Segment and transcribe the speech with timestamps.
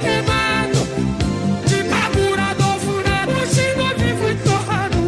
[0.00, 0.80] queimado,
[1.66, 4.98] de carburador furado, xingo vivo e torrado.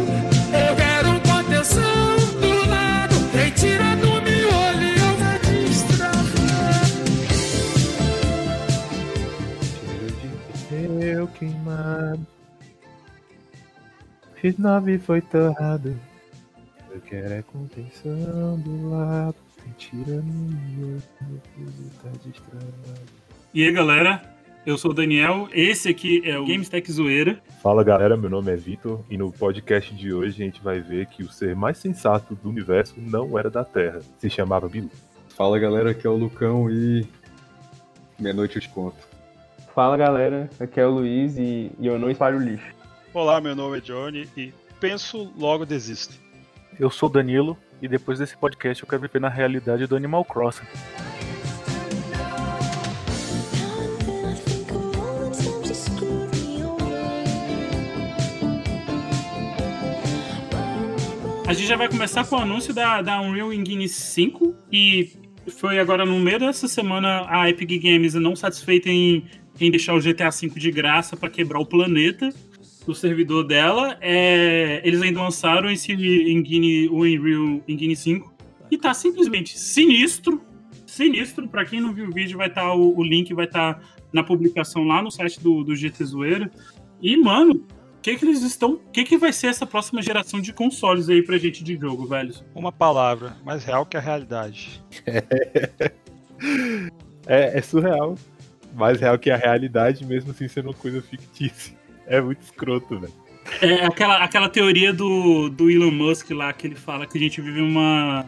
[0.53, 6.85] Eu quero contenção do lado, quem tira do miolo e eu vou destravar.
[9.79, 10.27] Cheiro de
[10.67, 12.27] pneu queimado.
[14.41, 15.99] X9 foi torrado.
[16.89, 19.35] Eu quero é contenção do lado.
[19.65, 21.01] Mentira minha,
[22.01, 23.20] tá destravado.
[23.53, 24.21] E aí, galera?
[24.65, 25.49] Eu sou o Daniel.
[25.51, 27.37] Esse aqui é o GameStack Zoeira.
[27.61, 31.07] Fala galera, meu nome é Vitor e no podcast de hoje a gente vai ver
[31.07, 33.99] que o ser mais sensato do universo não era da Terra.
[34.19, 34.89] Se chamava Bilu.
[35.35, 37.05] Fala galera, aqui é o Lucão e.
[38.17, 38.95] Meia-noite eu te conto.
[39.75, 42.73] Fala galera, aqui é o Luiz e, e eu não espalho lixo.
[43.13, 46.15] Olá, meu nome é Johnny e penso, logo desisto.
[46.79, 50.23] Eu sou o Danilo e depois desse podcast eu quero viver na realidade do Animal
[50.23, 50.63] Crossing.
[61.51, 65.11] A gente já vai começar com o anúncio da, da Unreal Engine 5 e
[65.49, 69.25] foi agora no meio dessa semana a Epic Games não satisfeita em,
[69.59, 72.29] em deixar o GTA V de graça para quebrar o planeta
[72.85, 73.97] do servidor dela.
[73.99, 78.33] É, eles ainda lançaram esse Engine, o Unreal Engine 5
[78.71, 80.41] e tá simplesmente sinistro.
[80.85, 83.73] Sinistro, para quem não viu o vídeo, vai estar tá, o, o, link vai estar
[83.73, 83.81] tá
[84.13, 86.49] na publicação lá no site do, do GT Zoeira.
[87.01, 87.67] E, mano,
[88.01, 88.73] que, que eles estão.
[88.73, 92.07] O que, que vai ser essa próxima geração de consoles aí pra gente de jogo,
[92.07, 92.33] velho?
[92.55, 94.83] Uma palavra, mais real que a realidade.
[97.27, 98.15] É, é surreal.
[98.73, 101.77] Mais real que a realidade, mesmo assim sendo uma coisa fictícia.
[102.07, 103.13] É muito escroto, velho.
[103.61, 107.39] É aquela, aquela teoria do, do Elon Musk lá, que ele fala que a gente
[107.41, 108.25] vive uma,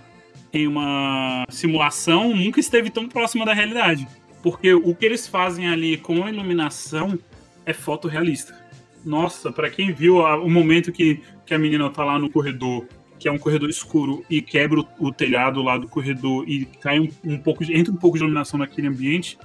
[0.53, 4.07] em uma simulação, nunca esteve tão próxima da realidade.
[4.43, 7.17] Porque o que eles fazem ali com a iluminação
[7.65, 8.62] é fotorrealista.
[9.05, 12.87] Nossa, para quem viu a, o momento que, que a menina tá lá no corredor,
[13.19, 16.99] que é um corredor escuro, e quebra o, o telhado lá do corredor e cai
[16.99, 19.37] um, um pouco de, entra um pouco de iluminação naquele ambiente,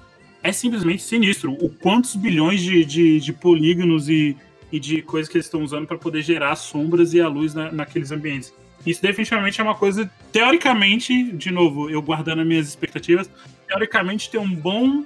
[0.42, 1.52] é simplesmente sinistro.
[1.52, 4.36] O quantos bilhões de, de, de polígonos e,
[4.70, 7.72] e de coisas que eles estão usando para poder gerar sombras e a luz na,
[7.72, 8.54] naqueles ambientes.
[8.86, 13.28] Isso definitivamente é uma coisa, teoricamente, de novo, eu guardando as minhas expectativas,
[13.66, 15.04] teoricamente tem um bom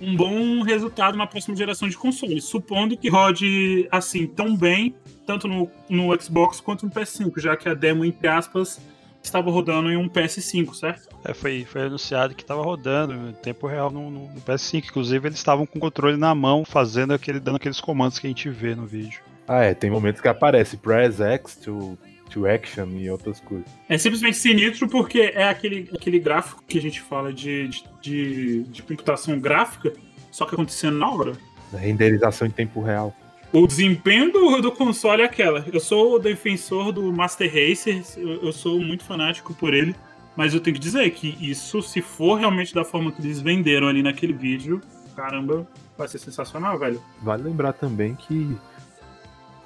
[0.00, 4.94] um bom resultado na próxima geração de consoles, supondo que rode assim tão bem,
[5.26, 8.80] tanto no, no Xbox quanto no PS5, já que a demo, entre aspas,
[9.22, 11.08] estava rodando em um PS5, certo?
[11.24, 14.84] É, foi, foi anunciado que estava rodando em tempo real no, no, no, PS5.
[14.90, 18.30] Inclusive, eles estavam com o controle na mão, fazendo aquele, dando aqueles comandos que a
[18.30, 19.20] gente vê no vídeo.
[19.48, 21.98] Ah, é, tem momentos que aparece press X to,
[22.34, 23.66] to action e outras coisas.
[23.88, 28.62] É simplesmente sinistro porque é aquele, aquele gráfico que a gente fala de, de, de,
[28.64, 29.92] de computação gráfica,
[30.30, 31.32] só que acontecendo na hora.
[31.72, 33.14] Renderização em tempo real
[33.52, 35.64] o desempenho do, do, console é aquela.
[35.72, 39.94] Eu sou o defensor do Master Racer, eu, eu, sou muito fanático por ele,
[40.34, 43.86] mas eu tenho que dizer que isso, se for realmente da forma que eles venderam
[43.86, 44.80] ali naquele vídeo,
[45.14, 47.00] caramba, vai ser sensacional, velho.
[47.22, 48.56] Vale lembrar também que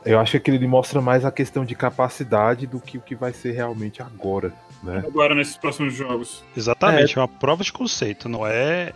[0.09, 3.33] eu acho que ele mostra mais a questão de capacidade do que o que vai
[3.33, 5.05] ser realmente agora, né?
[5.07, 6.43] Agora nesses próximos jogos.
[6.57, 8.93] Exatamente, é, é uma prova de conceito, não é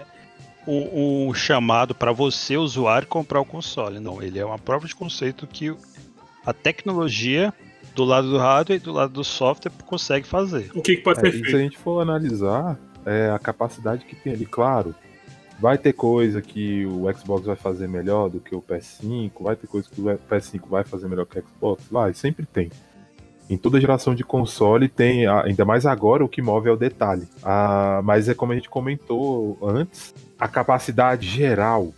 [0.67, 4.01] um, um chamado para você, usuário, comprar o console.
[4.01, 5.75] Não, ele é uma prova de conceito que
[6.47, 7.53] a tecnologia
[7.95, 10.71] do lado do hardware e do lado do software consegue fazer.
[10.75, 11.51] O que, que pode ser é, feito?
[11.51, 14.95] Se a gente for analisar é, a capacidade que tem ali, claro,
[15.63, 19.69] vai ter coisa que o Xbox vai fazer melhor do que o PS5, vai ter
[19.69, 22.69] coisa que o PS5 vai fazer melhor que o Xbox, vai, sempre tem.
[23.49, 27.29] Em toda geração de console tem, ainda mais agora, o que move é o detalhe.
[27.45, 31.95] Ah, mas é como a gente comentou antes, a capacidade geral,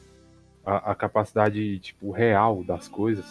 [0.63, 3.25] a, a, capacidade tipo real das coisas,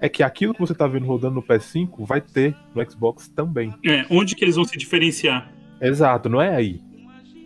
[0.00, 3.74] é que aquilo que você está vendo rodando no PS5 vai ter no Xbox também.
[3.84, 5.52] É, onde que eles vão se diferenciar?
[5.78, 6.87] Exato, não é aí.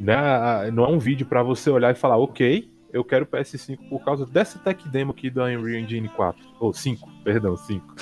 [0.01, 3.89] Não é, não é um vídeo para você olhar e falar, ok, eu quero PS5
[3.89, 6.43] por causa dessa tech demo aqui da Unreal Engine 4.
[6.61, 7.95] Ou 5, perdão, 5.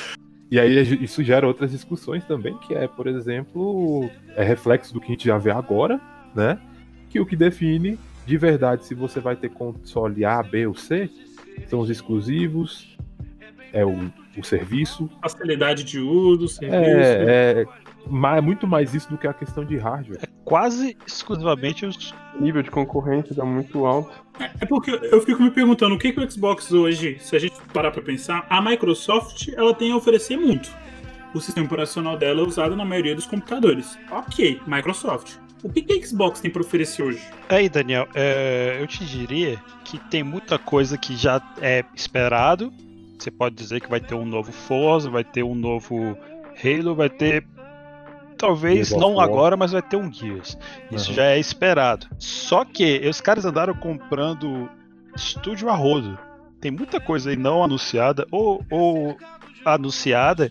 [0.51, 5.07] E aí isso gera outras discussões também, que é, por exemplo, é reflexo do que
[5.07, 6.01] a gente já vê agora,
[6.35, 6.59] né?
[7.09, 7.97] Que o que define
[8.27, 11.09] de verdade se você vai ter console A, B ou C
[11.69, 12.97] são os exclusivos,
[13.73, 15.11] é o, o serviço.
[15.23, 16.81] Facilidade de uso, serviço.
[16.81, 17.67] É, é,
[18.37, 20.21] é muito mais isso do que a questão de hardware.
[20.23, 22.15] É quase exclusivamente os.
[22.35, 24.13] O nível de concorrência tá muito alto.
[24.61, 27.55] É porque eu fico me perguntando o que, que o Xbox hoje, se a gente
[27.73, 30.71] parar pra pensar, a Microsoft ela tem a oferecer muito.
[31.35, 33.99] O sistema operacional dela é usado na maioria dos computadores.
[34.11, 35.37] Ok, Microsoft.
[35.63, 37.23] O que, que a Xbox tem pra oferecer hoje?
[37.49, 42.73] Aí, Daniel, é, eu te diria que tem muita coisa que já é esperado.
[43.19, 46.17] Você pode dizer que vai ter um novo Forza, vai ter um novo
[46.65, 47.45] Halo, vai ter.
[48.41, 49.29] Talvez não War.
[49.29, 50.57] agora, mas vai ter um Gears.
[50.91, 51.15] Isso Aham.
[51.15, 52.07] já é esperado.
[52.19, 54.69] Só que os caras andaram comprando
[55.15, 56.19] estúdio a rodo.
[56.61, 59.17] Tem muita coisa aí não anunciada ou, ou
[59.65, 60.51] anunciada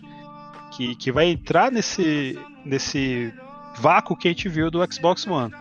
[0.72, 3.32] que, que vai entrar nesse, nesse
[3.76, 5.52] vácuo que a gente viu do Xbox One.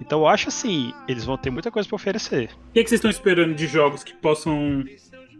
[0.00, 2.50] Então eu acho assim, eles vão ter muita coisa pra oferecer.
[2.70, 4.84] O que, que vocês estão esperando de jogos que possam.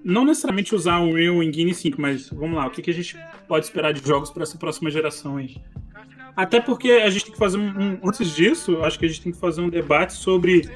[0.03, 3.19] Não necessariamente usar o Unreal Engine 5, mas vamos lá, o que, que a gente
[3.47, 5.57] pode esperar de jogos para essa próxima geração aí?
[6.37, 9.21] Até porque a gente tem que fazer um, um- Antes disso, acho que a gente
[9.23, 10.69] tem que fazer um debate sobre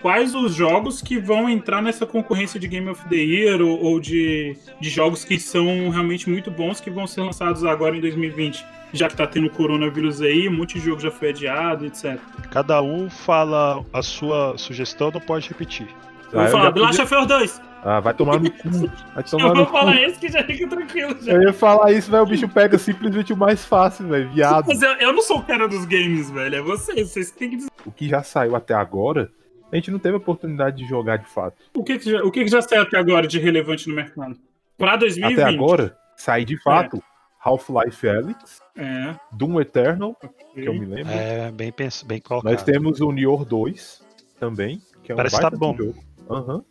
[0.00, 3.98] quais os jogos que vão entrar nessa concorrência de Game of the Year ou, ou
[4.00, 8.64] de, de jogos que são realmente muito bons que vão ser lançados agora em 2020.
[8.92, 12.18] Já que tá tendo coronavírus aí, um monte de jogo já foi adiado, etc.
[12.50, 15.88] Cada um fala a sua sugestão, não pode repetir.
[16.32, 17.62] Eu Ah, vou eu falar, The Last of Us 2.
[17.84, 18.68] Ah, vai tomar no cu.
[19.14, 19.72] Vai Eu tomar vou no cu.
[19.72, 21.16] falar esse que já fica tranquilo.
[21.22, 21.32] Já.
[21.32, 22.24] Eu ia falar isso, velho.
[22.24, 24.28] O bicho pega simplesmente o mais fácil, velho.
[24.30, 24.66] Viado.
[24.66, 26.56] Mas eu, eu não sou o cara dos games, velho.
[26.56, 27.08] É vocês.
[27.10, 27.70] Vocês que têm que dizer.
[27.86, 29.30] O que já saiu até agora,
[29.72, 31.56] a gente não teve oportunidade de jogar de fato.
[31.72, 34.36] O que, que, já, o que, que já saiu até agora de relevante no mercado?
[34.76, 35.40] Pra 2020.
[35.40, 37.00] Até agora, sair de fato
[37.40, 39.14] Half-Life Alyx, É.
[39.32, 40.30] Doom Eternal, ok.
[40.62, 41.12] que eu me lembro.
[41.12, 42.52] É bem, pens- bem colocado.
[42.52, 44.02] Nós temos o Nior 2
[44.40, 45.76] também, que é um Parece baita tá bom.
[45.76, 45.94] jogo.
[46.30, 46.62] Aham.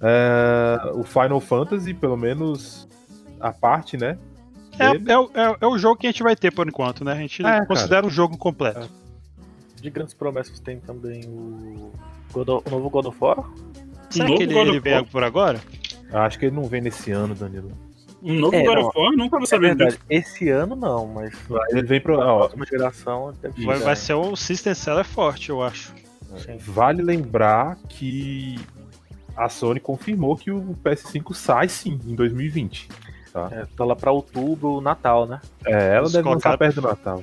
[0.00, 2.86] É, o Final Fantasy, pelo menos
[3.40, 4.18] a parte, né?
[4.78, 7.12] É, é, o- é, é o jogo que a gente vai ter por enquanto, né?
[7.12, 7.66] A gente É, cara.
[7.66, 8.90] considera um jogo completo.
[9.80, 11.90] De grandes promessas tem também o,
[12.32, 13.44] God of- o novo God of War.
[14.10, 15.60] Será novo que ele, God ele vem por agora?
[16.12, 17.70] Acho que ele não vem nesse ano, Danilo.
[18.22, 18.86] Um novo É, God não.
[18.88, 19.12] of War?
[19.16, 20.04] Nunca vou É saber verdade, disso.
[20.10, 21.34] esse ano não, mas
[21.70, 22.20] Ele vem pro.
[22.20, 23.32] a próxima geração
[23.64, 25.94] Vai, vai ser um System Seller forte, eu acho.
[26.38, 26.58] Sim.
[26.58, 28.56] vale lembrar que
[29.36, 32.88] a Sony confirmou que o PS5 sai sim em 2020.
[33.52, 35.40] É, tá lá pra outubro, Natal, né?
[35.66, 37.22] É, ela deve lançar perto do Natal.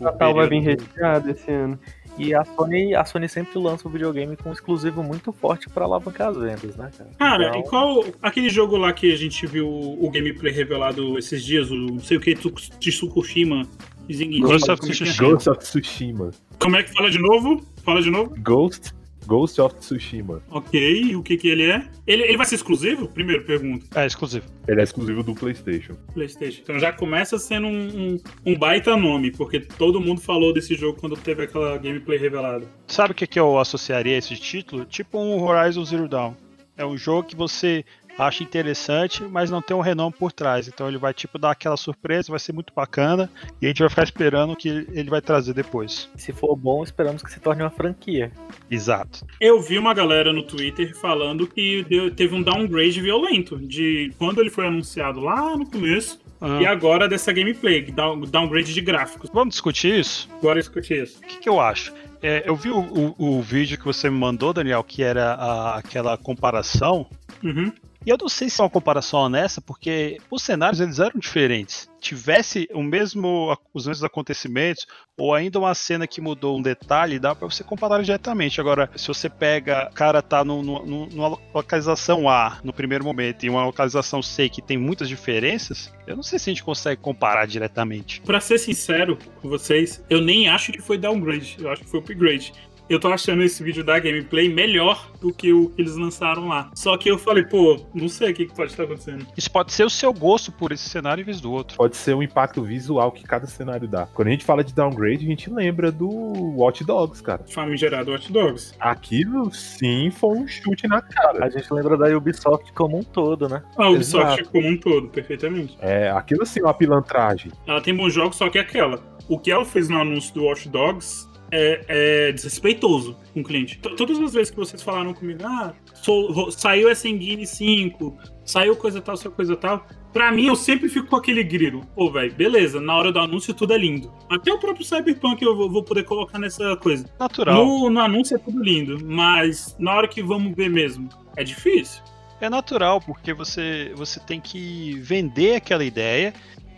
[0.00, 1.78] O Natal vai vir recheado esse ano.
[2.18, 5.84] E a Sony, a Sony sempre lança o videogame com um exclusivo muito forte pra
[5.84, 7.10] alavancar as vendas, né, cara?
[7.18, 8.04] Cara, Então, e qual.
[8.22, 12.16] Aquele jogo lá que a gente viu o gameplay revelado esses dias, o não sei
[12.16, 13.62] o que, Tsukushima.
[14.10, 14.90] Zing- Ghost of é é?
[14.92, 15.28] Tsushima.
[15.30, 16.30] Ghost of Tsushima.
[16.58, 17.60] Como é que fala de novo?
[17.84, 18.34] Fala de novo?
[18.38, 18.94] Ghost,
[19.26, 20.42] Ghost of Tsushima.
[20.50, 21.88] Ok, e o que que ele é?
[22.06, 23.08] Ele, ele vai ser exclusivo?
[23.08, 23.86] Primeiro pergunta.
[24.00, 24.46] É exclusivo.
[24.66, 25.94] Ele é exclusivo do PlayStation.
[26.14, 26.60] PlayStation.
[26.62, 30.98] Então já começa sendo um, um, um baita nome, porque todo mundo falou desse jogo
[30.98, 32.66] quando teve aquela gameplay revelada.
[32.86, 34.84] Sabe o que, que eu associaria a esse título?
[34.84, 36.34] Tipo um Horizon Zero Dawn.
[36.76, 37.84] É um jogo que você
[38.18, 40.68] acha interessante, mas não tem um renome por trás.
[40.68, 43.30] Então ele vai tipo dar aquela surpresa, vai ser muito bacana
[43.60, 46.08] e a gente vai ficar esperando o que ele vai trazer depois.
[46.16, 48.32] se for bom, esperamos que se torne uma franquia.
[48.70, 49.24] Exato.
[49.40, 54.40] Eu vi uma galera no Twitter falando que deu- teve um downgrade violento de quando
[54.40, 59.30] ele foi anunciado lá no começo Ah, e agora dessa gameplay, down- downgrade de gráficos.
[59.32, 60.28] Vamos discutir isso?
[60.38, 61.18] Agora escute isso.
[61.18, 61.92] O que, que eu acho?
[62.22, 65.76] É, eu vi o, o- o vídeo que você me mandou, Daniel, que era a-
[65.78, 67.06] aquela comparação.
[67.42, 67.72] Uhum.
[68.06, 71.90] E eu não sei se é uma comparação honesta, porque os cenários eles eram diferentes.
[72.00, 74.86] Tivesse o mesmo, os mesmos acontecimentos,
[75.18, 78.60] ou ainda uma cena que mudou um detalhe, dá pra você comparar diretamente.
[78.60, 83.44] Agora, se você pega, o cara tá num- num- numa localização A no primeiro momento
[83.44, 87.00] e uma localização C que tem muitas diferenças, eu não sei se a gente consegue
[87.02, 88.20] comparar diretamente.
[88.20, 91.98] Pra ser sincero com vocês, eu nem acho que foi downgrade, eu acho que foi
[91.98, 92.52] upgrade.
[92.88, 96.70] Eu tô achando esse vídeo da gameplay melhor do que o que eles lançaram lá.
[96.74, 99.26] Só que eu falei, pô, não sei o que que pode estar acontecendo.
[99.36, 101.76] Isso pode ser o seu gosto por esse cenário em vez do outro.
[101.76, 104.06] Pode ser o impacto visual que cada cenário dá.
[104.06, 107.44] Quando a gente fala de downgrade, a gente lembra do Watch Dogs, cara.
[107.48, 108.74] Famigerado Watch Dogs.
[108.78, 111.44] Aquilo sim foi um chute na cara.
[111.44, 113.64] A gente lembra da Ubisoft como um todo, né?
[113.76, 114.50] A Ubisoft Exato.
[114.50, 115.76] como um todo, perfeitamente.
[115.80, 117.50] É, aquilo sim é uma pilantragem.
[117.66, 119.02] Ela tem bons jogos, só que é aquela.
[119.28, 123.78] O que ela fez no anúncio do Watch Dogs é, é desrespeitoso com o cliente.
[123.78, 128.76] T- Todas as vezes que vocês falaram comigo, ah, sou- saiu essa Engine 5, saiu
[128.76, 129.86] coisa tal, saiu coisa tal.
[130.12, 131.82] Pra mim, eu sempre fico com aquele grilo.
[131.94, 134.10] Pô, velho, beleza, na hora do anúncio tudo é lindo.
[134.30, 137.04] Até o próprio Cyberpunk eu vou, vou poder colocar nessa coisa.
[137.20, 137.64] Natural.
[137.64, 142.02] No, no anúncio é tudo lindo, mas na hora que vamos ver mesmo, é difícil.
[142.40, 146.32] É natural, porque você, você tem que vender aquela ideia,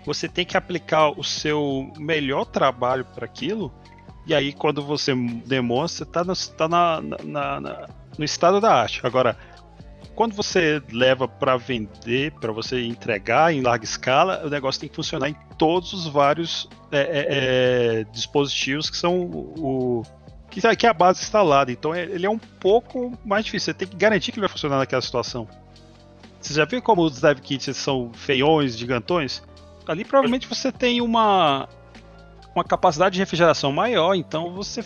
[0.05, 3.73] você tem que aplicar o seu melhor trabalho para aquilo,
[4.29, 5.15] e aí quando você
[5.47, 9.01] demonstra, tá, no, tá na, na- na- no estado da arte.
[9.05, 9.37] Agora,
[10.15, 14.97] quando você leva para vender, para você entregar em larga escala, o negócio tem que
[14.97, 17.27] funcionar em todos os vários é, é,
[18.01, 20.03] é, dispositivos que são o,
[20.51, 21.71] que, que é a base instalada.
[21.73, 23.67] Então é- ele é um pouco mais difícil.
[23.73, 25.47] Você tem que garantir que ele vai funcionar naquela situação.
[26.41, 29.43] Você já viu como os dev kits são feiões, gigantões?
[29.87, 31.69] Ali provavelmente você tem uma
[32.55, 34.85] uma capacidade de refrigeração maior, então você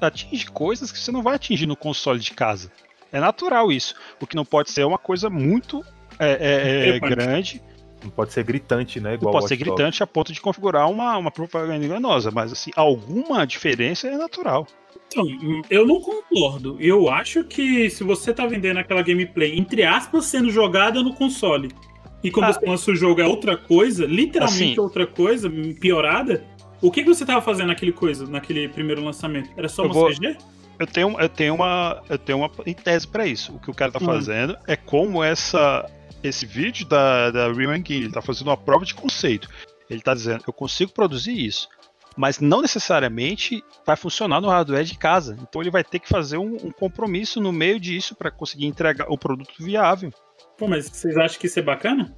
[0.00, 2.70] atinge coisas que você não vai atingir no console de casa.
[3.12, 3.94] É natural isso.
[4.20, 5.84] O que não pode ser é uma coisa muito
[6.18, 7.62] é, é, é, grande,
[8.02, 9.10] Não pode ser gritante, né?
[9.10, 12.70] não Igual pode ser gritante a ponto de configurar uma, uma propaganda enganosa, mas assim,
[12.74, 14.66] alguma diferença é natural.
[15.06, 15.24] Então,
[15.70, 16.76] eu não concordo.
[16.80, 21.68] Eu acho que se você tá vendendo aquela gameplay, entre aspas, sendo jogada no console,
[22.24, 22.52] e quando Ah.
[22.54, 24.80] você lança o jogo é outra coisa, literalmente Assim.
[24.80, 25.50] outra coisa,
[25.80, 26.44] piorada,
[26.82, 29.50] o que, que você tava fazendo naquele coisa, naquele primeiro lançamento?
[29.56, 30.36] Era só Eu uma vou- CG?
[30.78, 32.48] Eu tenho, eu tenho uma, eu tenho uma
[32.82, 33.54] tese para isso.
[33.54, 34.06] O que o cara tá Hum.
[34.06, 35.88] fazendo é como essa,
[36.24, 39.48] esse vídeo da, da Real Engine, ele tá fazendo uma prova de conceito.
[39.88, 41.68] Ele tá dizendo, eu consigo produzir isso,
[42.16, 45.36] mas não necessariamente vai funcionar no hardware de casa.
[45.40, 49.06] Então ele vai ter que fazer um, um compromisso no meio disso para conseguir entregar
[49.08, 50.10] o produto viável.
[50.58, 52.12] Pô, mas vocês acham que isso é bacana?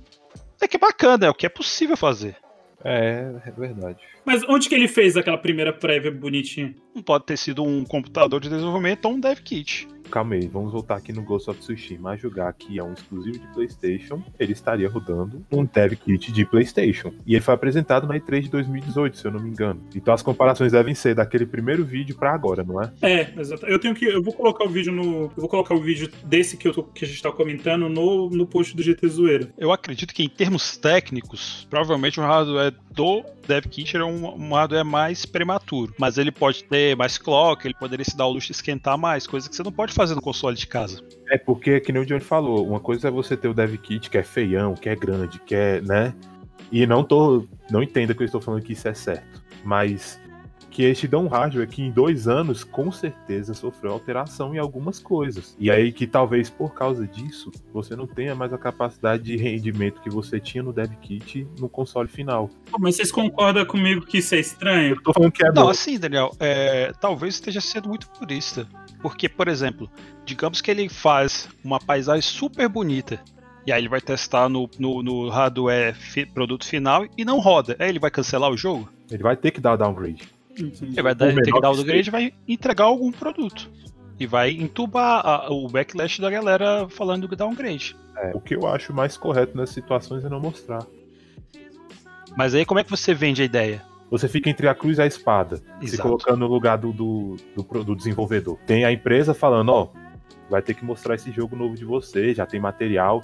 [0.61, 2.37] É que é bacana, é o que é possível fazer.
[2.85, 3.99] É, é verdade.
[4.25, 6.75] Mas onde que ele fez aquela primeira prévia bonitinha?
[6.95, 9.89] Não pode ter sido um computador de desenvolvimento ou um dev kit.
[10.15, 13.37] Calma aí, vamos voltar aqui no Ghost of Tsushima a jogar que é um exclusivo
[13.37, 14.23] de PlayStation.
[14.39, 17.13] Ele estaria rodando um dev kit de PlayStation.
[17.27, 19.83] E ele foi apresentado na E3 de 2018, se eu não me engano.
[19.93, 22.93] Então as comparações devem ser daquele primeiro vídeo pra agora, não é?
[23.03, 23.67] É, exato.
[23.67, 24.05] Eu tenho que.
[24.05, 25.23] Eu vou colocar o vídeo no.
[25.25, 28.31] Eu vou colocar o vídeo desse que, eu tô- que a gente tá comentando no,
[28.31, 29.49] no post do GT Zoeira.
[29.59, 34.85] Eu acredito que em termos técnicos, provavelmente o hardware do DevKit é um, um hardware
[34.85, 35.95] mais prematuro.
[35.99, 39.27] Mas ele pode ter mais clock, ele poderia se dar o luxo de esquentar mais,
[39.27, 41.01] coisa que você não pode fazer no console de casa.
[41.31, 44.11] É porque, que nem o Johnny falou, uma coisa é você ter o dev kit
[44.11, 46.15] que é feião, que é grande, que é, né?
[46.71, 47.47] E não tô.
[47.71, 49.43] Não entenda que eu estou falando que isso é certo.
[49.65, 50.21] Mas
[50.75, 54.59] que eles te dão um hardware que em dois anos, com certeza, sofreu alteração em
[54.59, 55.57] algumas coisas.
[55.57, 60.01] E aí que talvez por causa disso, você não tenha mais a capacidade de rendimento
[60.03, 62.51] que você tinha no dev kit no console final.
[62.81, 64.97] Mas vocês concordam comigo que isso é estranho?
[64.97, 65.69] Eu tô falando que é Não, bom.
[65.69, 68.67] assim, Daniel, é, talvez esteja sendo muito purista.
[69.01, 69.89] Porque, por exemplo,
[70.25, 73.21] digamos que ele faz uma paisagem super bonita.
[73.65, 77.77] E aí ele vai testar no, no, no hardware fi- produto final e não roda.
[77.79, 78.91] Aí ele vai cancelar o jogo?
[79.09, 80.35] Ele vai ter que dar downgrade.
[80.57, 83.71] Ele vai dar, ter que o que upgrade e vai entregar algum produto.
[84.19, 87.97] E vai entubar a- o backlash da galera falando do downgrade.
[88.17, 90.87] É, o que eu acho mais correto nessas situações é não mostrar.
[92.37, 93.83] Mas aí como é que você vende a ideia?
[94.11, 95.57] Você fica entre a cruz e a espada.
[95.81, 96.03] se Exato.
[96.03, 98.59] colocando no lugar do, do, do, do desenvolvedor.
[98.67, 99.89] Tem a empresa falando, ó,
[100.49, 103.21] vai ter que mostrar esse jogo novo de você, já tem material.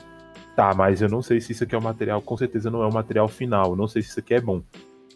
[0.56, 2.87] Tá, mas eu não sei se isso aqui é o material, com certeza não é
[2.88, 4.62] o material final, não sei se isso aqui é bom.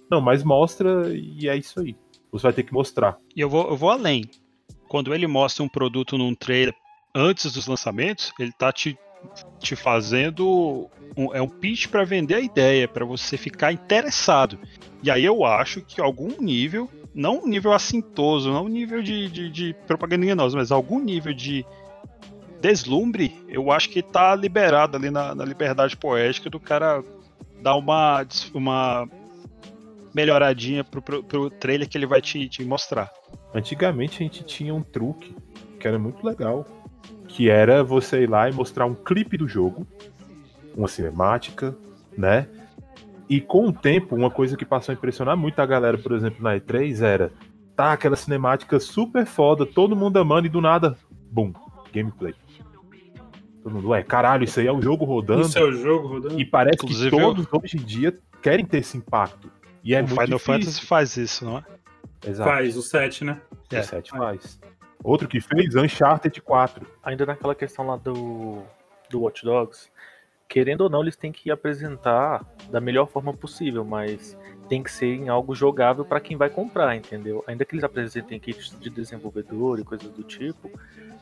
[0.09, 1.97] Não, mas mostra e é isso aí.
[2.35, 3.17] Você vai ter que mostrar.
[3.35, 4.29] E eu vou, eu vou além.
[4.89, 6.75] Quando ele mostra um produto num trailer
[7.15, 8.99] antes dos lançamentos, ele tá te,
[9.61, 14.59] te fazendo um, é um pitch para vender a ideia, para você ficar interessado.
[15.01, 19.29] E aí eu acho que algum nível, não um nível assintoso, não um nível de,
[19.31, 21.65] de, de propaganda enganosa, mas algum nível de
[22.61, 27.01] deslumbre, eu acho que tá liberado ali na, na liberdade poética do cara
[27.63, 29.09] dar uma, uma
[30.15, 33.11] melhoradinha pro, pro, pro trailer que ele vai te, te mostrar.
[33.53, 35.35] Antigamente a gente tinha um truque
[35.79, 36.67] que era muito legal,
[37.29, 39.87] que era você ir lá e mostrar um clipe do jogo,
[40.77, 41.77] uma cinemática,
[42.17, 42.49] né?
[43.29, 46.43] E com o tempo, uma coisa que passou a impressionar muito a galera, por exemplo,
[46.43, 47.33] na E3 era
[47.75, 50.97] tá aquela cinemática super foda, todo mundo amando e do nada,
[51.31, 51.53] bum,
[51.93, 52.35] gameplay.
[53.63, 55.43] Todo mundo, ué, caralho, isso aí é o jogo rodando.
[55.43, 56.39] Isso é o jogo rodando?
[56.39, 59.51] E parece Inclusive, que todos hoje em dia querem ter esse impacto.
[59.85, 60.55] E é o muito Final difícil.
[60.55, 61.65] Fantasy faz isso, não é?
[62.27, 62.51] Exato.
[62.51, 63.41] Faz, o 7, né?
[63.71, 63.81] É.
[63.81, 64.59] O 7 faz.
[65.03, 66.87] Outro que fez, Uncharted 4.
[67.03, 68.63] Ainda naquela questão lá do,
[69.11, 69.91] do Watch Dogs,
[70.49, 74.39] querendo ou não, eles têm que apresentar da melhor forma possível, mas
[74.69, 77.45] tem que ser em algo jogável para quem vai comprar, entendeu?
[77.47, 80.71] Ainda que eles apresentem kits de desenvolvedor e coisas do tipo,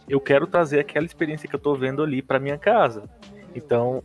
[0.09, 3.11] eu quero trazer aquela experiência que eu tô vendo ali para minha casa.
[3.55, 4.05] Então,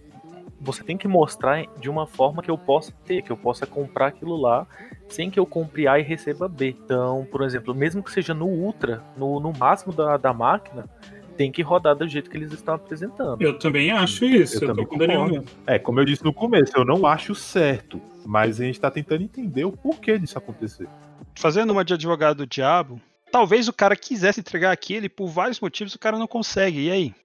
[0.59, 4.07] você tem que mostrar de uma forma que eu possa ter, que eu possa comprar
[4.07, 4.65] aquilo lá
[5.07, 6.75] sem que eu compre A e receba B.
[6.83, 10.89] Então, por exemplo, mesmo que seja no Ultra, no, no máximo da, da máquina,
[11.37, 13.41] tem que rodar do jeito que eles estão apresentando.
[13.41, 14.57] Eu também acho isso.
[14.57, 15.43] Eu Eu, também tô com o Daniel concordo.
[15.45, 15.57] mesmo.
[15.67, 18.01] É, como eu disse no começo, eu não acho certo.
[18.25, 20.87] Mas a gente tá tentando entender o porquê disso acontecer.
[21.35, 22.99] Fazendo uma de advogado do diabo,
[23.31, 26.87] talvez o cara quisesse entregar aquilo e por vários motivos o cara não consegue.
[26.87, 27.15] E aí?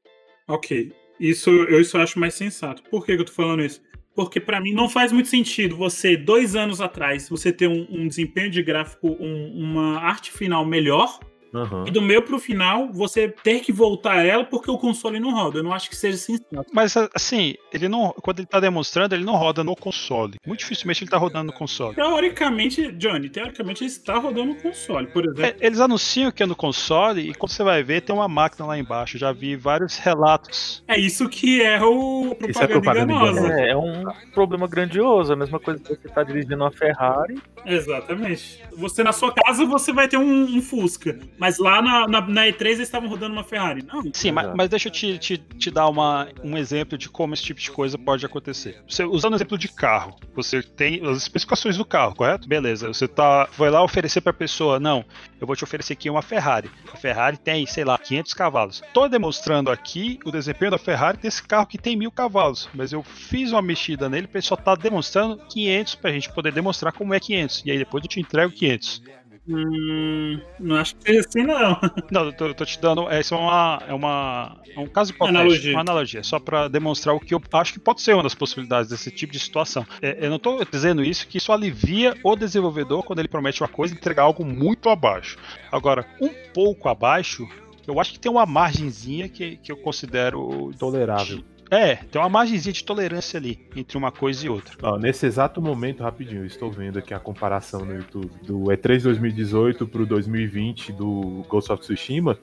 [0.46, 0.92] Ok.
[1.30, 2.82] Isso eu isso acho mais sensato.
[2.90, 3.80] Por que, que eu tô falando isso?
[4.14, 8.08] Porque pra mim não faz muito sentido você, dois anos atrás, você ter um, um
[8.08, 11.18] desempenho de gráfico, um- uma arte final melhor,
[11.54, 11.84] Aham.
[11.86, 15.32] e do meio pro final você ter que voltar a ela porque o console não
[15.32, 15.58] roda.
[15.58, 16.66] Eu não acho que seja sensato.
[16.72, 18.12] Mas assim, ele não.
[18.22, 20.36] Quando ele tá demonstrando, ele não roda no console.
[20.46, 21.94] Muito dificilmente ele tá rodando no console.
[21.94, 25.44] Teoricamente, Johnny, teoricamente ele está rodando no console, por exemplo.
[25.44, 28.66] É, Eles anunciam que é no console e quando você vai ver, tem uma máquina
[28.66, 29.18] lá embaixo.
[29.18, 30.82] Já vi vários relatos.
[30.88, 33.40] É isso que é o Isso é propaganda, propaganda enganosa.
[33.40, 33.60] enganosa.
[33.60, 35.32] É, é um problema grandioso.
[35.32, 37.40] A mesma coisa que você tá dirigindo uma Ferrari.
[37.64, 38.62] Exatamente.
[38.76, 42.46] Você na sua casa você vai ter um, um Fusca, mas lá na, na, na
[42.46, 43.84] E3 eles estavam rodando uma Ferrari.
[43.84, 44.00] Não.
[44.12, 47.42] Sim, mas, mas deixa eu te, te, te dar uma, um exemplo de como esse
[47.42, 48.80] tipo de coisa pode acontecer.
[48.88, 52.46] Você, usando o exemplo de carro, você tem as especificações do carro, correto?
[52.46, 55.04] Beleza, você tá, vai lá oferecer pra pessoa, não,
[55.40, 56.70] eu vou te oferecer aqui uma Ferrari.
[56.92, 58.80] A Ferrari tem, sei lá, 500 cavalos.
[58.94, 63.02] Tô demonstrando aqui o desempenho da Ferrari desse carro que tem mil cavalos, mas eu
[63.02, 67.18] fiz uma mexida nele, ele só tá demonstrando 500 pra gente poder demonstrar como é
[67.18, 67.64] 500.
[67.66, 69.02] E aí depois eu te entrego 500.
[69.48, 71.76] Hum, não acho que seja assim, não.
[72.12, 73.08] Não, eu tô, eu tô te dando.
[73.10, 73.82] Essa é uma.
[73.88, 75.40] É, uma, é um caso hipotético.
[75.40, 75.72] Analogia.
[75.72, 76.22] Uma analogia.
[76.22, 79.32] Só pra demonstrar o que eu acho que pode ser uma das possibilidades desse tipo
[79.32, 79.84] de situação.
[80.00, 83.68] É, eu não tô dizendo isso que isso alivia o desenvolvedor quando ele promete uma
[83.68, 85.36] coisa e entregar algo muito abaixo.
[85.72, 87.48] Agora, um pouco abaixo.
[87.84, 90.70] Eu acho que tem uma margenzinha que, que eu considero.
[90.78, 91.42] Tolerável.
[91.72, 94.76] É, tem uma margenzinha de tolerância ali entre uma coisa e outra.
[94.82, 99.02] Ó, nesse exato momento, rapidinho, eu estou vendo aqui a comparação no YouTube do E3
[99.04, 102.38] 2018 pro 2020 do Ghost of Tsushima.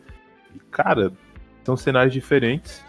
[0.55, 1.13] E, cara,
[1.63, 2.83] são cenários diferentes.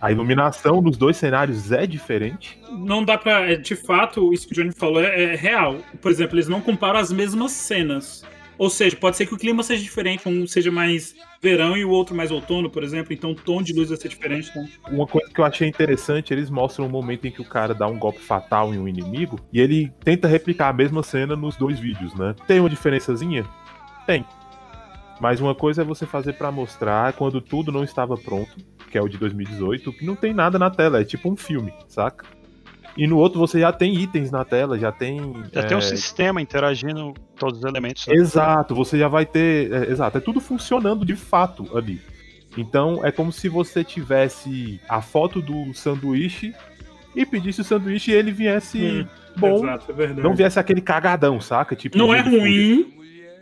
[0.00, 2.58] A iluminação dos dois cenários é diferente.
[2.70, 3.50] Não dá pra.
[3.52, 5.76] é, De fato, isso que o Johnny falou é, é real.
[6.00, 8.24] Por exemplo, eles não comparam as mesmas cenas.
[8.56, 11.90] Ou seja, pode ser que o clima seja diferente, um seja mais verão e o
[11.90, 13.12] outro mais outono, por exemplo.
[13.12, 14.50] Então o tom de luz vai ser diferente.
[14.50, 14.66] Então...
[14.90, 17.86] Uma coisa que eu achei interessante, eles mostram um momento em que o cara dá
[17.86, 21.78] um golpe fatal em um inimigo e ele tenta replicar a mesma cena nos dois
[21.78, 22.34] vídeos, né?
[22.46, 23.44] Tem uma diferençazinha?
[24.06, 24.24] Tem.
[25.20, 28.56] Mas uma coisa é você fazer pra mostrar quando tudo não estava pronto,
[28.90, 31.72] que é o de 2018, que não tem nada na tela, é tipo um filme,
[31.86, 32.26] saca?
[32.96, 35.18] E no outro você já tem itens na tela, já tem.
[35.52, 38.06] Já é, tem um sistema interagindo todos os elementos.
[38.06, 38.14] né?
[38.14, 39.72] Exato, você já vai ter.
[39.72, 42.00] é, exato, é tudo funcionando de fato ali.
[42.56, 46.54] Então é como se você tivesse a foto do sanduíche
[47.16, 49.56] e pedisse o sanduíche e ele viesse Hum, bom.
[49.64, 50.22] Exato, é verdade.
[50.22, 51.74] Não viesse aquele cagadão, saca?
[51.74, 52.94] Tipo, Não é ruim,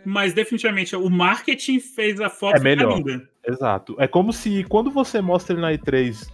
[0.03, 2.97] mas definitivamente o marketing fez a foto É melhor.
[2.97, 3.29] ficar linda.
[3.47, 3.95] Exato.
[3.99, 6.27] É como se quando você mostra ele na E3,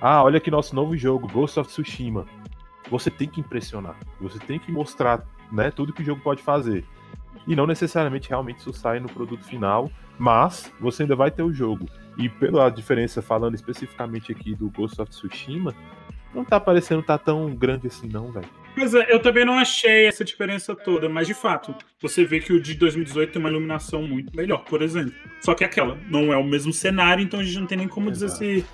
[0.00, 2.24] ah, olha aqui nosso novo jogo, Ghost of Tsushima.
[2.90, 3.96] Você tem que impressionar.
[4.20, 6.84] Você tem que mostrar, né, tudo que o jogo pode fazer.
[7.46, 11.52] E não necessariamente realmente isso sai no produto final, mas você ainda vai ter o
[11.52, 11.86] jogo.
[12.16, 15.74] E pela diferença, falando especificamente aqui do Ghost of Tsushima,
[16.34, 18.48] não tá parecendo tá tão grande assim não, velho.
[18.76, 22.52] Mas é, eu também não achei essa diferença toda, mas de fato, você vê que
[22.52, 25.12] o de 2018 tem uma iluminação muito melhor, por exemplo.
[25.40, 27.88] Só que é aquela, não é o mesmo cenário, então a gente não tem nem
[27.88, 28.64] como dizer se.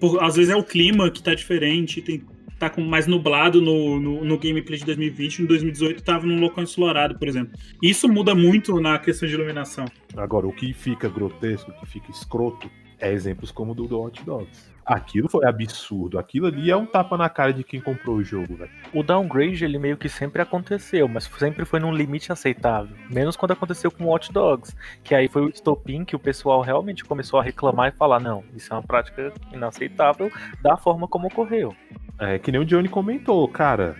[0.00, 2.24] por- às vezes é o clima que tá diferente, tem,
[2.58, 6.64] tá com mais nublado no, no, no gameplay de 2020, no 2018 tava num local
[6.64, 7.58] ensolarado, por exemplo.
[7.82, 9.86] Isso muda muito na questão de iluminação.
[10.16, 14.00] Agora, o que fica grotesco, o que fica escroto, é exemplos como o do do
[14.00, 14.73] Hot Dogs.
[14.84, 16.18] Aquilo foi absurdo.
[16.18, 18.70] Aquilo ali é um tapa na cara de quem comprou o jogo, velho.
[18.92, 22.94] O downgrade, ele meio que sempre aconteceu, mas sempre foi num limite aceitável.
[23.08, 27.04] Menos quando aconteceu com Watch Dogs, que aí foi o estopim que o pessoal realmente
[27.04, 30.30] começou a reclamar e falar: não, isso é uma prática inaceitável
[30.62, 31.74] da forma como ocorreu.
[32.18, 33.96] É que nem o Johnny comentou, cara.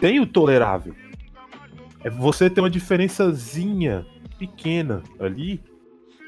[0.00, 0.94] Tem o tolerável.
[2.04, 4.06] É você ter uma diferençazinha
[4.38, 5.60] pequena ali,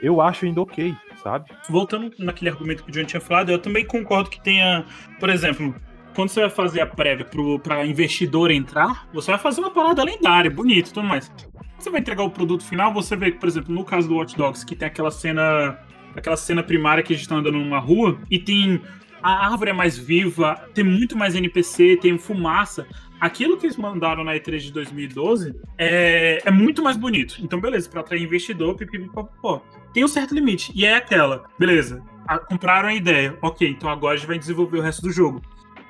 [0.03, 1.51] eu acho ainda ok, sabe?
[1.69, 4.85] voltando naquele argumento que o John tinha falado, eu também concordo que tenha,
[5.19, 5.75] por exemplo,
[6.15, 10.03] quando você vai fazer a prévia pro, pra investidor entrar, você vai fazer uma parada
[10.03, 11.31] lendária, bonita e tudo mais.
[11.79, 14.37] Você vai entregar o produto final, você vê que, por exemplo, no caso do Watch
[14.37, 15.79] Dogs, que tem aquela cena.
[16.15, 18.83] Aquela cena primária que a gente tá andando numa rua e tem.
[19.23, 22.87] A árvore é mais viva, tem muito mais NPC, tem fumaça.
[23.20, 27.37] Aquilo que eles mandaram na E3 de 2012 é, é muito mais bonito.
[27.40, 29.62] Então, beleza, pra atrair investidor, pipipipopó.
[29.92, 30.72] Tem um certo limite.
[30.74, 33.37] E é aquela, beleza, a- compraram a ideia.
[33.42, 35.42] Ok, então agora a gente vai desenvolver o resto do jogo.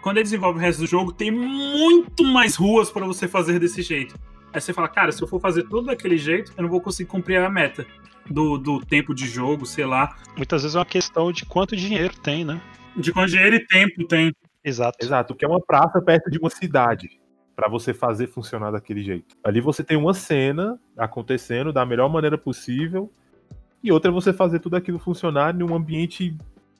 [0.02, 3.82] Quando ele desenvolve o resto do jogo, tem muito mais ruas pra você fazer desse
[3.82, 4.18] jeito.
[4.52, 7.08] Aí você fala, cara, se eu for fazer tudo daquele jeito, eu não vou conseguir
[7.10, 7.86] cumprir a meta
[8.28, 10.16] do, do tempo de jogo, sei lá.
[10.36, 12.60] Muitas vezes é uma questão de quanto dinheiro tem, né?
[12.96, 14.32] De quanto dinheiro e tempo tem.
[14.64, 14.98] Exato.
[15.00, 17.19] Exato, que é uma praça perto de uma cidade.
[17.60, 19.36] Pra você fazer funcionar daquele jeito.
[19.44, 23.12] Ali você tem uma cena acontecendo da melhor maneira possível.
[23.84, 26.34] E outra é você fazer tudo aquilo funcionar em um ambiente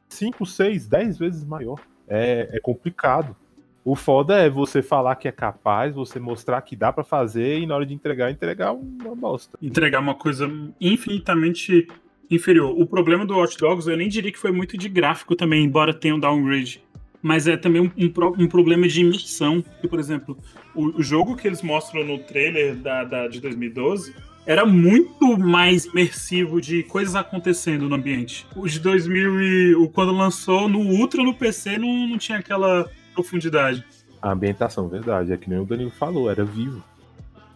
[0.09, 1.79] 5, 6, 10 vezes maior.
[2.09, 3.37] é, é complicado.
[3.85, 7.67] O foda é você falar que é capaz, você mostrar que dá pra fazer e
[7.67, 9.59] na hora de entregar, entregar uma bosta.
[9.61, 11.87] Entregar uma coisa infinitamente
[12.31, 12.75] inferior.
[12.75, 15.93] O problema do Watch Dogs, eu nem diria que foi muito de gráfico também, embora
[15.93, 16.83] tenha um downgrade.
[17.23, 18.13] Mas é também um, um
[18.45, 19.63] um problema de imersão.
[19.81, 20.37] Que, por exemplo,
[20.75, 24.15] o, o jogo que eles mostram no trailer da, da- de 2012
[24.47, 28.47] era muito mais imersivo de coisas acontecendo no ambiente.
[28.57, 32.91] O de 2000 e o quando lançou no Ultra no PC não, não tinha aquela
[33.15, 33.85] profundidade.
[34.23, 36.83] A ambientação, verdade, é que nem o Danilo falou, era vivo.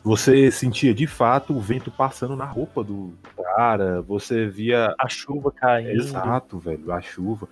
[0.02, 3.14] Você sentia de fato o vento passando na roupa do
[3.56, 5.90] cara, você via A chuva caindo.
[5.92, 7.48] Exato, velho, a chuva.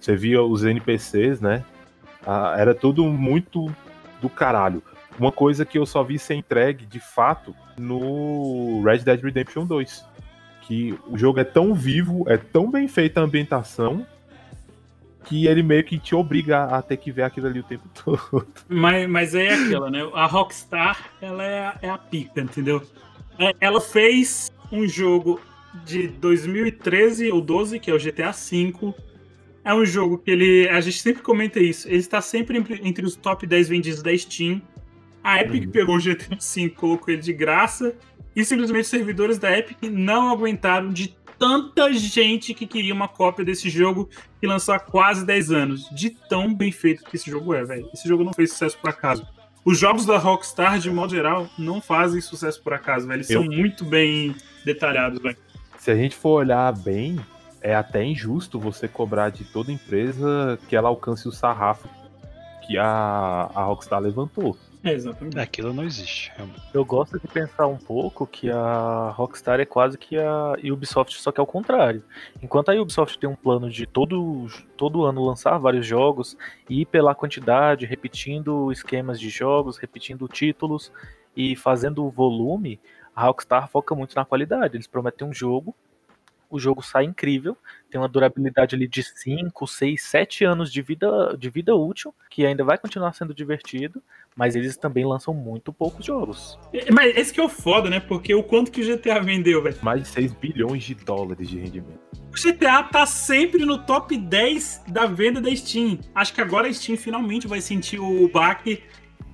[0.00, 1.64] Você via os NPCs, né?
[2.26, 3.66] Ah, era tudo muito
[4.20, 4.82] do caralho.
[5.18, 10.04] Uma coisa que eu só vi ser entregue de fato no Red Dead Redemption 2.
[10.62, 14.06] Que o jogo é tão vivo, é tão bem feita a ambientação,
[15.24, 18.46] que ele meio que te obriga a ter que ver aquilo ali o tempo todo.
[18.68, 20.08] Mas, mas é aquela, né?
[20.14, 22.82] A Rockstar, ela é, a- é a pica, entendeu?
[23.38, 25.40] É, Ela fez um jogo
[25.84, 28.94] de 2013 ou 12, que é o GTA V.
[29.64, 30.68] É um jogo que ele.
[30.68, 31.86] A gente sempre comenta isso.
[31.88, 34.60] Ele está sempre entre, os top 10 vendidos da Steam.
[35.22, 35.70] A Epic Uhum.
[35.70, 37.94] pegou o GTA V, colocou ele de graça.
[38.34, 43.44] E simplesmente os servidores da Epic não aguentaram de tanta gente que queria uma cópia
[43.44, 44.08] desse jogo
[44.40, 45.88] que lançou há quase 10 anos.
[45.90, 47.88] De tão bem feito que esse jogo é, velho.
[47.92, 49.26] Esse jogo não fez sucesso por acaso.
[49.62, 53.18] Os jogos da Rockstar, de modo geral, não fazem sucesso por acaso, velho.
[53.18, 55.36] Eles Eu- são muito bem detalhados, velho.
[55.78, 57.18] Se a gente for olhar bem,
[57.60, 61.88] é até injusto você cobrar de toda empresa que ela alcance o sarrafo
[62.66, 64.56] que a, a Rockstar levantou.
[64.82, 65.38] É, exatamente.
[65.38, 66.32] Aquilo não existe.
[66.34, 66.62] realmente.
[66.72, 71.30] Eu gosto de pensar um pouco que a Rockstar é quase que a Ubisoft, só
[71.30, 72.02] que é o contrário.
[72.42, 74.46] Enquanto a Ubisoft tem um plano de todo,
[74.76, 76.36] todo ano lançar vários jogos
[76.68, 80.90] e ir pela quantidade, repetindo esquemas de jogos, repetindo títulos
[81.36, 82.80] e fazendo volume,
[83.14, 84.76] a Rockstar foca muito na qualidade.
[84.76, 85.74] Eles prometem um jogo,
[86.50, 87.56] o jogo sai incrível,
[87.90, 92.44] tem uma durabilidade ali de 5, 6, 7 anos de vida, de vida útil, que
[92.44, 94.02] ainda vai continuar sendo divertido,
[94.36, 96.58] mas eles também lançam muito poucos jogos.
[96.72, 98.00] É, Mas esse que é o foda, né?
[98.00, 99.76] Porque o quanto que o GTA vendeu, velho.
[99.82, 102.00] Mais de 6 bilhões de dólares de rendimento.
[102.30, 105.98] O GTA tá sempre no top 10 da venda da Steam.
[106.14, 108.82] Acho que agora a Steam finalmente vai sentir o baque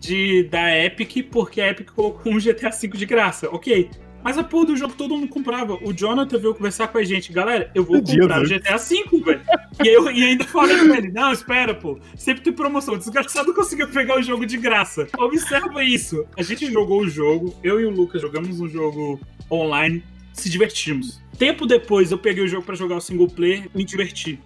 [0.01, 3.49] de, da Epic, porque a Epic colocou um GTA V de graça.
[3.51, 3.91] Ok.
[4.27, 5.79] Mas a porra do jogo todo mundo comprava.
[5.83, 7.33] O Jonathan veio conversar com a gente.
[7.33, 8.45] Galera, eu vou Dias comprar o.
[8.45, 9.41] GTA V, velho.
[9.85, 12.01] E, eu, e ainda falei com ele, não, espera, pô.
[12.17, 12.95] Sempre tem promoção.
[12.95, 15.07] O Desgraçado conseguiu pegar o jogo de graça.
[15.17, 16.27] Observa isso.
[16.37, 21.21] A gente jogou o jogo, eu e o Lucas jogamos um jogo online, se divertimos.
[21.39, 24.41] Tempo depois eu peguei o jogo pra jogar o single player, me diverti.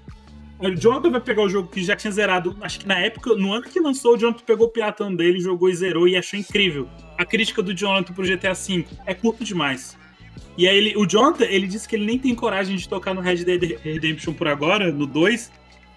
[0.60, 3.54] O Jonathan vai pegar o jogo que já tinha zerado, acho que na época, no
[3.54, 6.86] ano que lançou, o Jonathan pegou o piratão dele, jogou e zerou e achou incrível.
[7.16, 9.96] A crítica do Jonathan pro GTA V é curto demais.
[10.58, 13.22] E aí ele, o Jonathan, ele disse que ele nem tem coragem de tocar no
[13.22, 15.50] Red Dead Redemption por agora, no 2,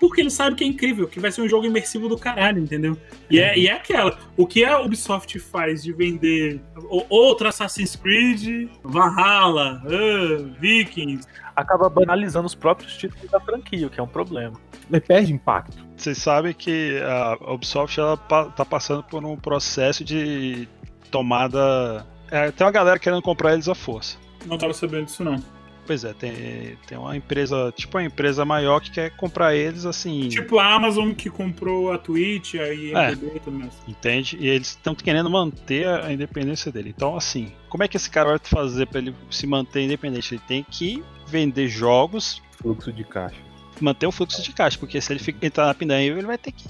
[0.04, 2.98] porque ele sabe que é incrível, que vai ser um jogo imersivo do caralho, entendeu?
[3.30, 6.62] E é, e é aquela, o que a Ubisoft faz de vender
[7.10, 13.98] outro Assassin's Creed, Valhalla, ah, Vikings, Acaba banalizando os próprios títulos da franquia, o que
[13.98, 14.60] é um problema.
[14.90, 15.78] Mas perde impacto.
[15.96, 20.68] Vocês sabem que a Ubisoft ela tá passando por um processo de
[21.12, 22.06] tomada.
[22.30, 24.18] É, tem uma galera querendo comprar eles à força.
[24.46, 25.42] não tava sabendo disso não.
[25.86, 30.30] Pois é, tem, tem uma empresa, tipo uma empresa maior que quer comprar eles assim.
[30.30, 33.74] Tipo a Amazon que comprou a Twitch, a IMDb e tudo mais.
[33.86, 34.38] Entende?
[34.40, 36.94] E eles estão querendo manter a independência dele.
[36.96, 40.34] Então, assim, como é que esse cara vai fazer pra ele se manter independente?
[40.36, 43.36] Ele tem que vender jogos, Fluxo de caixa.
[43.82, 46.54] manter o fluxo de caixa, porque se ele fica- entrar na pindainha, ele vai ter
[46.54, 46.64] que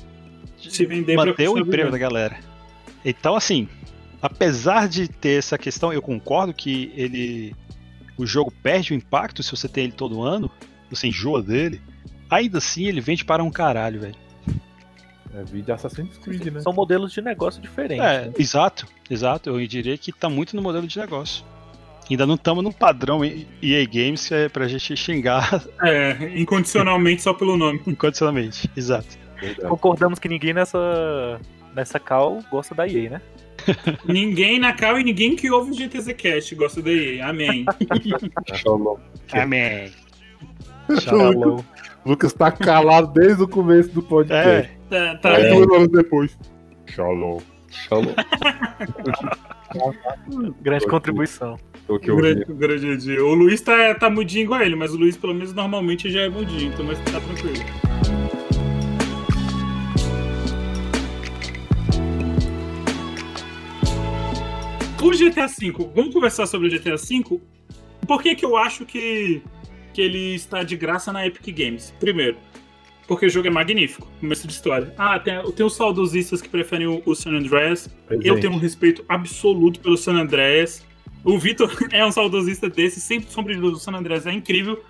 [0.72, 2.40] Se vender manter o emprego da galera.
[3.06, 3.68] Então, assim,
[4.22, 7.54] apesar de ter essa questão, eu concordo que ele.
[8.18, 10.50] O jogo perde o impacto se você tem ele todo ano,
[10.90, 11.82] você enjoa dele.
[12.30, 14.16] Ainda assim, ele vende para um caralho, velho.
[15.36, 16.62] É vídeo Assassin's Creed, né?
[16.62, 18.06] São modelos de negócio diferentes.
[18.06, 18.34] É, né?
[18.38, 19.50] exato, exato.
[19.50, 21.44] Eu diria que tá muito no modelo de negócio.
[22.10, 27.34] Ainda não estamos no padrão EA Games que é pra gente xingar É, incondicionalmente só
[27.34, 27.82] pelo nome.
[27.88, 28.70] incondicionalmente.
[28.76, 29.18] Exato.
[29.40, 29.70] Verdade.
[29.70, 31.40] Concordamos que ninguém nessa,
[31.74, 33.22] nessa call gosta da EA, né?
[34.06, 37.28] Ninguém na cal e ninguém que ouve o GTZ Cast gosta da EA.
[37.30, 37.66] Amém.
[38.54, 38.98] Shalom.
[39.32, 39.92] Amém.
[40.90, 41.66] Lucas,
[42.06, 44.70] Lucas tá calado desde o começo do podcast.
[44.70, 45.56] É, Tá, tá Aí bem.
[45.56, 46.38] duas horas depois.
[46.86, 47.40] Shalom.
[47.72, 48.14] Shalom.
[50.62, 51.58] Grande contribuição.
[51.88, 52.46] Tô aqui ouvindo.
[52.46, 52.54] Grande,
[52.86, 53.26] grande dia.
[53.26, 56.30] O Luiz tá, tá mudinho igual ele, mas o Luiz, pelo menos, normalmente já é
[56.30, 57.66] mudinho, então mas tá tranquilo.
[65.08, 67.42] O GTA V, vamos conversar sobre o GTA V?
[68.08, 69.42] Por que, que eu acho que,
[69.94, 71.94] que ele está de graça na Epic Games?
[72.00, 72.38] Primeiro,
[73.08, 74.94] porque o jogo é magnífico, começo de história.
[74.98, 77.88] Ah, tem, tem os saudosistas que preferem o, o San Andreas.
[78.10, 78.42] Eu Presente.
[78.42, 80.86] tenho um respeito absoluto pelo San Andreas.
[81.24, 83.58] O Vitor é um saudosista desse, sempre sombra.
[83.58, 84.82] O San Andreas é incrível.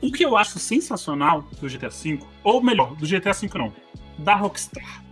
[0.00, 3.72] O que eu acho sensacional do GTA V, ou melhor, do GTA V não,
[4.16, 5.04] da Rockstar,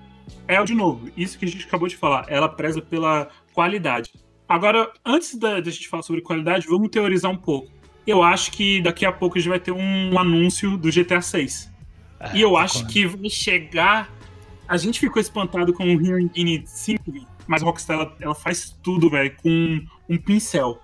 [0.46, 4.11] é o de novo, isso que a gente acabou de falar, ela preza pela qualidade.
[4.48, 7.70] Agora, antes da, da gente falar sobre qualidade, vamos teorizar um pouco.
[8.06, 11.70] Eu acho que daqui a pouco a gente vai ter um anúncio do GTA 6.
[12.34, 14.11] E eu acho que vai chegar.
[14.66, 17.02] A gente ficou espantado com o Rio Engine 5,
[17.46, 20.80] mas a Rockstar ela, ela faz tudo, velho, com um pincel.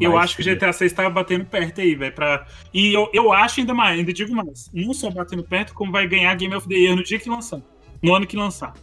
[0.00, 2.14] Eu Mas acho que o GTA 6 tá batendo perto aí, velho.
[2.14, 2.46] Pra...
[2.72, 4.70] E eu, eu acho ainda mais, ainda digo mais.
[4.72, 7.60] Não só batendo perto, como vai ganhar Game of the Year no dia que lançar.
[8.00, 8.74] No ano que lançar.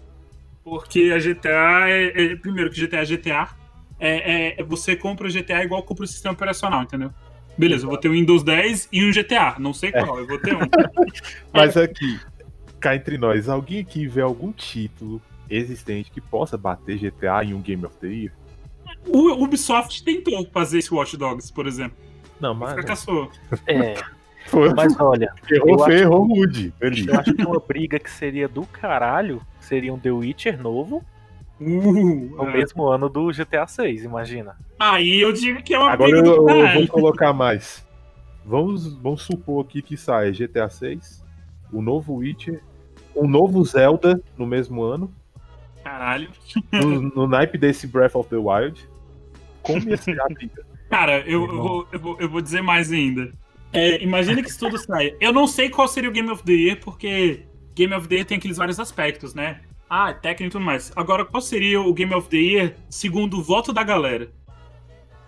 [0.64, 2.34] Porque a GTA é.
[2.34, 3.50] é- primeiro, que GTA é GTA.
[4.00, 7.12] É, é- é- você compra o GTA igual compra o sistema operacional, entendeu?
[7.58, 9.56] Beleza, eu vou ter um Windows 10 e um GTA.
[9.60, 10.60] Não sei qual, eu vou ter um.
[11.54, 12.20] Mas aqui,
[12.80, 17.62] cá entre nós, alguém aqui vê algum título existente que possa bater GTA em um
[17.62, 18.34] Game of the Year?
[19.08, 21.96] O Ubisoft tentou fazer esse Watch Dogs, por exemplo.
[22.42, 22.74] Não, mas.
[22.74, 23.32] Fracassou.
[23.68, 23.94] É,
[24.48, 26.74] Foi, mas olha, errou eu feio, acho- errou rude.
[26.80, 31.04] Eu acho que uma briga que seria do caralho seria um The Witcher novo
[31.60, 32.54] Uh, no é.
[32.54, 34.58] mesmo ano do GTA 6, imagina.
[34.80, 37.86] Aí eu digo que é uma Agora eu, eu vou colocar mais.
[38.46, 41.24] Vamos, vamos supor aqui que sai GTA 6,
[41.72, 42.62] o novo Witcher,
[43.16, 45.12] um novo Zelda no mesmo ano,
[45.84, 46.30] Caralho.
[46.72, 48.88] no, no naipe desse Breath of the Wild.
[49.62, 50.66] Como ia ser a briga?
[50.90, 53.32] Cara, eu, eu, vou, eu, vou, eu vou dizer mais ainda.
[53.72, 55.16] É, imagina que isso tudo saia.
[55.20, 58.26] Eu não sei qual seria o Game of the Year, porque Game of the Year
[58.26, 59.62] tem aqueles vários aspectos, né?
[59.98, 60.92] Ah, técnico e tudo mais.
[60.94, 64.30] Agora, qual seria o Game of the Year segundo o voto da galera?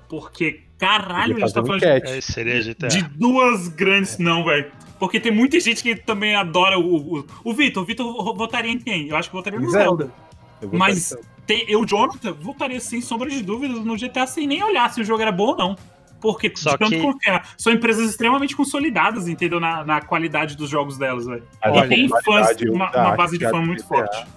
[0.09, 1.85] Porque, caralho, a gente tá falando um de.
[1.85, 2.89] É, seria GTA.
[2.89, 4.17] de duas grandes.
[4.17, 4.69] Não, velho.
[4.99, 7.19] Porque tem muita gente que também adora o.
[7.19, 7.83] O, o Vitor.
[7.83, 9.07] O Vitor votaria em quem?
[9.07, 10.05] Eu acho que votaria no Zelda.
[10.05, 10.13] Zelda.
[10.61, 14.91] Eu Mas tem, eu, Jonathan, votaria sem sombra de dúvidas no GTA sem nem olhar
[14.91, 15.77] se o jogo era bom ou não.
[16.19, 19.61] Porque, Só de tanto que- confiar, são empresas extremamente consolidadas, entendeu?
[19.61, 21.43] Na, na qualidade dos jogos delas, velho.
[21.63, 24.27] E tem fãs, uma, uma base de fã muito GTA forte.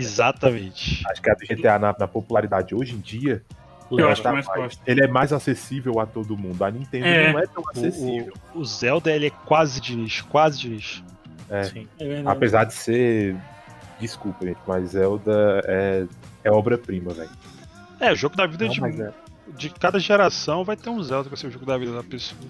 [0.00, 1.02] Exatamente.
[1.08, 3.42] Acho que a do GTA na, na popularidade hoje em dia,
[3.90, 4.78] Eu acho que tá mais forte.
[4.86, 6.62] ele é mais acessível a todo mundo.
[6.62, 7.32] A Nintendo É.
[7.32, 8.34] não é tão O, acessível.
[8.54, 11.04] o, o Zelda ele é quase de nicho, quase de nicho.
[11.50, 11.64] É.
[11.64, 11.88] Sim.
[11.98, 12.22] É.
[12.26, 13.36] Apesar de ser.
[14.00, 16.06] Desculpa, gente, mas Zelda é,
[16.44, 17.30] é obra-prima, velho.
[17.98, 19.12] É, o jogo da vida Não, de, é.
[19.56, 22.02] de cada geração vai ter um Zelda que vai ser o jogo da vida da
[22.04, 22.40] pessoa.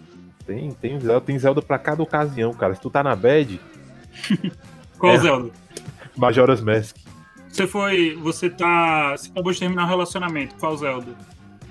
[0.44, 2.74] Tem, tem, Zelda, tem Zelda pra cada ocasião, cara.
[2.74, 3.58] Se tu tá na bad,
[4.98, 5.18] Qual É.
[5.18, 5.50] Zelda?
[6.16, 6.96] Majora's Mask.
[7.50, 8.14] Você foi.
[8.16, 9.16] Você tá.
[9.16, 10.54] Você acabou de terminar um relacionamento.
[10.56, 11.14] Qual Zelda?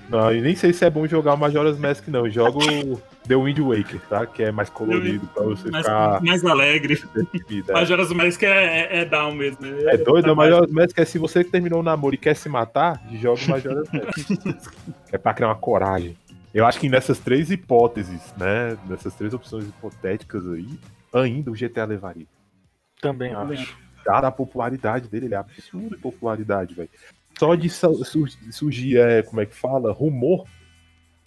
[0.08, 2.26] Não, e nem sei se é bom jogar o Majora's Mask, não.
[2.26, 2.60] Eu jogo
[3.28, 4.24] The Wind Waker, tá?
[4.26, 6.98] Que é mais colorido pra você Mais, ficar mais alegre.
[7.14, 7.70] deprimido.
[7.70, 9.66] É, Majora's Mask é, é, é down mesmo.
[9.66, 9.82] né?
[9.92, 12.34] é doido, tá o Majora's Mask é se você que terminou o namoro e quer
[12.34, 14.30] se matar, joga o Majora's Mask.
[15.12, 16.16] é pra criar uma coragem.
[16.54, 18.78] Eu acho que nessas três hipóteses, né?
[18.88, 20.66] Nessas três opções hipotéticas aí,
[21.12, 22.26] ainda o GTA levaria.
[22.98, 23.76] Também Também acho.
[24.08, 26.88] Dada a popularidade dele, ele é absurdo de popularidade, velho.
[27.38, 29.92] Só de su- su- surgir, é, como é que fala?
[29.92, 30.46] Rumor,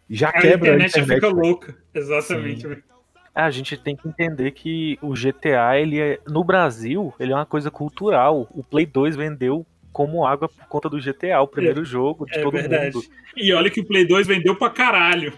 [0.10, 1.16] já A quebra internet, a internet.
[1.22, 1.76] fica louca.
[1.94, 2.68] Exatamente.
[2.68, 2.84] velho.
[3.36, 7.36] É, a gente tem que entender que o GTA, ele é, no Brasil, ele é
[7.36, 8.48] uma coisa cultural.
[8.52, 12.42] O Play 2 vendeu como água por conta do GTA, o primeiro jogo de É
[12.42, 12.96] todo verdade.
[12.96, 13.06] mundo.
[13.38, 15.32] E olha que o Play 2 vendeu pra caralho.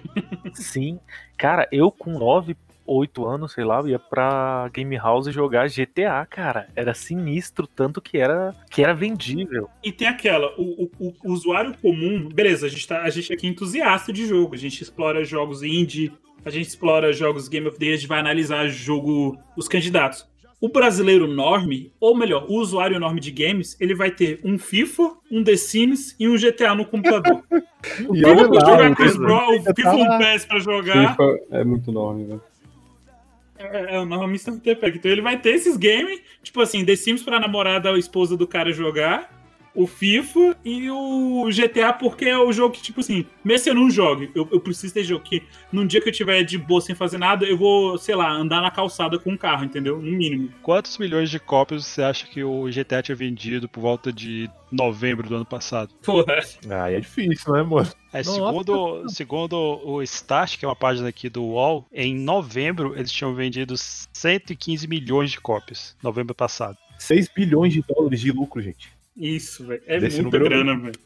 [0.53, 0.99] Sim.
[1.37, 6.25] Cara, eu com 9, 8 anos, sei lá, eu ia pra Game House jogar GTA,
[6.29, 6.67] cara.
[6.75, 9.69] Era sinistro, tanto que era, que era vendível.
[9.83, 13.47] E tem aquela, o, o- o usuário comum, beleza, a gente, tá, a gente aqui
[13.47, 16.11] é entusiasta de jogo, a gente explora jogos indie,
[16.45, 20.31] a gente explora jogos Game of the Year, a gente vai analisar jogo, os candidatos.
[20.59, 25.11] O brasileiro norme, ou melhor, o usuário norme de games, ele vai ter um FIFA,
[25.29, 27.43] um The Sims e um GTA no computador.
[28.13, 30.17] E olha lá, jogar o com os FIFA bro, o tá FIFA um lá.
[30.17, 31.09] PES pra jogar.
[31.11, 32.41] FIFA é muito nome, velho.
[32.41, 32.52] É,
[33.65, 34.75] é o nome Mr.
[34.75, 34.97] Pack.
[34.97, 38.47] Então ele vai ter esses games, tipo assim, The Sims pra namorada ou esposa do
[38.47, 39.42] cara jogar,
[39.75, 43.75] o FIFA e o GTA, porque é o jogo que, tipo assim, mesmo se eu
[43.75, 46.81] não jogue, eu, eu preciso ter jogo que num dia que eu tiver de boa
[46.81, 49.97] sem fazer nada, eu vou, sei lá, andar na calçada com um carro, entendeu?
[49.97, 50.49] No mínimo.
[50.61, 55.27] Quantos milhões de cópias você acha que o GTA tinha vendido por volta de novembro
[55.27, 55.93] do ano passado?
[56.03, 56.39] Porra.
[56.83, 57.87] Aí é difícil, né, mano?
[58.11, 63.11] É, segundo, segundo o Start, que é uma página aqui do UOL, em novembro eles
[63.11, 66.77] tinham vendido 115 milhões de cópias, novembro passado.
[66.99, 68.92] 6 bilhões de dólares de lucro, gente.
[69.15, 69.81] Isso, velho.
[69.85, 70.99] É Desse muita grana, velho.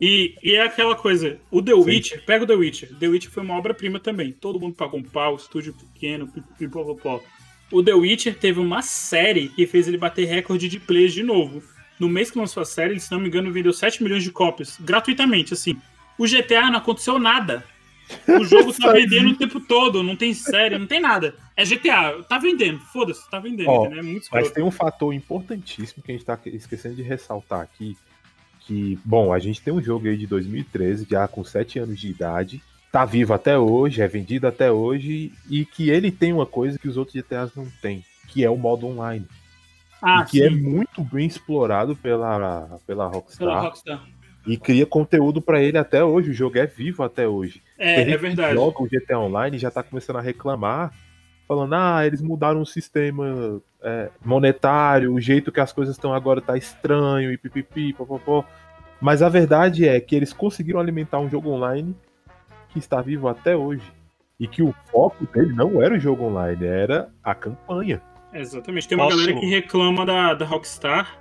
[0.00, 2.94] E, e é aquela coisa, o The Witcher, pega o The Witcher.
[2.98, 4.32] The Witcher foi uma obra-prima também.
[4.32, 7.22] Todo mundo pagou um pau, estúdio pequeno, pipipipopopó.
[7.70, 11.62] O The Witcher teve uma série que fez ele bater recorde de plays de novo.
[11.98, 14.78] No mês que lançou a série, se não me engano, vendeu 7 milhões de cópias,
[14.80, 15.76] gratuitamente, assim.
[16.18, 17.64] O GTA não aconteceu nada.
[18.28, 21.34] O jogo tá vendendo o tempo todo, não tem série, não tem nada.
[21.56, 23.86] É GTA, tá vendendo, foda-se, tá vendendo, Ó?
[23.86, 27.96] É muito Mas tem um fator importantíssimo que a gente tá esquecendo de ressaltar aqui.
[28.60, 32.08] Que, bom, a gente tem um jogo aí de 2013, já com 7 anos de
[32.08, 36.78] idade, tá vivo até hoje, é vendido até hoje, e que ele tem uma coisa
[36.78, 39.26] que os outros GTAs não têm, que é o modo online.
[40.02, 43.38] Ah, e que sim, é muito bem explorado pela, pela Rockstar.
[43.38, 44.06] pela Rockstar.
[44.46, 46.30] E cria conteúdo pra ele até hoje.
[46.30, 47.62] O jogo é vivo até hoje.
[47.78, 48.54] É, é verdade.
[48.54, 50.92] joga o GTA Online já tá começando a reclamar,
[51.46, 56.40] falando, ah, eles mudaram o sistema é, monetário, o jeito que as coisas estão agora
[56.40, 58.44] tá estranho, e pipipi, popopó.
[59.00, 61.94] Mas a verdade é que eles conseguiram alimentar um jogo online
[62.68, 63.84] que está vivo até hoje.
[64.38, 68.00] E que o foco dele não era o jogo online, era a campanha.
[68.32, 68.88] Exatamente.
[68.88, 71.18] Tem uma Posso- galera que reclama da, da Rockstar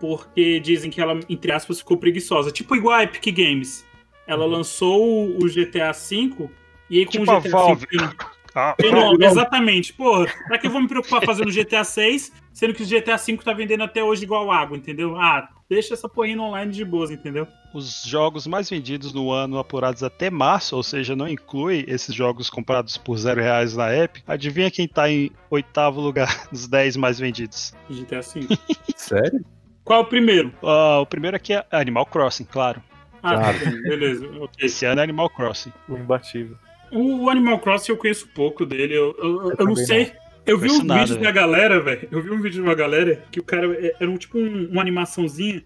[0.00, 2.50] porque dizem que ela, entre aspas, ficou preguiçosa.
[2.50, 3.84] Tipo igual a Epic Games.
[4.26, 6.48] Ela lançou o- GTA V
[6.90, 7.86] e aí com Tipo o GTA Valve.
[7.90, 7.96] V.
[8.04, 9.92] eu- Ah, eu não- exatamente.
[9.92, 13.36] Porra, pra que eu vou me preocupar fazendo GTA 6, sendo que o GTA V
[13.44, 15.16] tá vendendo até hoje igual água, entendeu?
[15.16, 17.46] Ah, deixa essa porrinha online de boas, entendeu?
[17.74, 22.48] os jogos mais vendidos no ano apurados até março, ou seja, não inclui esses jogos
[22.48, 24.24] comprados por zero reais na Epic.
[24.26, 27.74] Adivinha quem tá em oitavo lugar dos 10 mais vendidos?
[27.90, 28.48] GTA V.
[28.96, 29.44] Sério?
[29.88, 30.52] Qual é o primeiro?
[30.62, 32.82] Ah, o primeiro aqui é Animal Crossing, claro.
[33.22, 33.58] Ah, Claro.
[33.88, 34.28] beleza.
[34.38, 34.66] ok.
[34.66, 35.72] Esse ano é Animal Crossing.
[35.88, 36.56] O imbatível.
[36.92, 38.92] O Animal Crossing eu conheço pouco dele.
[38.94, 40.12] Eu, eu- eu- eu não sei.
[40.44, 41.24] Eu vi um nada, vídeo velho.
[41.24, 42.06] da galera, velho.
[42.10, 44.68] Eu vi um vídeo de uma galera que o cara é- era um, tipo um-
[44.70, 45.62] uma animaçãozinha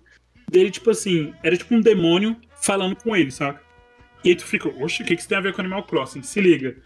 [0.48, 3.60] dele, tipo assim, era tipo um demônio falando com ele, saca?
[4.24, 6.22] E aí tu fica, oxe, o que, que isso tem a ver com Animal Crossing?
[6.22, 6.76] Se liga.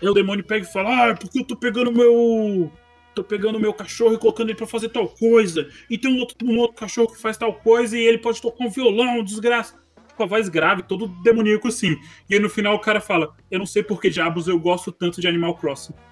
[0.00, 2.72] Aí o demônio pega e fala, ah, é porque eu tô pegando meu.
[3.18, 5.68] Tô pegando o meu cachorro e colocando ele pra fazer tal coisa.
[5.90, 8.64] E tem um outro, um outro cachorro que faz tal coisa e ele pode tocar
[8.64, 9.74] um violão, desgraça.
[10.16, 11.96] Com a voz grave, todo demoníaco assim.
[12.30, 14.92] E aí no final o cara fala: Eu não sei por que diabos eu gosto
[14.92, 15.94] tanto de Animal Crossing.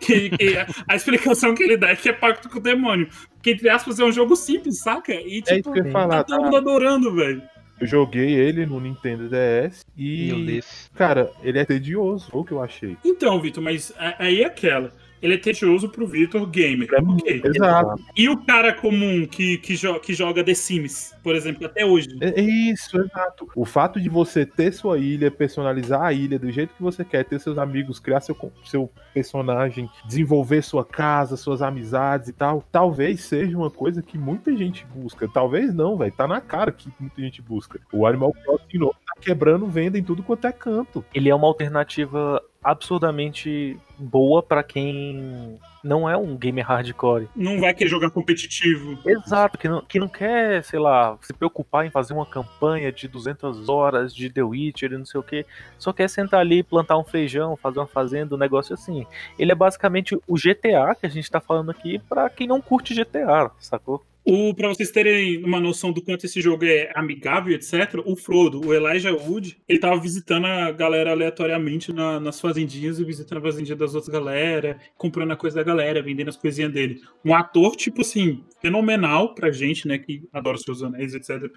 [0.00, 3.06] Que, que a, a explicação que ele dá é que é pacto com o demônio.
[3.42, 5.12] Que entre aspas é um jogo simples, saca?
[5.12, 6.24] E É isso tipo, que eu ia falar.
[6.24, 7.42] tá todo mundo adorando, velho.
[7.78, 10.90] Eu joguei ele no Nintendo DS e, Meu Deus.
[10.94, 12.96] cara, ele é tedioso, foi o que eu achei.
[13.04, 14.90] Então, Vitor, mas a- aí é aquela.
[15.22, 16.88] Ele é tedioso pro Vitor gamer.
[17.06, 17.42] Ok.
[17.44, 18.02] Exato.
[18.16, 22.08] E o cara comum que, que, jo- que joga The Sims, por exemplo, até hoje.
[22.20, 23.48] É é isso, exato.
[23.54, 27.24] O fato de você ter sua ilha, personalizar a ilha do jeito que você quer,
[27.24, 33.20] ter seus amigos, criar seu, seu personagem, desenvolver sua casa, suas amizades e tal, talvez
[33.20, 35.28] seja uma coisa que muita gente busca.
[35.28, 36.12] Talvez não, velho.
[36.12, 37.78] Tá na cara que muita gente busca.
[37.92, 41.04] O Animal Crossing novo tá quebrando venda em tudo quanto é canto.
[41.14, 47.28] Ele é uma alternativa absurdamente boa pra quem não é um gamer hardcore.
[47.34, 48.98] Não vai querer jogar competitivo.
[49.06, 53.08] Exato, que não, que não quer, sei lá, se preocupar em fazer uma campanha de
[53.08, 55.46] 200 horas de The Witcher e não sei o que.
[55.78, 59.06] Só quer sentar ali, plantar um feijão, fazer uma fazenda, um negócio assim.
[59.38, 62.94] Ele é basicamente o GTA que a gente tá falando aqui pra quem não curte
[62.94, 64.02] GTA, sacou?
[64.24, 68.60] O, pra vocês terem uma noção do quanto esse jogo é amigável, etc., o Frodo,
[68.64, 73.40] o Elijah Wood, ele tava visitando a galera aleatoriamente na- nas fazendinhas e visitando a
[73.42, 77.00] fazendinha das outras galera, comprando a coisa da galera, vendendo as coisinhas dele.
[77.24, 81.50] Um ator, tipo assim, fenomenal pra gente, né, que adora os seus anéis, etc.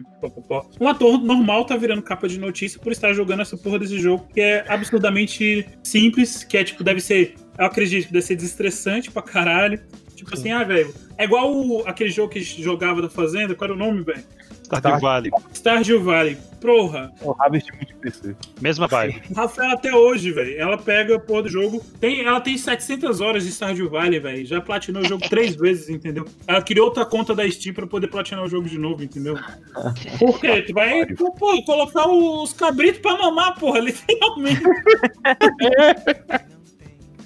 [0.80, 4.26] Um ator normal tá virando capa de notícia por estar jogando essa porra desse jogo,
[4.34, 9.12] que é absurdamente simples, que é, tipo, deve ser, eu acredito que deve ser desestressante
[9.12, 9.80] pra caralho.
[10.24, 13.54] Tipo assim, ah, velho, é igual o- aquele jogo que a gente jogava da Fazenda,
[13.56, 14.24] qual era o nome, velho?
[14.64, 15.32] Stardew Valley.
[15.54, 16.38] Stardew Valley.
[16.60, 18.36] Porra, É o Harvest muito PC.
[18.62, 19.22] Mesma vibe.
[19.36, 23.44] Rafael até hoje, velho, ela pega a porra do jogo, tem, ela tem 700 horas
[23.44, 26.26] de Stardew Valley, velho, já platinou o jogo três vezes, entendeu?
[26.48, 29.36] Ela criou outra conta da Steam pra poder platinar o jogo de novo, entendeu?
[30.18, 30.62] Por quê?
[30.62, 34.62] Tu vai, pô, pô, colocar os cabritos pra mamar, porra, literalmente.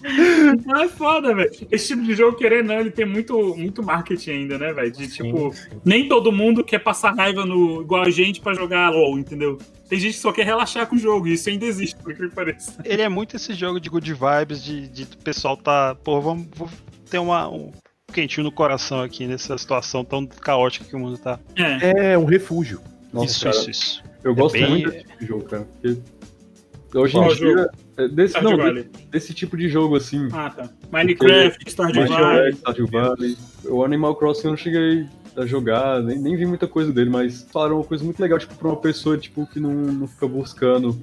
[0.07, 1.51] Então é foda, velho.
[1.71, 4.91] Esse tipo de jogo, querendo não, ele tem muito, muito marketing ainda, né, velho?
[4.91, 5.53] De tipo,
[5.83, 9.57] nem todo mundo quer passar raiva no, igual a gente pra jogar LOL, entendeu?
[9.89, 12.27] Tem gente que só quer relaxar com o jogo, e isso ainda existe, por que
[12.29, 12.75] pareça.
[12.83, 15.95] Ele é muito esse jogo de good vibes, de, de o pessoal tá.
[16.03, 16.69] Pô, vamos, vou
[17.09, 17.71] ter uma, um
[18.13, 21.39] quentinho no coração aqui nessa situação tão caótica que o mundo tá.
[21.55, 22.13] É.
[22.13, 22.81] É um refúgio.
[23.13, 24.03] Nossa, isso, cara, isso, isso.
[24.23, 25.67] Eu gosto bem- muito desse tipo de jogo, cara.
[25.81, 27.61] Porque hoje Qual em dia.
[27.61, 28.89] é, Desse, Stardew não, Valley.
[29.09, 30.27] desse tipo de jogo assim.
[30.31, 30.69] Ah, tá.
[30.91, 32.53] Minecraft, Stardew Valley.
[32.53, 33.37] Stardew Valley.
[33.65, 37.47] O Animal Crossing eu não cheguei pra jogar, nem, nem vi muita coisa dele, mas
[37.51, 40.99] falaram uma coisa muito legal, tipo, pra uma pessoa, tipo, que não, não fica buscando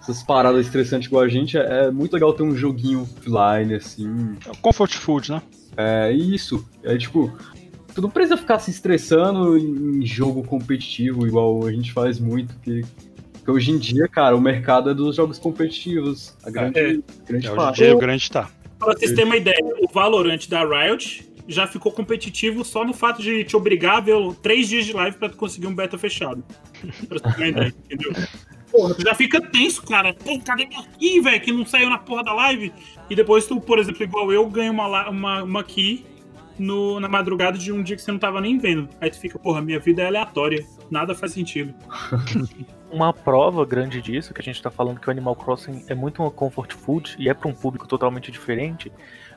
[0.00, 4.36] essas paradas estressantes igual a gente, é, é muito legal ter um joguinho offline, assim,
[4.46, 5.42] É o Comfort Food, né?
[5.76, 6.66] é isso.
[6.82, 7.30] É tipo,
[7.94, 12.82] tu não precisa ficar se estressando em jogo competitivo, igual a gente faz muito, que,
[13.48, 16.36] que hoje em dia, cara, o mercado é dos jogos competitivos.
[16.44, 16.82] A grande, É.
[17.26, 17.76] grande É, hoje em parte.
[17.78, 18.50] dia o grande tá.
[18.78, 23.22] Pra vocês terem uma ideia, o Valorant da Riot já ficou competitivo só no fato
[23.22, 26.44] de te obrigar a ver três dias de live pra tu conseguir um beta fechado.
[27.08, 28.12] Pra você ter uma ideia, entendeu?
[28.70, 30.12] Porra, tu já fica tenso, cara.
[30.12, 32.70] Pô, cadê minha key, velho, que não saiu na porra da live?
[33.08, 36.04] E depois tu, por exemplo, igual eu, ganha uma, uma, uma key
[36.58, 38.90] no, na madrugada de um dia que você não tava nem vendo.
[39.00, 40.66] Aí tu fica, porra, minha vida é aleatória.
[40.90, 41.74] Nada faz sentido.
[42.90, 46.22] Uma prova grande disso, que a gente tá falando que o Animal Crossing é muito
[46.22, 48.90] uma comfort food e é para um público totalmente diferente,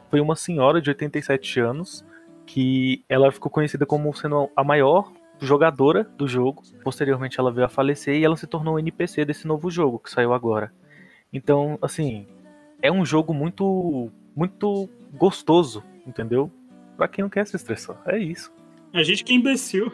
[0.09, 2.05] foi uma senhora de 87 anos
[2.45, 6.63] que ela ficou conhecida como sendo a maior jogadora do jogo.
[6.83, 10.11] Posteriormente ela veio a falecer e ela se tornou o NPC desse novo jogo que
[10.11, 10.71] saiu agora.
[11.33, 12.27] Então, assim,
[12.81, 16.51] é um jogo muito muito gostoso, entendeu?
[16.95, 18.01] Pra quem não quer se estressar.
[18.05, 18.51] É isso.
[18.93, 19.91] A gente que é imbecil.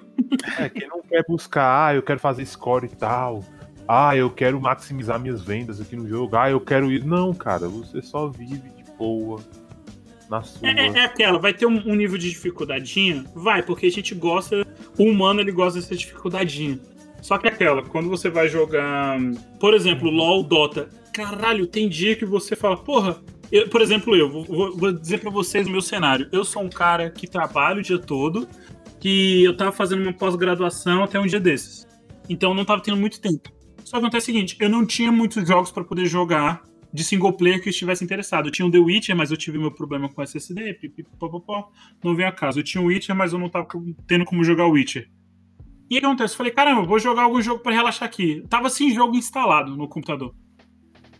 [0.60, 3.44] É, quem não quer buscar, ah, eu quero fazer score e tal.
[3.88, 6.36] Ah, eu quero maximizar minhas vendas aqui no jogo.
[6.36, 7.06] Ah, eu quero ir.
[7.06, 9.40] Não, cara, você só vive de boa.
[10.30, 10.68] Na sua.
[10.68, 13.24] É, é- aquela, vai ter um, um nível de dificuldadinha?
[13.34, 14.66] Vai, porque a gente gosta,
[14.98, 16.78] o humano ele gosta dessa dificuldadinha.
[17.22, 19.18] Só que é aquela, quando você vai jogar,
[19.60, 23.18] por exemplo, LoL, Dota, caralho, tem dia que você fala, porra,
[23.52, 26.28] eu- por exemplo, eu, vou, vou- vou dizer pra vocês o meu cenário.
[26.32, 28.48] Eu sou um cara que trabalha o dia todo,
[29.00, 31.88] que eu tava fazendo uma pós-graduação até um dia desses.
[32.30, 33.52] Então eu não tava tendo muito tempo.
[33.84, 37.34] Só que acontece o seguinte, eu não tinha muitos jogos pra poder jogar de single
[37.34, 38.48] player que eu estivesse interessado.
[38.48, 41.70] Eu tinha o The Witcher, mas eu tive meu problema com SSD, pipipopopó,
[42.04, 42.60] não veio a caso.
[42.60, 43.68] Eu tinha o Witcher, mas eu não tava
[44.08, 45.10] tendo como jogar o Witcher.
[45.90, 46.34] E aí o que acontece?
[46.34, 48.44] Eu falei, caramba, vou jogar algum jogo pra relaxar aqui.
[48.50, 50.34] Tava sem jogo instalado no computador.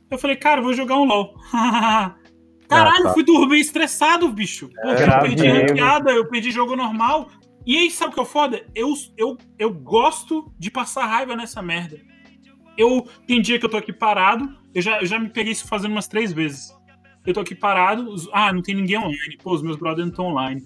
[0.10, 1.36] Eu falei, cara, vou jogar um LOL.
[2.68, 3.14] Caralho, tá.
[3.14, 4.68] fui dormir estressado, bicho.
[4.68, 7.30] Porque eu grave perdi ranqueada, eu perdi jogo normal.
[7.68, 8.66] E aí, sabe o que é foda?
[8.74, 12.00] Eu, eu, eu gosto de passar raiva nessa merda.
[12.78, 15.68] Eu tem dia que eu tô aqui parado, eu já, eu já me peguei isso
[15.68, 16.74] fazendo umas três vezes.
[17.26, 19.38] Eu tô aqui parado, os- ah, não tem ninguém online.
[19.44, 20.66] Pô, os meus brothers não estão online.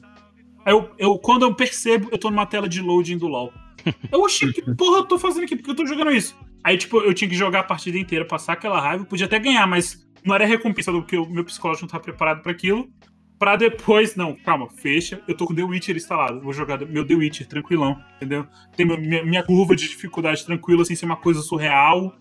[0.64, 3.52] Aí eu, eu, quando eu percebo, eu tô numa tela de loading do LoL.
[4.12, 5.56] Eu, oxi, que porra eu tô fazendo aqui?
[5.56, 6.38] Porque eu tô jogando isso.
[6.64, 9.66] Aí, tipo, eu tinha que jogar a partida inteira, passar aquela raiva, podia até ganhar,
[9.66, 12.88] mas não era recompensa do que o meu psicológico não tava preparado pra aquilo.
[13.42, 15.20] Pra depois, não, calma, fecha.
[15.28, 16.40] Eu tô com The Witcher instalado.
[16.42, 18.46] Vou jogar meu The Witcher tranquilão, entendeu?
[18.78, 22.16] Tem minha, minha curva de dificuldade tranquila, sem ser uma coisa surreal.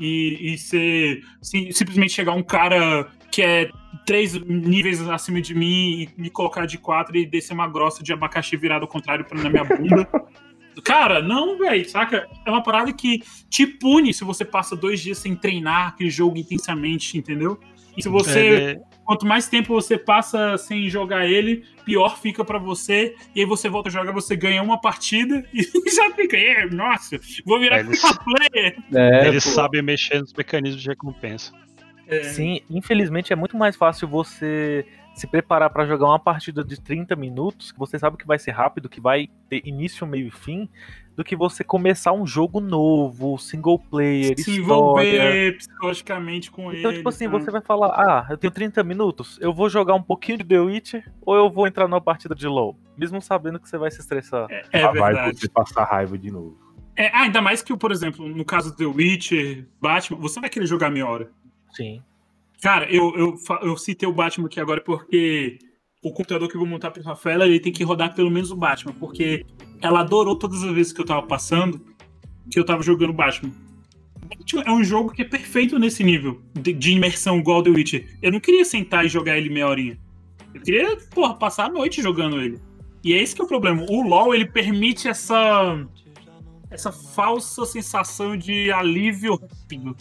[0.00, 1.22] E, e ser.
[1.40, 3.70] sim, simplesmente chegar um cara que é
[4.04, 8.12] três níveis acima de mim e me colocar de quatro e descer uma grossa de
[8.12, 10.08] abacaxi virado ao contrário pra, na minha bunda.
[10.82, 12.28] Cara, não, velho, saca?
[12.44, 16.36] É uma parada que te pune se você passa dois dias sem treinar aquele jogo
[16.36, 17.60] intensamente, entendeu?
[17.96, 22.58] E se você Ele- quanto mais tempo você passa sem jogar ele, pior fica pra
[22.58, 23.14] você.
[23.34, 27.18] E aí você volta a jogar, você ganha uma partida e já fica, é, nossa,
[27.44, 28.76] vou virar É, eles- pro player.
[28.94, 29.50] É, Eles pô.
[29.50, 31.52] sabem mexer nos mecanismos de recompensa.
[32.06, 34.84] É, Sim, infelizmente é muito mais fácil você
[35.14, 38.50] se preparar pra jogar uma partida de 30 minutos, que você sabe que vai ser
[38.50, 40.68] rápido, que vai ter início, meio e fim,
[41.16, 44.58] do que você começar um jogo novo, single player, se história.
[44.60, 46.80] envolver psicologicamente com ele.
[46.80, 47.38] Então, tipo assim, sabe?
[47.44, 50.58] você vai falar, ah, eu tenho 30 minutos, eu vou jogar um pouquinho de The
[50.60, 52.76] Witcher ou eu vou entrar numa partida de LoL?
[52.96, 54.46] Mesmo sabendo que você vai se estressar.
[54.50, 55.38] É, é Ah, vai verdade.
[55.40, 56.58] você passar raiva de novo.
[56.96, 60.48] É, ah, ainda mais que, por exemplo, no caso do The Witcher, Batman, você vai
[60.50, 61.30] querer jogar meia hora.
[61.72, 62.02] Sim.
[62.62, 65.58] Cara, eu, eu, eu citei o Batman aqui agora porque
[66.04, 68.56] o computador que eu vou montar pro Rafaela, ele tem que rodar pelo menos o
[68.56, 69.44] Batman, porque
[69.80, 71.80] ela adorou todas as vezes que eu tava passando
[72.50, 73.50] que eu tava jogando Batman.
[74.28, 78.06] Batman é um jogo que é perfeito nesse nível de, de imersão igual The Witcher.
[78.20, 79.98] Eu não queria sentar e jogar ele meia horinha.
[80.52, 82.60] Eu queria, porra, passar a noite jogando ele.
[83.02, 83.84] E é esse que é o problema.
[83.88, 85.86] O LoL, ele permite essa
[86.70, 89.96] essa falsa sensação de alívio rápido.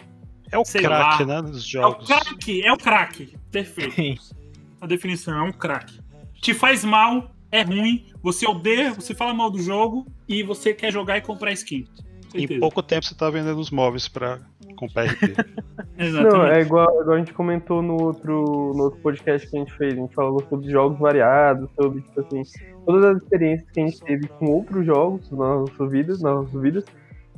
[0.52, 1.42] É o Sei crack, lá.
[1.42, 1.50] né?
[1.50, 2.08] Dos É o jogos.
[2.08, 3.38] craque, é o craque.
[3.52, 4.36] Perfeito.
[4.84, 5.98] A definição é um craque.
[6.42, 10.92] Te faz mal, é ruim, você odeia, você fala mal do jogo e você quer
[10.92, 11.88] jogar e comprar skin.
[12.36, 14.40] Em pouco tempo você tá vendendo os móveis pra
[14.76, 15.38] comprar RP.
[15.98, 16.34] Exatamente.
[16.34, 19.74] Não, é igual, igual a gente comentou no outro, no outro podcast que a gente
[19.74, 19.94] fez.
[19.94, 22.42] A gente falou sobre jogos variados, sobre, tipo assim,
[22.86, 26.62] todas as experiências que a gente teve com outros jogos nas nossas vidas, nas nossas
[26.62, 26.84] vidas.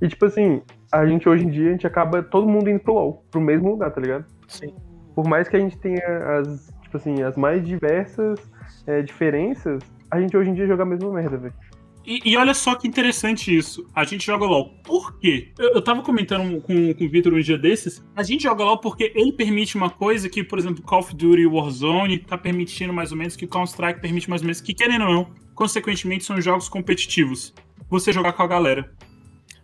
[0.02, 2.96] E, tipo assim, a gente hoje em dia, a gente acaba todo mundo indo pro
[2.96, 4.26] LoL, pro mesmo lugar, tá ligado?
[4.48, 4.74] Sim.
[5.14, 8.40] Por mais que a gente tenha as, tipo assim, as mais diversas
[8.88, 11.54] é, diferenças, a gente hoje em dia joga a mesma merda, velho.
[12.06, 13.88] E, e olha só que interessante isso.
[13.94, 14.76] A gente joga LOL.
[14.84, 15.52] Por quê?
[15.58, 18.06] Eu, eu tava comentando com, com o Victor um dia desses.
[18.16, 21.48] A gente joga LOL porque ele permite uma coisa que, por exemplo, Call of Duty
[21.48, 25.14] Warzone tá permitindo mais ou menos, que Counter-Strike permite mais ou menos, que querendo ou
[25.14, 27.56] não, consequentemente são jogos competitivos.
[27.90, 28.92] Você jogar com a galera.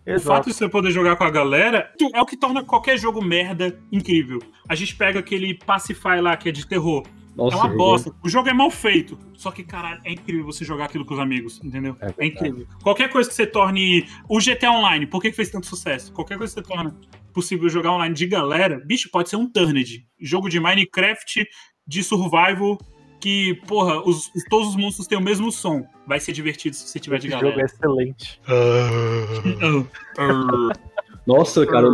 [0.08, 3.24] O fato de você poder jogar com a galera é o que torna qualquer jogo
[3.24, 4.40] merda incrível.
[4.68, 7.04] A gente pega aquele Pacify lá, que é de terror.
[7.36, 8.14] Nossa, é uma bosta.
[8.24, 9.18] O jogo é mal feito.
[9.34, 11.96] Só que, caralho, é incrível você jogar aquilo com os amigos, entendeu?
[12.02, 12.68] É É, incrível.
[12.84, 14.06] Qualquer coisa que você torne.
[14.30, 16.12] O GTA Online, por que que fez tanto sucesso?
[16.12, 16.96] Qualquer coisa que você torna
[17.34, 20.06] possível jogar online de galera, bicho, pode ser um Turned.
[20.20, 21.46] Jogo de Minecraft,
[21.88, 22.78] de survival,
[23.22, 25.86] que, porra, os- todos os monstros têm o mesmo som.
[26.06, 27.66] Vai ser divertido se você tiver de Esse jogo é galera.
[27.66, 28.42] excelente.
[31.26, 31.88] Nossa, cara,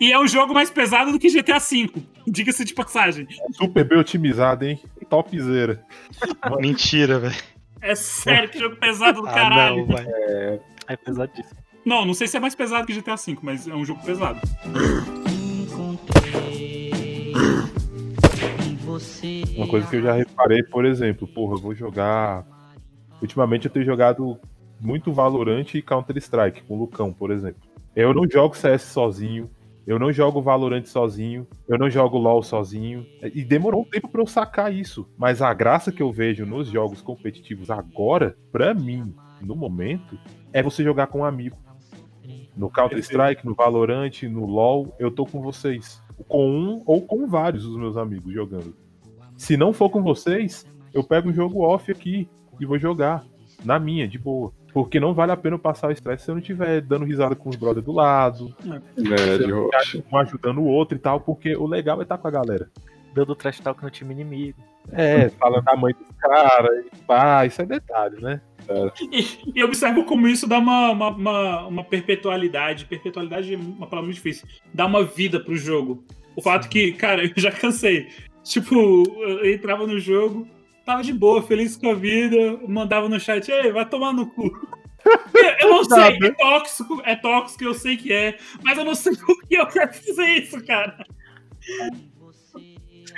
[0.00, 1.90] E é um jogo mais pesado do que GTA V,
[2.26, 3.26] diga-se de passagem.
[3.52, 4.80] Super bem otimizado, hein?
[5.08, 5.84] Topzera.
[6.60, 7.34] Mentira, velho.
[7.80, 9.76] É sério, que jogo pesado do Ah, caralho.
[9.78, 10.06] não, vai.
[10.88, 11.58] É pesadíssimo.
[11.84, 14.40] Não, não sei se é mais pesado que GTA V, mas é um jogo pesado.
[19.56, 22.44] Uma coisa que eu já reparei, por exemplo, porra, eu vou jogar.
[23.20, 24.38] Ultimamente eu tenho jogado
[24.80, 27.60] muito Valorant e Counter-Strike com o Lucão, por exemplo.
[27.94, 29.48] Eu não jogo CS sozinho,
[29.86, 33.06] eu não jogo Valorant sozinho, eu não jogo LoL sozinho.
[33.34, 35.06] E demorou um tempo pra eu sacar isso.
[35.16, 40.18] Mas a graça que eu vejo nos jogos competitivos agora, pra mim, no momento,
[40.52, 41.56] é você jogar com um amigo.
[42.56, 46.02] No Counter-Strike, no Valorant, no LoL, eu tô com vocês.
[46.28, 48.74] Com um ou com vários dos meus amigos jogando.
[49.36, 50.64] Se não for com vocês,
[50.94, 52.28] eu pego um jogo off aqui
[52.58, 53.24] e vou jogar.
[53.64, 54.52] Na minha, de boa.
[54.74, 57.36] Porque não vale a pena eu passar o estresse se eu não estiver dando risada
[57.36, 58.52] com os brothers do lado,
[58.96, 59.70] velho.
[60.10, 62.68] um ajudando o outro e tal, porque o legal é estar com a galera.
[63.14, 64.58] Dando trash talk no time inimigo.
[64.90, 68.40] É, falando da mãe dos caras, e pá, isso é detalhe, né?
[69.12, 72.86] E, e observo como isso dá uma, uma, uma, uma perpetualidade.
[72.86, 74.48] Perpetualidade é uma palavra muito difícil.
[74.72, 76.04] Dá uma vida pro jogo.
[76.34, 78.08] O fato que, cara, eu já cansei.
[78.42, 80.48] Tipo, eu entrava no jogo,
[80.84, 84.50] tava de boa, feliz com a vida, mandava no chat, ei, vai tomar no cu.
[85.60, 89.14] Eu, não sei, é tóxico, é tóxico, eu sei que é, mas eu não sei
[89.18, 91.04] por que eu quero fazer isso, cara.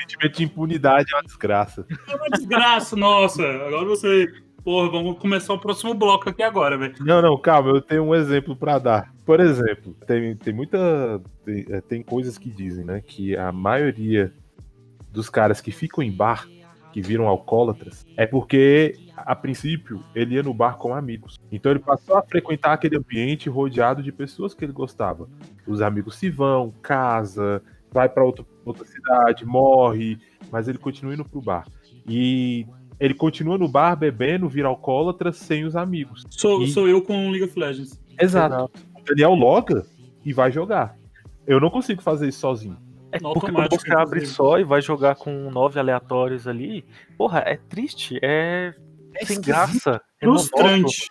[0.00, 1.86] Sentimento de impunidade é uma desgraça.
[2.08, 3.42] É uma desgraça, nossa.
[3.42, 4.26] Agora você.
[4.62, 6.94] Porra, vamos começar o próximo bloco aqui agora, velho.
[7.00, 9.14] Não, não, calma, eu tenho um exemplo pra dar.
[9.24, 11.22] Por exemplo, tem, tem muita.
[11.44, 13.00] Tem, é, tem coisas que dizem, né?
[13.00, 14.32] Que a maioria
[15.12, 16.48] dos caras que ficam em bar,
[16.96, 21.38] que viram alcoólatras, é porque, a princípio, ele ia no bar com amigos.
[21.52, 25.28] Então ele passou a frequentar aquele ambiente rodeado de pessoas que ele gostava.
[25.66, 30.16] Os amigos se vão, casa, vai pra outra, outra cidade, morre,
[30.50, 31.66] mas ele continua indo pro bar.
[32.08, 32.66] E
[32.98, 36.24] ele continua no bar bebendo, vira alcoólatra sem os amigos.
[36.30, 38.00] Sou, E- sou eu com League of Legends.
[38.18, 38.70] Exato.
[38.98, 39.84] O Daniel loga
[40.24, 40.96] e vai jogar.
[41.46, 42.78] Eu não consigo fazer isso sozinho.
[43.12, 44.26] É No porque quando automático, você abre inclusive.
[44.36, 46.84] só e vai jogar com nove aleatórios ali,
[47.16, 48.74] porra, é triste, é,
[49.24, 49.44] sem esquisito.
[49.46, 50.00] graça.
[50.20, 50.24] É.
[50.26, 51.08] Frustrante.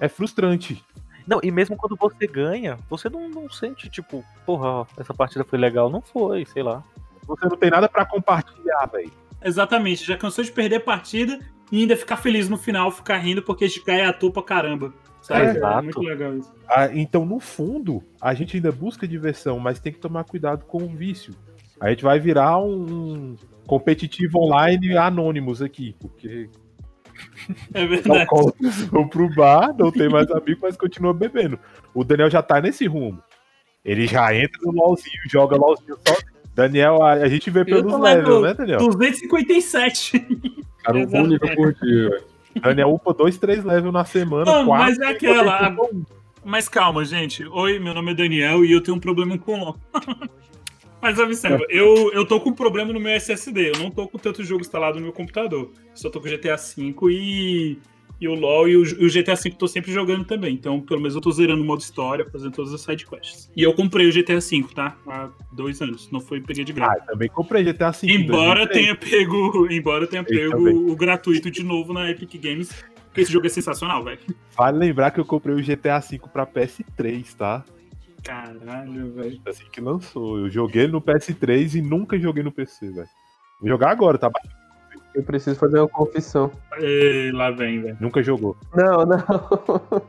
[0.00, 0.84] É frustrante.
[1.26, 5.44] Não, e mesmo quando você ganha, você não, não sente, tipo, porra, ó, essa partida
[5.44, 5.88] foi legal.
[5.90, 6.84] Não foi, sei lá.
[7.26, 9.10] Você não tem nada pra compartilhar, velho.
[9.42, 10.04] Exatamente.
[10.04, 11.38] Já cansou de perder a partida
[11.72, 14.42] e ainda ficar feliz no final, ficar rindo porque a gente ganha a tua pra
[14.42, 14.92] caramba.
[15.26, 15.40] Sabe?
[15.40, 15.82] É, É, exato.
[15.84, 16.52] muito legal isso.
[16.68, 20.78] Ah, então, no fundo, a gente ainda busca diversão, mas tem que tomar cuidado com
[20.84, 21.34] o vício.
[21.80, 23.34] A gente vai virar um
[23.66, 26.48] competitivo online anônimos aqui, porque
[27.74, 28.26] É verdade.
[28.90, 31.58] vão pro bar, não tem mais amigo, mas continua bebendo.
[31.92, 33.20] O Daniel já tá nesse rumo.
[33.84, 36.14] Ele já entra no LOLzinho, joga LOLzinho só.
[36.54, 38.78] Daniel, a, a gente vê pelos levels, né, Daniel?
[38.78, 40.18] 257.
[40.84, 42.24] Cara, um bom nível por dia, velho.
[42.60, 44.86] Daniel upa dois, três levels na semana, Não, quatro.
[44.86, 45.76] mas é aquela.
[46.44, 47.44] Mas calma, gente.
[47.44, 49.76] Oi, meu nome é Daniel e eu tenho um problema com o LoL.
[51.02, 53.70] Mas observa, eu, eu tô com um problema no meu SSD.
[53.74, 55.70] Eu não tô com tanto jogo instalado no meu computador.
[55.94, 57.78] Só tô com GTA V e,
[58.20, 60.54] e o LoL e o, e o GTA V tô sempre jogando também.
[60.54, 63.50] Então, pelo menos eu tô zerando o modo história, fazendo todas as sidequests.
[63.54, 64.96] E eu comprei o GTA V, tá?
[65.06, 66.10] Há dois anos.
[66.10, 66.98] Não foi peguei de graça.
[67.02, 68.06] Ah, também comprei GTA V.
[68.06, 68.70] em Embora 2003.
[68.70, 72.70] tenha pego, embora tenha pego o gratuito de novo na Epic Games,
[73.06, 74.18] porque esse jogo é sensacional, velho.
[74.56, 77.64] Vale lembrar que eu comprei o GTA V pra PS3, tá?
[78.22, 79.40] Caralho, velho.
[79.46, 80.38] Assim que lançou.
[80.38, 83.08] Eu joguei no PS3 e nunca joguei no PC, velho.
[83.60, 84.30] Vou jogar agora, tá?
[85.16, 86.52] Eu preciso fazer uma confissão.
[86.78, 87.96] Ei, Lá vem, velho.
[88.00, 88.54] Nunca jogou.
[88.74, 89.24] Não, não.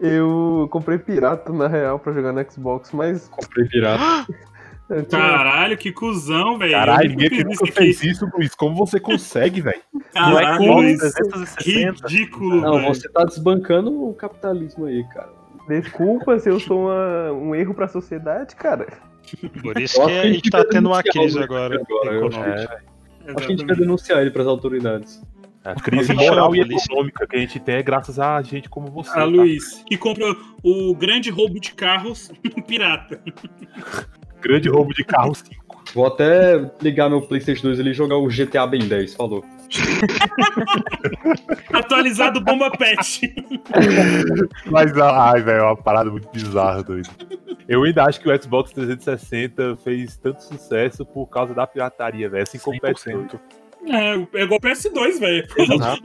[0.00, 4.26] Eu comprei pirata na real pra jogar no Xbox, mas Comprei pirata.
[5.08, 6.72] Tinha- Caralho, que cuzão, velho.
[6.72, 8.54] Caralho, ninguém que nunca isso fez isso, Luiz.
[8.54, 9.80] Como você consegue, velho?
[10.14, 10.98] Não é Caralho, como Luiz.
[10.98, 12.08] 360.
[12.08, 12.94] Ridículo, Não, velho.
[12.94, 15.30] você tá desbancando o capitalismo aí, cara.
[15.68, 18.86] Desculpa se eu sou uma- um erro pra sociedade, cara.
[19.62, 22.50] Por isso que a gente tá tendo uma crise agora agora, econômica.
[22.50, 22.91] É,
[23.26, 23.80] Acho que a gente vai Exatamente.
[23.80, 25.22] denunciar ele pras autoridades.
[25.64, 29.10] a crise moral e econômica que a gente tem é graças a gente como você.
[29.10, 29.24] Ah, tá?
[29.24, 32.30] Luiz, que compra o grande roubo de carros
[32.66, 33.20] pirata.
[34.40, 35.84] Grande roubo de carro 5.
[35.94, 39.44] Vou até ligar meu PlayStation 2 ali e jogar o GTA Ben 10, falou.
[41.72, 43.34] Atualizado Bomba Pet.
[44.70, 47.08] Mas, ai, velho, é uma parada muito bizarra, doido.
[47.68, 52.42] Eu ainda acho que o Xbox 360 fez tanto sucesso por causa da pirataria, velho.
[52.42, 53.40] Assim como o PS2.
[53.86, 55.46] É, é igual o PS2, velho.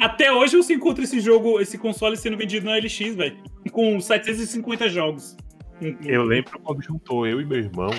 [0.01, 3.38] Até hoje você encontra esse jogo, esse console sendo vendido na LX, velho.
[3.72, 5.38] Com 750 jogos.
[6.03, 7.91] Eu lembro quando juntou eu e meu irmão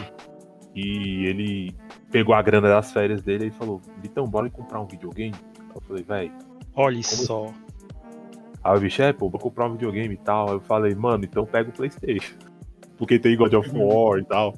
[0.74, 1.74] e ele
[2.10, 5.34] pegou a grana das férias dele e falou: Vitão, bora comprar um videogame?
[5.78, 6.32] Eu falei, velho.
[6.74, 7.52] Olha só.
[8.62, 10.48] Aí o bicho, é, pô, vou comprar um videogame e tal.
[10.48, 12.34] Aí eu falei, mano, então pega o PlayStation.
[12.96, 14.54] Porque tem God of War e tal.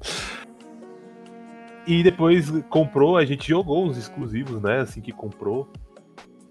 [1.86, 4.80] E depois comprou, a gente jogou os exclusivos, né?
[4.80, 5.68] Assim que comprou.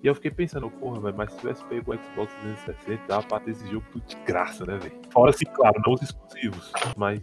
[0.02, 3.40] E eu fiquei pensando, porra, velho, mas se tivesse pego o Xbox 360, dava pra
[3.40, 4.96] ter esse jogo tudo de graça, né, velho?
[5.12, 7.22] Fora assim, claro, não os exclusivos, mas.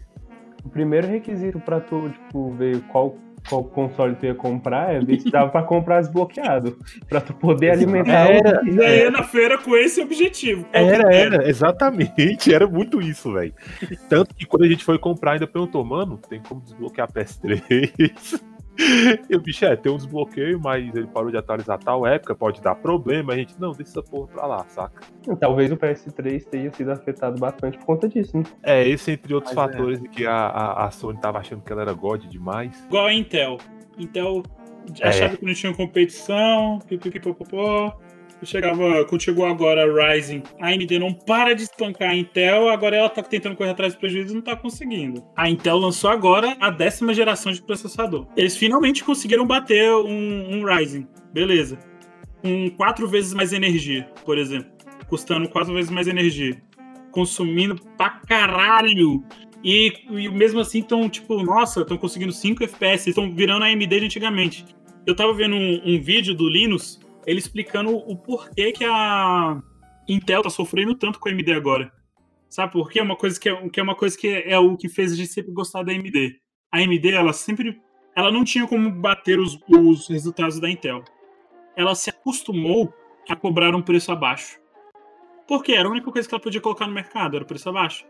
[0.63, 3.15] O primeiro requisito pra tu, tipo, ver qual,
[3.49, 6.77] qual console tu ia comprar é ver se dava pra comprar desbloqueado.
[7.07, 8.71] Pra tu poder alimentar Era, o...
[8.71, 10.65] Já ia na feira com esse objetivo.
[10.71, 13.53] Era, era, exatamente, era muito isso, velho.
[14.09, 18.41] Tanto que quando a gente foi comprar, ainda perguntou, mano, tem como desbloquear a PS3?
[19.29, 22.61] E o bicho, é, tem um desbloqueio, mas ele parou de atualizar tal época, pode
[22.61, 23.33] dar problema.
[23.33, 25.01] A gente, não, deixa essa porra pra lá, saca?
[25.39, 28.43] Talvez o PS3 tenha sido afetado bastante por conta disso, né?
[28.63, 29.71] É, esse entre outros Mas é.
[29.71, 32.83] fatores de que a, a, a Sony tava achando que ela era God demais.
[32.85, 33.57] Igual a Intel.
[33.97, 34.43] Intel
[35.01, 35.07] É.
[35.07, 37.97] achava que não tinha competição, pipipipopopó.
[38.43, 42.95] Chegava, quando chegou agora a Ryzen, a AMD não para de espancar a Intel, agora
[42.95, 45.23] ela tá tentando correr atrás do prejuízo e não tá conseguindo.
[45.35, 48.27] A Intel lançou agora a décima geração de processador.
[48.37, 51.79] Eles finalmente conseguiram bater um, um Ryzen, beleza.
[52.41, 54.69] Com quatro vezes mais energia, por exemplo.
[55.09, 56.61] Custando quatro vezes mais energia.
[57.11, 59.23] Consumindo pra caralho.
[59.63, 63.87] E, e mesmo assim estão, tipo, nossa, estão conseguindo 5 FPS, estão virando a AMD
[63.87, 64.65] de antigamente.
[65.07, 69.61] Eu tava vendo um, um vídeo do Linus, ele explicando o porquê que a
[70.07, 71.91] Intel tá sofrendo tanto com a AMD agora.
[72.49, 73.01] Sabe por quê?
[73.01, 75.29] Uma coisa que é, que é uma coisa que é o que fez a gente
[75.33, 76.37] sempre gostar da AMD.
[76.71, 77.79] A AMD, ela sempre.
[78.15, 81.03] Ela não tinha como bater os, os resultados da Intel.
[81.75, 82.91] Ela se acostumou
[83.29, 84.57] a cobrar um preço abaixo.
[85.47, 88.05] Porque era a única coisa que ela podia colocar no mercado, era o preço abaixo.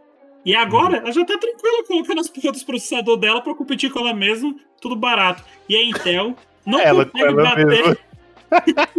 [0.45, 3.99] E agora ela já tá tranquila colocando as porras dos processadores dela pra competir com
[3.99, 5.43] ela mesma, tudo barato.
[5.68, 7.65] E a Intel não Ela- consegue ela bater.
[7.65, 7.97] mesma.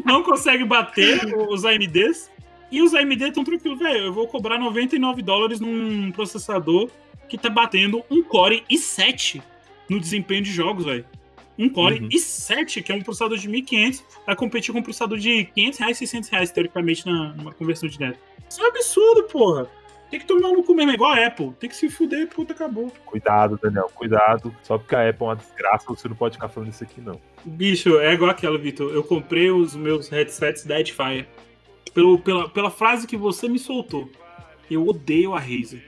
[0.05, 2.31] Não consegue bater os AMDs.
[2.71, 4.07] E os AMD estão tranquilos, velho.
[4.07, 6.91] Eu vou cobrar 99 dólares num processador
[7.29, 9.43] que tá batendo um Core i7
[9.89, 11.05] no desempenho de jogos, velho.
[11.59, 12.09] Um Core Uhum.
[12.09, 15.99] i7, que é um processador de 1.500, vai competir com um processador de 500 reais,
[15.99, 18.19] 600 reais, teoricamente, na, numa conversão de neto.
[18.49, 19.69] Isso é um absurdo, porra.
[20.11, 21.53] Tem que tomar no cu mesmo, é igual a Apple.
[21.61, 22.91] Tem que se fuder, puta, acabou.
[23.05, 24.55] Cuidado, Daniel, cuidado.
[24.63, 27.21] Só porque a Apple é uma desgraça, você não pode ficar falando isso aqui, não.
[27.45, 28.91] Bicho, é igual aquela, Vitor.
[28.93, 31.27] Eu comprei os meus headsets da Edifier.
[31.93, 34.09] Pelo, pela, pela frase que você me soltou.
[34.71, 35.85] Eu odeio a Razer.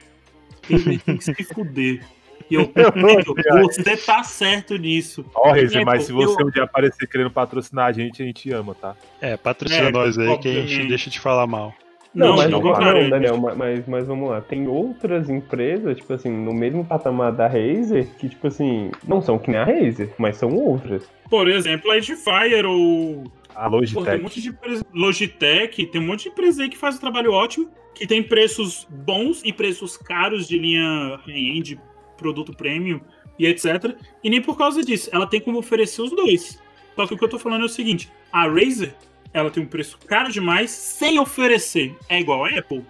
[0.66, 2.04] Tem que se fuder.
[2.50, 2.64] E eu,
[2.94, 5.24] Vitor, você tá certo nisso.
[5.34, 8.26] Ó, Rezer, É, mas se você eu- um dia aparecer querendo patrocinar a gente, a
[8.26, 8.96] gente ama, tá?
[9.20, 11.74] É, patrocina É, nós aí que a gente deixa de falar mal.
[12.12, 14.40] Não, mas, não, não, não, Daniel, ma- mas, mas vamos lá.
[14.40, 19.38] Tem outras empresas, tipo assim, no mesmo patamar da Razer, que, tipo assim, não são
[19.38, 21.08] que nem a Razer, mas são outras.
[21.28, 24.22] Por exemplo, a Edifier ou A Pô, tem um Logitech.
[24.22, 24.84] monte de empresa.
[24.92, 28.86] Logitech, tem um monte de empresa aí que faz um trabalho ótimo, que tem preços
[28.90, 31.78] bons e preços caros de linha high-end,
[32.16, 33.00] produto premium
[33.38, 33.94] e etc.
[34.24, 36.60] E nem por causa disso, ela tem como oferecer os dois.
[36.96, 38.94] Só que o que eu tô falando é o seguinte: a Razer,
[39.32, 41.96] ela tem um preço caro demais sem oferecer.
[42.08, 42.84] É igual a Apple.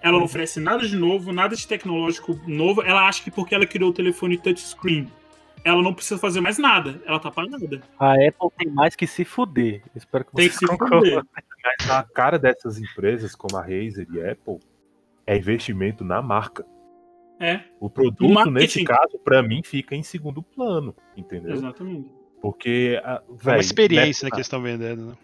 [0.00, 2.82] Ela não oferece nada de novo, nada de tecnológico novo.
[2.82, 5.06] Ela acha que porque ela criou o telefone touchscreen,
[5.64, 7.00] ela não precisa fazer mais nada.
[7.06, 7.56] Ela tá parada.
[7.98, 9.82] A Apple tem mais que se fuder.
[9.94, 11.22] Espero que Tem que você se fuder.
[11.64, 14.58] Mas a cara dessas empresas, como a Razer e a Apple,
[15.24, 16.66] é investimento na marca.
[17.38, 21.52] É, O produto, nesse caso, pra mim, fica em segundo plano, entendeu?
[21.54, 22.08] exatamente.
[22.42, 25.14] Porque, a- É véi, uma experiência né, que eles estão vendendo, né?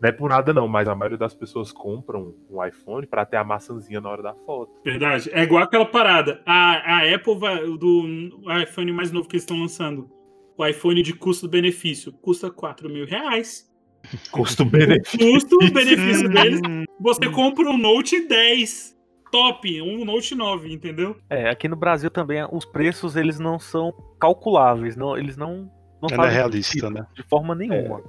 [0.00, 3.36] Não é por nada não, mas a maioria das pessoas compram um iPhone pra ter
[3.36, 4.70] a maçãzinha na hora da foto.
[4.84, 5.28] Verdade.
[5.32, 6.40] É igual aquela parada.
[6.46, 7.56] A, a Apple vai.
[7.66, 10.08] Do o iPhone mais novo que eles estão lançando.
[10.56, 13.68] O iPhone de custo-benefício custa 4 mil reais.
[14.30, 15.18] Custo-benefício.
[15.32, 16.60] Custo-benefício deles.
[17.00, 18.96] Você compra um Note 10.
[19.32, 21.16] Top, um Note 9, entendeu?
[21.28, 25.70] É, aqui no Brasil também os preços eles não são calculáveis, não, eles não
[26.02, 27.06] não Não é realista, sentido né?
[27.14, 28.00] de forma nenhuma.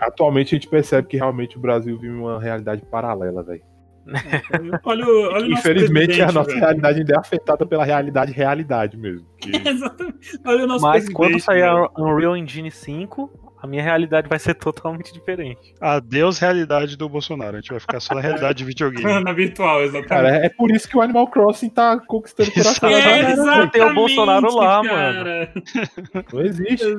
[0.00, 3.62] Atualmente a gente percebe que realmente o Brasil vive uma realidade paralela, velho.
[4.84, 6.58] Olha, o- olha Infelizmente a nossa velho.
[6.60, 9.24] realidade ainda é afetada pela realidade realidade mesmo.
[9.38, 10.40] que- Exatamente.
[10.44, 13.30] Olha o nosso Mas quando sair a Unreal Engine 5,
[13.62, 15.72] a minha realidade vai ser totalmente diferente.
[15.80, 17.58] Adeus realidade do Bolsonaro.
[17.58, 19.04] A gente vai ficar só na realidade de videogame.
[19.22, 20.08] Na virtual, exatamente.
[20.08, 23.82] Cara, é por isso que o Animal Crossing tá conquistando o coração É, exatamente, Tem
[23.84, 25.52] o Bolsonaro lá, cara.
[26.32, 26.96] Não existe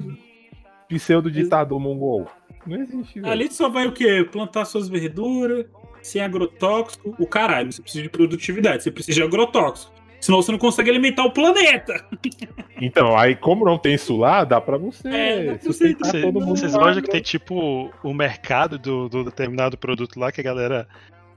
[0.93, 2.27] pseudo ditador mongol.
[2.65, 3.31] Não existe, velho.
[3.31, 4.27] Ali só vai o quê?
[4.31, 5.65] Plantar suas verduras,
[6.01, 7.13] sem agrotóxico.
[7.19, 9.91] O caralho, você precisa de produtividade, você precisa de agrotóxico.
[10.21, 12.05] Senão você não consegue alimentar o planeta.
[12.81, 16.41] Então, aí como não tem isso lá, dá pra você É, dá pra você- todo
[16.41, 16.57] mundo.
[16.57, 17.07] Vocês lá, que né?
[17.07, 20.85] tem tipo o mercado do, do determinado produto lá que a galera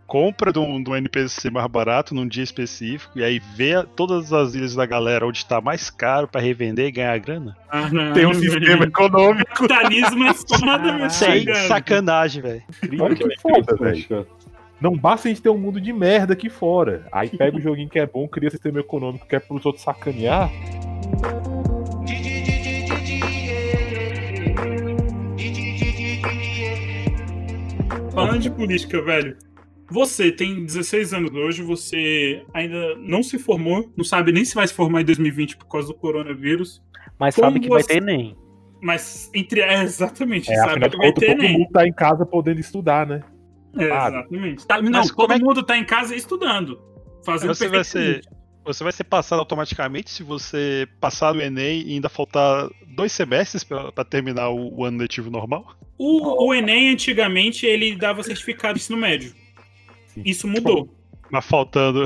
[0.06, 4.32] compra de um, de um NPC mais barato num dia específico e aí vê todas
[4.32, 7.56] as ilhas da galera onde tá mais caro pra revender e ganhar grana?
[7.68, 8.12] Ah, não.
[8.12, 9.50] Tem um sistema econômico.
[9.66, 11.56] Capitalismo é foda, meu chegando.
[11.68, 12.62] sacanagem, velho.
[13.00, 14.26] Olha que foda, velho.
[14.80, 17.06] Não basta a gente ter um mundo de merda aqui fora.
[17.10, 20.50] Aí pega o joguinho que é bom, cria sistema econômico que é pros outros sacanear.
[28.12, 29.36] Falando de política, velho.
[29.90, 34.66] Você tem 16 anos hoje, você ainda não se formou, não sabe nem se vai
[34.66, 36.82] se formar em 2020 por causa do coronavírus.
[37.18, 38.36] Mas Como sabe que vai você- ter Enem.
[38.82, 39.60] Mas entre.
[39.60, 41.58] É, exatamente, É, sabe que vai ter todo Enem.
[41.58, 43.22] mundo tá em casa podendo estudar, né?
[43.78, 44.16] É, Claro.
[44.18, 44.66] exatamente.
[44.66, 46.78] Tá, não, Mas todo é mundo tá em casa estudando.
[47.24, 48.20] Fazendo Você vai ser,
[48.64, 53.64] você vai ser passado automaticamente se você passar no Enem e ainda faltar dois semestres
[53.64, 55.64] pra pra terminar o, o ano letivo normal?
[55.98, 59.32] O, o Enem, antigamente, ele dava certificado de ensino médio.
[60.16, 60.22] Sim.
[60.24, 60.88] Isso mudou.
[61.30, 62.04] Mas faltando.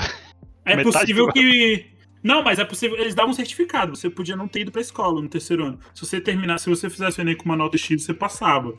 [0.65, 1.87] É possível do- que.
[2.23, 2.99] Não, mas é possível.
[2.99, 3.97] Eles davam certificado.
[3.97, 5.79] Você podia não ter ido pra escola no terceiro ano.
[5.95, 8.75] Se você terminasse, se você fizesse o Enem com uma nota X, você passava.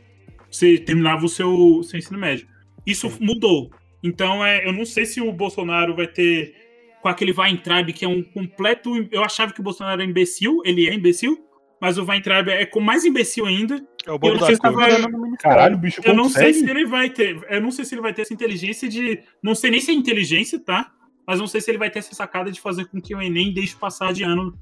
[0.50, 2.48] Você terminava o seu, seu ensino médio.
[2.86, 3.72] Isso mudou.
[4.04, 6.54] Então, é, eu não sei se o Bolsonaro vai ter.
[7.02, 8.92] Com aquele Weintraub, que é um completo.
[9.12, 10.62] Eu achava que o Bolsonaro era imbecil.
[10.64, 11.44] Ele é imbecil.
[11.82, 13.84] Mas o Weintraub é com mais imbecil ainda.
[14.06, 14.92] É o Eu não sei se vai-
[15.40, 17.42] Caralho, bicho Eu não sei se ele vai ter.
[17.50, 19.20] Eu não sei se ele vai ter essa inteligência de.
[19.42, 20.92] Não sei nem se é inteligência, tá?
[21.26, 23.52] Mas não sei se ele vai ter essa sacada de fazer com que o Enem
[23.52, 24.56] deixe passar de ano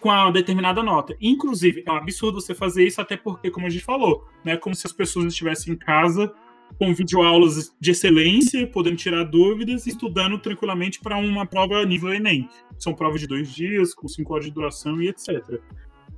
[0.00, 1.14] com uma determinada nota.
[1.20, 4.56] Inclusive, é um absurdo você fazer isso, até porque, como a gente falou, né?
[4.56, 6.32] Como se as pessoas estivessem em casa
[6.78, 12.48] com videoaulas de excelência, podendo tirar dúvidas, estudando tranquilamente para uma prova nível Enem.
[12.78, 15.60] São provas de dois dias, com cinco horas de duração e etc.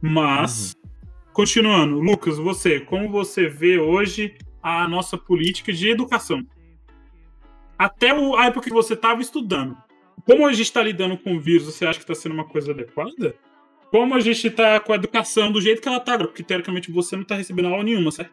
[0.00, 0.74] Mas,
[1.32, 6.42] continuando, Lucas, você, como você vê hoje a nossa política de educação?
[7.78, 9.76] Até o- a época que você estava estudando,
[10.26, 12.72] como a gente está lidando com o vírus, você acha que está sendo uma coisa
[12.72, 13.34] adequada?
[13.90, 16.16] Como a gente está com a educação do jeito que ela está?
[16.16, 18.32] Porque teoricamente você não está recebendo aula nenhuma, certo?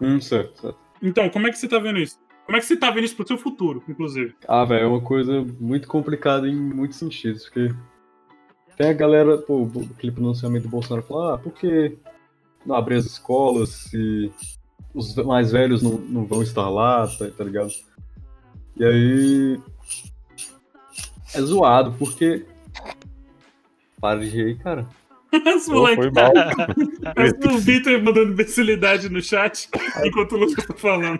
[0.00, 0.78] Hum, certo, certo.
[1.02, 2.18] Então, como é que você está vendo isso?
[2.46, 4.34] Como é que você está vendo isso pro seu futuro, inclusive?
[4.48, 7.74] Ah, velho, é uma coisa muito complicada em muitos sentidos, porque
[8.76, 11.96] tem a galera, pô, o- aquele pronunciamento do Bolsonaro fala, ah, por que
[12.66, 14.32] não abrir as escolas se
[14.94, 17.72] os mais velhos não, não vão estar lá, tá, tá ligado?
[18.76, 19.60] E aí
[21.34, 22.44] é zoado, porque
[24.00, 24.86] para de rir aí, cara.
[25.56, 26.32] Os Pô, moleques foi mal.
[27.16, 29.68] Mas o Vitor mandando imbecilidade no chat
[30.04, 31.18] enquanto o Lucas tá falando.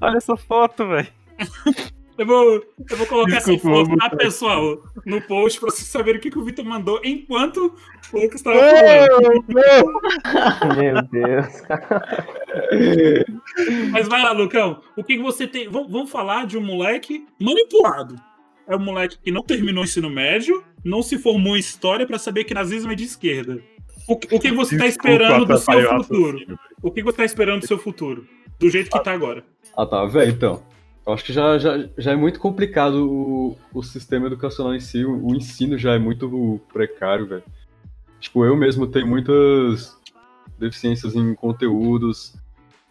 [0.00, 1.08] Olha essa foto, velho.
[2.16, 5.88] Eu vou, eu vou colocar essa Desculpa, foto, vou tá, pessoal, no post pra vocês
[5.88, 7.74] saberem o que, que o Vitor mandou enquanto
[8.12, 9.44] o Lucas tava falando.
[10.78, 11.62] Meu Deus.
[13.90, 14.80] Mas vai lá, Lucão.
[14.96, 15.68] O que, que você tem.
[15.68, 18.16] Vamos, vamos falar de um moleque manipulado.
[18.66, 22.18] É um moleque que não terminou o ensino médio, não se formou em história pra
[22.18, 23.60] saber que nazismo é de esquerda.
[24.08, 26.58] O, que- o que você tá Desculpa esperando do seu futuro?
[26.82, 28.26] O que você tá esperando do seu futuro?
[28.58, 29.44] Do jeito que tá agora.
[29.76, 30.62] Ah tá, velho, então.
[31.06, 35.04] Eu acho que já, já, já é muito complicado o, o sistema educacional em si,
[35.04, 37.44] o, o ensino já é muito precário, velho.
[38.18, 39.96] Tipo, eu mesmo tenho muitas
[40.58, 42.34] deficiências em conteúdos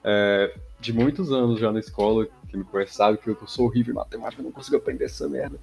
[0.04, 3.94] é, de muitos anos já na escola, quem me conhece sabe que eu sou horrível
[3.94, 5.58] em matemática, não consigo aprender essa merda.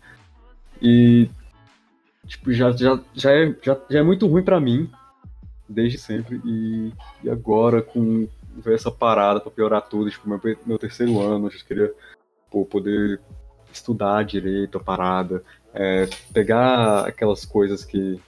[0.82, 1.28] E,
[2.26, 4.90] tipo, já, já, já, é, já, já é muito ruim pra mim,
[5.68, 6.92] desde sempre, e,
[7.22, 8.26] e agora com
[8.56, 11.94] ver essa parada pra piorar tudo, tipo, meu, meu terceiro ano, eu já queria
[12.50, 13.20] pô, poder
[13.72, 15.42] estudar direito a parada,
[15.72, 18.20] é, pegar aquelas coisas que,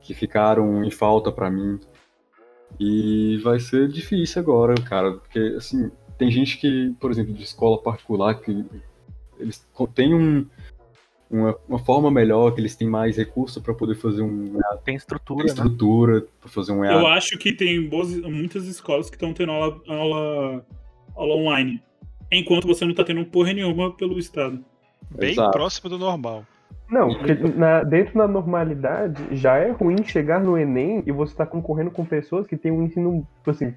[0.00, 1.78] que ficaram em falta pra mim.
[2.80, 7.80] E vai ser difícil agora, cara, porque, assim, tem gente que, por exemplo, de escola
[7.80, 8.64] particular, que
[9.38, 10.46] eles têm um,
[11.30, 15.44] uma, uma forma melhor, que eles têm mais recurso para poder fazer um Tem estrutura,
[15.44, 15.52] tem né?
[15.52, 19.80] estrutura, para fazer um Eu acho que tem boas- muitas escolas que estão tendo aula,
[19.88, 20.66] aula,
[21.16, 21.82] aula online.
[22.30, 24.58] Enquanto você não tá tendo porra nenhuma pelo Estado.
[25.10, 25.50] Bem Exato.
[25.52, 26.44] próximo do normal.
[26.90, 31.44] Não, porque na- dentro da normalidade já é ruim chegar no Enem e você tá
[31.46, 33.74] concorrendo com pessoas que têm um ensino, tipo assim,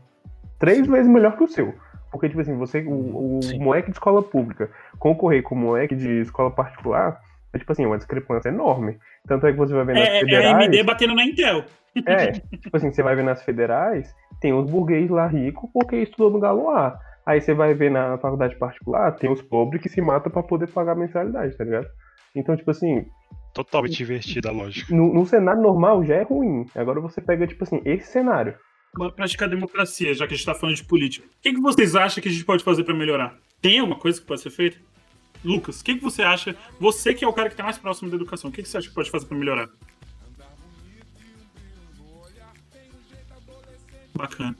[0.59, 1.73] três vezes melhor que o seu.
[2.11, 3.59] Porque, tipo assim, você, o, o Sim.
[3.59, 7.19] moleque de escola pública concorrer com o moleque de escola particular,
[7.53, 8.97] é tipo assim, uma discrepância enorme.
[9.27, 10.65] Tanto é que você vai ver nas É, é a federais.
[10.65, 11.63] AMD batendo na Intel.
[12.05, 16.29] É, tipo assim, você vai ver nas federais, tem os burguês lá ricos porque estudou
[16.31, 16.97] no Galoá.
[17.25, 20.67] Aí você vai ver na faculdade particular, tem os pobres que se matam pra poder
[20.67, 21.87] pagar a mensalidade, tá ligado?
[22.35, 23.05] Então, tipo assim,
[23.53, 24.93] Totalmente invertida a lógica.
[24.95, 26.65] no, no cenário normal já é ruim.
[26.73, 28.55] Agora você pega, tipo assim, esse cenário.
[28.95, 31.25] Bora praticar democracia, já que a gente tá falando de política.
[31.27, 33.37] O que, que vocês acham que a gente pode fazer pra melhorar?
[33.61, 34.77] Tem alguma coisa que pode ser feita?
[35.43, 36.55] Lucas, o que, que você acha?
[36.79, 38.77] Você que é o cara que tá mais próximo da educação, o que, que você
[38.77, 39.69] acha que pode fazer pra melhorar?
[44.13, 44.55] Bacana.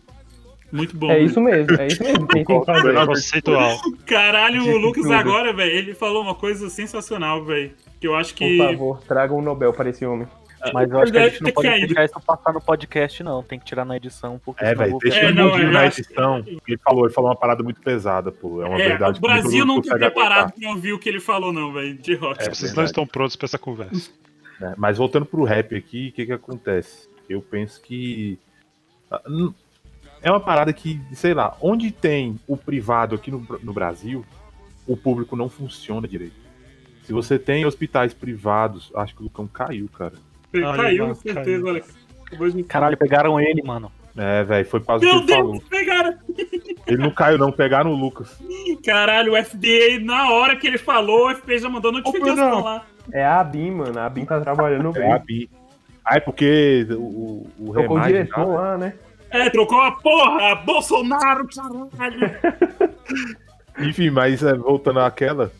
[0.71, 1.11] Muito bom.
[1.11, 2.27] É isso mesmo, é isso mesmo.
[2.27, 3.05] Tem que fazer.
[3.05, 3.77] Conceitual.
[4.05, 5.13] Caralho, o Lucas tudo.
[5.13, 7.71] agora, velho, ele falou uma coisa sensacional, velho.
[7.99, 8.57] Que eu acho Por que.
[8.57, 10.27] favor, traga um Nobel para esse homem.
[10.73, 11.87] Mas eu acho que a gente não pode caído.
[11.87, 13.41] deixar isso passar no podcast, não.
[13.41, 16.43] Tem que tirar na edição, porque É, velho, deixa É, não, na edição.
[16.67, 18.61] Ele falou, ele falou uma parada muito pesada, pô.
[18.61, 21.09] É uma É, verdade o Brasil que não mundo tá preparado pra ouvir o que
[21.09, 21.95] ele falou, não, velho.
[21.97, 22.43] De rock.
[22.43, 24.11] É, Vocês não estão prontos pra essa conversa.
[24.59, 24.75] né?
[24.77, 27.09] Mas voltando pro rap aqui, o que que acontece?
[27.27, 28.37] Eu penso que
[29.09, 29.19] ah,
[30.21, 34.25] é uma parada que, sei lá, onde tem o privado aqui no, no Brasil,
[34.87, 36.35] o público não funciona direito.
[37.03, 40.13] Se você tem hospitais privados, acho que o Lucão caiu, cara.
[40.53, 41.67] Olha, caiu, mano, certeza, caiu.
[41.69, 41.95] Alex.
[42.67, 43.91] Caralho, pegaram ele, mano.
[44.15, 45.51] É, velho, foi quase o Meu que ele falou.
[45.53, 46.17] Deus, pegaram.
[46.87, 48.37] Ele não caiu, não, pegaram o Lucas.
[48.85, 52.63] Caralho, o FDA, na hora que ele falou, o FBI já mandou notificação não.
[52.63, 52.85] lá.
[53.11, 53.99] É a ABIN, mano.
[53.99, 55.25] A ABIN tá trabalhando É a bem.
[55.25, 55.49] Bi.
[56.03, 58.93] Ah, é porque o, o Tocou o diretor lá, lá, né?
[59.31, 60.55] É, trocou a porra!
[60.55, 62.31] Bolsonaro, caralho!
[63.79, 65.51] Enfim, mas é, voltando àquela,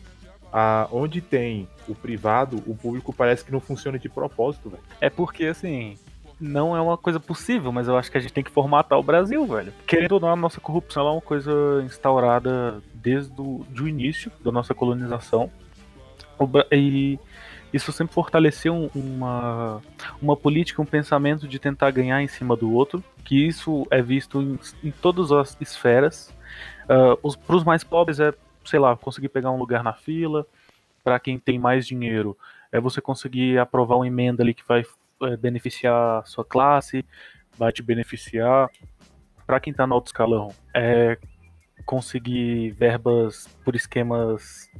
[0.52, 4.82] a, onde tem o privado, o público parece que não funciona de propósito, velho.
[5.00, 5.96] É porque, assim,
[6.38, 9.02] não é uma coisa possível, mas eu acho que a gente tem que formatar o
[9.02, 9.72] Brasil, velho.
[9.86, 14.52] Querendo ou não, a nossa corrupção é uma coisa instaurada desde o do início da
[14.52, 15.50] nossa colonização.
[16.70, 17.18] E
[17.72, 19.82] isso sempre fortaleceu um- uma,
[20.20, 24.40] uma política, um pensamento de tentar ganhar em cima do outro, que isso é visto
[24.42, 26.32] em, em todas as esferas.
[26.86, 28.32] Para os mais pobres é,
[28.64, 30.46] sei lá, conseguir pegar um lugar na fila.
[31.02, 32.36] Para quem tem mais dinheiro,
[32.70, 34.84] é você conseguir aprovar uma emenda ali que vai
[35.22, 37.04] é, beneficiar a sua classe,
[37.58, 38.70] vai te beneficiar.
[39.44, 41.18] Para quem está no alto escalão, é
[41.84, 44.70] conseguir verbas por esquemas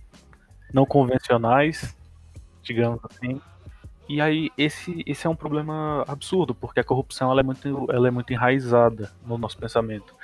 [0.72, 1.97] não convencionais,
[2.62, 3.40] digamos assim.
[4.08, 8.08] E aí esse, esse é um problema absurdo, porque a corrupção ela é, muito, ela
[8.08, 10.14] é muito enraizada no nosso pensamento.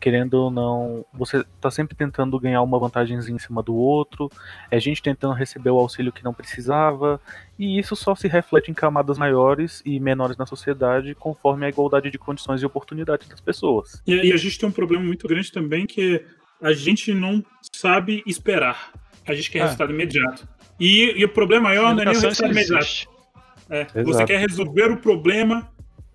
[0.00, 4.28] Querendo ou não, você está sempre tentando ganhar uma vantagemzinha em cima do outro,
[4.70, 7.20] é gente tentando receber o auxílio que não precisava,
[7.58, 12.10] e isso só se reflete em camadas maiores e menores na sociedade, conforme a igualdade
[12.10, 14.02] de condições e oportunidades das pessoas.
[14.06, 16.22] E, e a gente tem um problema muito grande também, que
[16.60, 17.42] a gente não
[17.72, 18.92] sabe esperar.
[19.26, 19.62] A gente quer É.
[19.62, 20.46] resultado imediato.
[20.78, 22.84] E, e o problema maior não é nem o resultado imediato.
[23.70, 25.70] É, você quer resolver o problema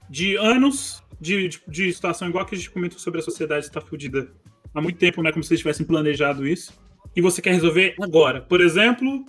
[0.10, 3.82] de anos de, de, de situação igual que a gente comentou sobre a sociedade estar
[3.82, 4.32] fudida
[4.74, 5.32] há muito tempo, né?
[5.32, 6.74] Como se eles tivessem planejado isso.
[7.16, 8.42] E você quer resolver agora.
[8.42, 9.24] Por exemplo,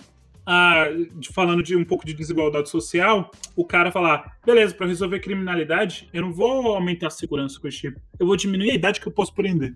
[0.45, 0.87] a-
[1.19, 6.09] de- falando de um pouco de desigualdade social, o cara falar, beleza, para resolver criminalidade,
[6.13, 7.99] eu não vou aumentar a segurança com esse tipo.
[8.19, 9.75] Eu vou diminuir a idade que eu posso prender.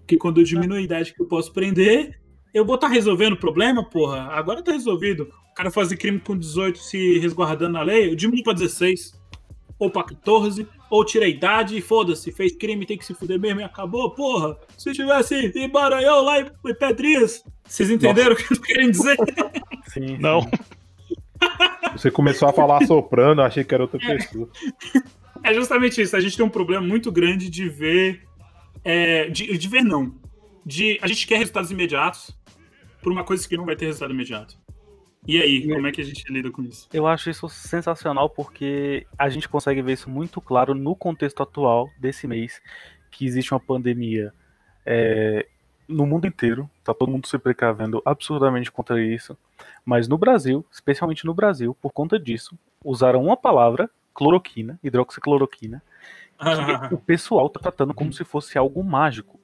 [0.00, 2.18] Porque quando eu diminuo a idade que eu posso prender,
[2.56, 4.28] eu vou estar resolvendo o problema, porra.
[4.30, 5.28] Agora tá resolvido.
[5.50, 9.12] O cara fazer crime com 18 se resguardando na lei, eu diminuo pra 16.
[9.78, 13.38] Ou pra 14, ou tira a idade e foda-se, fez crime, tem que se fuder
[13.38, 14.56] mesmo e acabou, porra.
[14.78, 18.92] Se tivesse em Maranhão lá em em Pedrinhas, vocês entenderam o que eu tô querendo
[18.92, 19.18] dizer?
[19.92, 20.16] Sim.
[20.18, 20.40] Não.
[21.92, 24.48] Você começou a falar soprano, eu achei que era outra pessoa.
[25.44, 26.16] É justamente isso.
[26.16, 28.22] A gente tem um problema muito grande de ver.
[28.82, 30.14] é, de, de ver, não.
[30.64, 32.34] De, a gente quer resultados imediatos
[33.06, 34.58] por uma coisa que não vai ter resultado imediato.
[35.28, 36.88] E aí, como é que a gente lida com isso?
[36.92, 41.88] Eu acho isso sensacional porque a gente consegue ver isso muito claro no contexto atual
[42.00, 42.60] desse mês,
[43.12, 44.32] que existe uma pandemia
[44.84, 45.46] é,
[45.86, 49.38] no mundo inteiro, tá todo mundo se precavendo absurdamente contra isso,
[49.84, 55.80] mas no Brasil, especialmente no Brasil, por conta disso, usaram uma palavra, cloroquina, hidroxicloroquina,
[56.88, 59.38] que o pessoal tá tratando como se fosse algo mágico.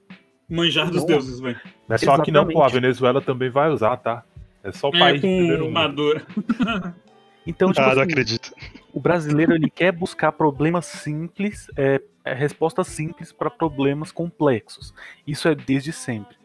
[0.54, 1.06] Manjar dos Não.
[1.06, 1.60] deuses, velho.
[1.88, 2.50] Não é só aqui não, pô.
[2.50, 2.80] A Exatamente.
[2.80, 4.22] Venezuela também vai usar, tá?
[4.62, 5.72] É só o É, país primeiro com mundo.
[5.74, 6.26] Maduro.
[7.44, 8.54] Então, tipo Ah, não assim, acredito.
[8.94, 14.94] o brasileiro ele quer buscar problemas simples, é, é, respostas simples para problemas complexos.
[15.26, 16.36] Isso é desde sempre.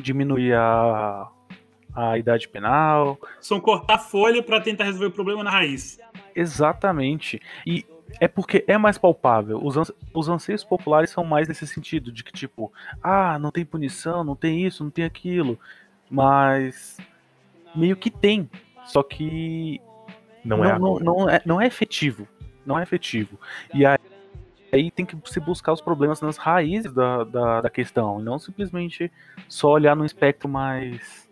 [0.00, 1.28] Diminuir a,
[1.94, 5.98] a idade penal, São cortar folha pra tentar resolver o problema na raiz.
[6.34, 7.38] exatamente.
[7.66, 7.84] E
[8.20, 9.60] é porque é mais palpável.
[9.64, 13.64] Os, ans- os anseios populares são mais nesse sentido, de que tipo, ah, não tem
[13.64, 15.58] punição, não tem isso, não tem aquilo.
[16.10, 16.96] Mas
[17.74, 18.48] meio que tem.
[18.84, 19.80] Só que
[20.44, 22.28] Não, não, é não, não é, não é efetivo.
[22.64, 23.38] Não é efetivo.
[23.72, 23.98] E aí,
[24.72, 28.20] aí tem que se buscar os problemas nas raízes da, da, da questão.
[28.20, 29.10] E não simplesmente
[29.48, 31.28] só olhar num espectro mais,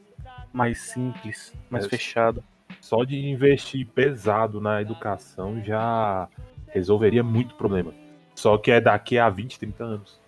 [0.53, 2.43] mais simples, mais É, fechado.
[2.81, 6.29] Só de investir pesado na educação já
[6.73, 7.93] resolveria muito problema.
[8.35, 10.21] Só que é daqui a 20, 30 anos.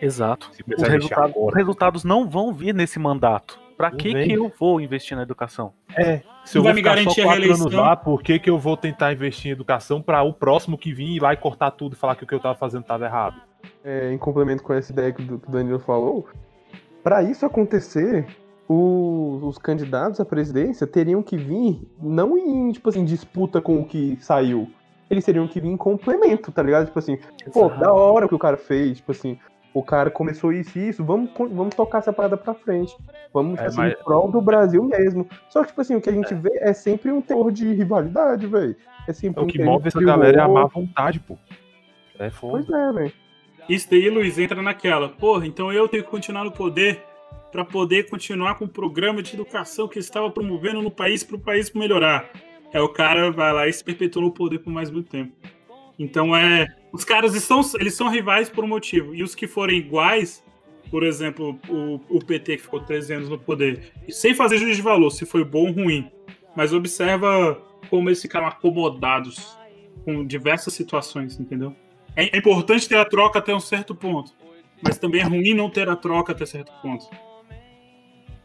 [0.00, 0.50] Exato.
[0.52, 1.56] Se Os resultados, agora.
[1.56, 3.58] resultados não vão vir nesse mandato.
[3.76, 4.26] Pra que, vem.
[4.26, 5.72] que eu vou investir na educação?
[5.96, 8.50] É, se eu Vai vou me ficar garantir só a anos lá, por que, que
[8.50, 11.70] eu vou tentar investir em educação para o próximo que vir ir lá e cortar
[11.70, 13.40] tudo e falar que o que eu tava fazendo tava errado?
[13.84, 16.28] é, em complemento com essa ideia que o que o Danilo falou,
[17.02, 18.26] para isso acontecer,
[18.68, 23.84] os, os candidatos à presidência teriam que vir não em tipo assim disputa com o
[23.84, 24.70] que saiu,
[25.10, 26.86] eles teriam que vir em complemento, tá ligado?
[26.86, 27.18] Tipo assim,
[27.52, 29.38] pô, da hora o que o cara fez, tipo assim,
[29.74, 32.96] o cara começou isso e isso, vamos, vamos tocar essa parada pra frente.
[33.32, 35.28] Vamos, tipo É, assim, mas- em prol do Brasil mesmo.
[35.48, 38.46] Só que, tipo assim, o que a gente vê é sempre um teor de rivalidade,
[38.46, 38.74] velho.
[39.06, 41.34] É sempre É o que move essa galera é a má vontade, pô.
[42.18, 42.76] É Pois foda.
[42.76, 43.12] é, velho.
[43.68, 45.10] Isso daí, Luiz, entra naquela.
[45.10, 47.02] Porra, então eu tenho que continuar no poder
[47.52, 51.38] pra poder continuar com o programa de educação que estava promovendo no país para o
[51.38, 52.28] país melhorar.
[52.72, 55.32] É o cara vai lá e se perpetua no poder por mais muito tempo.
[55.98, 59.14] Então é, os caras estão, eles são rivais por um motivo.
[59.14, 60.44] E os que forem iguais,
[60.90, 64.82] por exemplo, o, o PT que ficou 13 anos no poder, sem fazer juízo de
[64.82, 66.10] valor, se foi bom ou ruim,
[66.54, 67.60] mas observa
[67.90, 69.56] como eles ficaram acomodados
[70.04, 71.74] com diversas situações, entendeu?
[72.14, 74.32] É, é importante ter a troca até um certo ponto.
[74.82, 77.08] Mas também é ruim não ter a troca até certo ponto.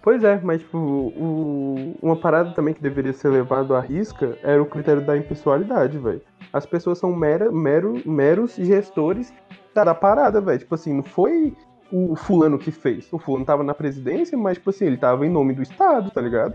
[0.04, 4.62] Pois é, mas tipo, o- uma parada também que deveria ser levado à risca era
[4.62, 6.22] o critério da impessoalidade, velho.
[6.52, 9.34] As pessoas são mera, mero, meros gestores
[9.74, 10.60] da, da parada, velho.
[10.60, 11.56] Tipo assim, não foi
[11.90, 13.08] o fulano que fez.
[13.14, 16.20] O fulano tava na presidência, mas, tipo assim, ele tava em nome do Estado, tá
[16.20, 16.54] ligado?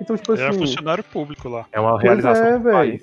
[0.00, 0.58] Então, tipo Era assim.
[0.58, 1.64] funcionário público lá.
[1.72, 2.76] É uma realização é, do velho.
[2.76, 3.02] país.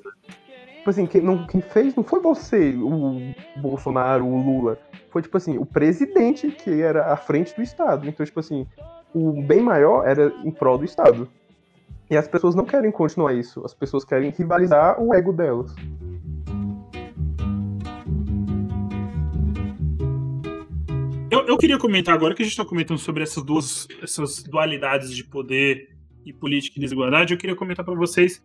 [0.78, 4.78] Tipo assim, quem, não, quem fez não foi você, o Bolsonaro, o Lula.
[5.10, 8.08] Foi, tipo assim, o presidente que era à frente do Estado.
[8.08, 8.66] Então, tipo assim,
[9.18, 11.28] o bem maior era em prol do Estado.
[12.10, 13.64] E as pessoas não querem continuar isso.
[13.66, 15.74] As pessoas querem rivalizar o ego delas.
[21.30, 25.14] Eu, eu queria comentar agora que a gente está comentando sobre essas duas essas dualidades
[25.14, 25.90] de poder
[26.26, 27.34] e política e desigualdade.
[27.34, 28.42] Eu queria comentar para vocês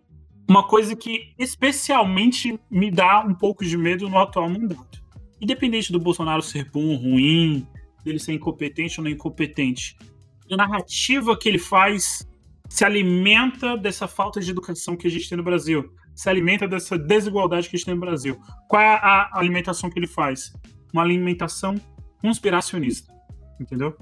[0.49, 5.03] uma coisa que especialmente me dá um pouco de medo no atual mandato.
[5.41, 7.67] Independente do Bolsonaro ser bom ou ruim,
[8.05, 9.97] dele ser incompetente ou não incompetente,
[10.51, 12.27] a narrativa que ele faz
[12.69, 16.99] se alimenta dessa falta de educação que a gente tem no Brasil, se alimenta dessa
[16.99, 18.39] desigualdade que a gente tem no Brasil.
[18.69, 20.53] Qual é a alimentação que ele faz?
[20.93, 21.75] Uma alimentação
[22.21, 23.13] conspiracionista,
[23.61, 23.97] entendeu?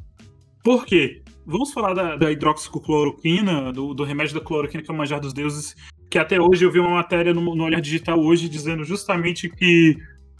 [0.62, 1.22] Por quê?
[1.46, 5.32] Vamos falar da, da hidroxicloroquina, do, do remédio da cloroquina, que é o manjar dos
[5.32, 5.74] deuses,
[6.08, 9.96] que até hoje eu vi uma matéria no, no Olhar Digital hoje dizendo justamente que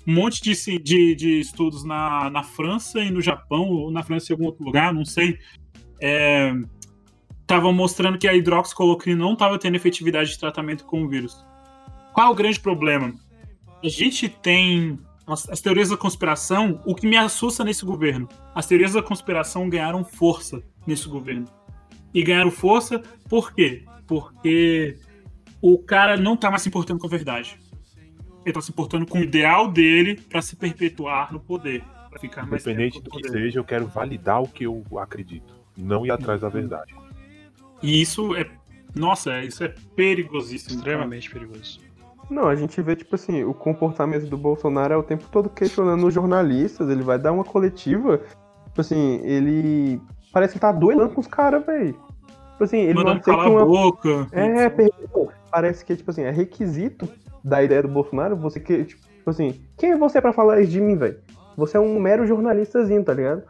[0.07, 4.27] um monte de, de, de estudos na, na França e no Japão, ou na França
[4.27, 5.39] e em algum outro lugar, não sei,
[7.41, 11.45] estavam mostrando que a hidroxicloroquina não estava tendo efetividade de tratamento com o vírus.
[12.13, 13.13] Qual é o grande problema?
[13.83, 18.29] A gente tem as, as teorias da conspiração, o que me assusta nesse governo.
[18.55, 21.47] As teorias da conspiração ganharam força nesse governo.
[22.13, 23.85] E ganharam força por quê?
[24.07, 24.99] Porque
[25.63, 27.59] o cara não tá mais se importando com a verdade.
[28.45, 31.85] Ele tá se importando com o ideal dele para se perpetuar no poder.
[32.09, 35.60] Pra ficar mais Independente do que seja, eu quero validar o que eu acredito.
[35.81, 36.95] Não ir atrás da verdade.
[37.83, 38.47] E isso é.
[38.95, 40.71] Nossa, isso é perigosíssimo.
[40.71, 40.79] cara.
[40.79, 41.81] Extremamente perigoso.
[42.29, 46.07] Não, a gente vê, tipo assim, o comportamento do Bolsonaro é o tempo todo questionando
[46.07, 46.89] os jornalistas.
[46.89, 48.19] Ele vai dar uma coletiva.
[48.67, 50.01] Tipo assim, ele.
[50.33, 51.93] Parece que tá duelando com os caras, velho.
[52.53, 54.29] Tipo assim, ele não Mandando calar a uma boca.
[54.33, 54.91] É, per-
[55.51, 57.09] parece que tipo assim, é requisito
[57.43, 60.81] da ideia do Bolsonaro você que, tipo assim, quem é você pra falar isso de
[60.81, 61.19] mim, velho?
[61.57, 63.43] Você é um mero jornalistazinho, tá ligado?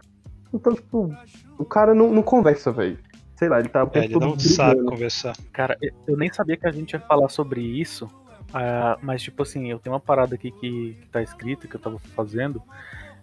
[0.53, 1.15] Então, tipo,
[1.59, 2.99] o cara não, não conversa, velho.
[3.37, 5.37] Sei lá, ele tá É, ele não sabe conversar.
[5.53, 5.77] Cara,
[6.07, 8.09] eu- nem sabia que a gente ia falar sobre isso,
[8.53, 11.81] ah, mas tipo assim, eu tenho uma parada aqui que, que tá escrita, que eu
[11.81, 12.63] tava fazendo,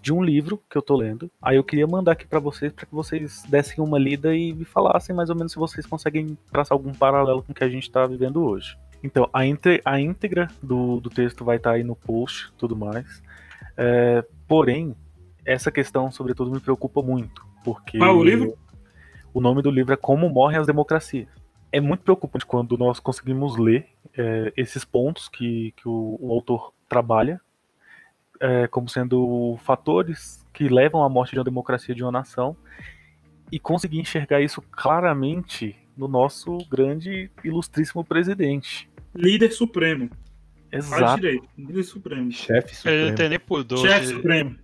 [0.02, 1.30] de um livro que eu tô lendo.
[1.42, 4.66] Aí eu queria mandar aqui pra vocês, pra que vocês dessem uma lida e me
[4.66, 7.92] falassem mais ou menos se vocês conseguem traçar algum paralelo com o que a gente
[7.92, 8.76] tá vivendo hoje.
[9.04, 13.22] Então, a, inte- a íntegra do, do texto vai estar aí no post tudo mais.
[13.76, 14.96] É, porém,
[15.48, 17.46] essa questão, sobretudo, me preocupa muito.
[17.64, 18.58] Porque Qual o livro?
[19.34, 21.28] o nome do livro é Como Morrem as Democracias.
[21.72, 23.88] É muito preocupante quando nós conseguimos ler
[24.18, 27.42] é, esses pontos que, que o, o autor trabalha
[28.40, 32.56] é, como sendo fatores que levam à morte de uma democracia de uma nação
[33.52, 38.90] e conseguir enxergar isso claramente no nosso grande, ilustríssimo presidente.
[39.16, 40.10] Líder supremo.
[40.70, 41.22] Faz Exato.
[41.22, 41.48] direito.
[41.58, 42.32] Líder supremo.
[42.32, 43.08] Chefe Ele supremo.
[43.08, 44.56] não tem nem pudor Chefe de supremo.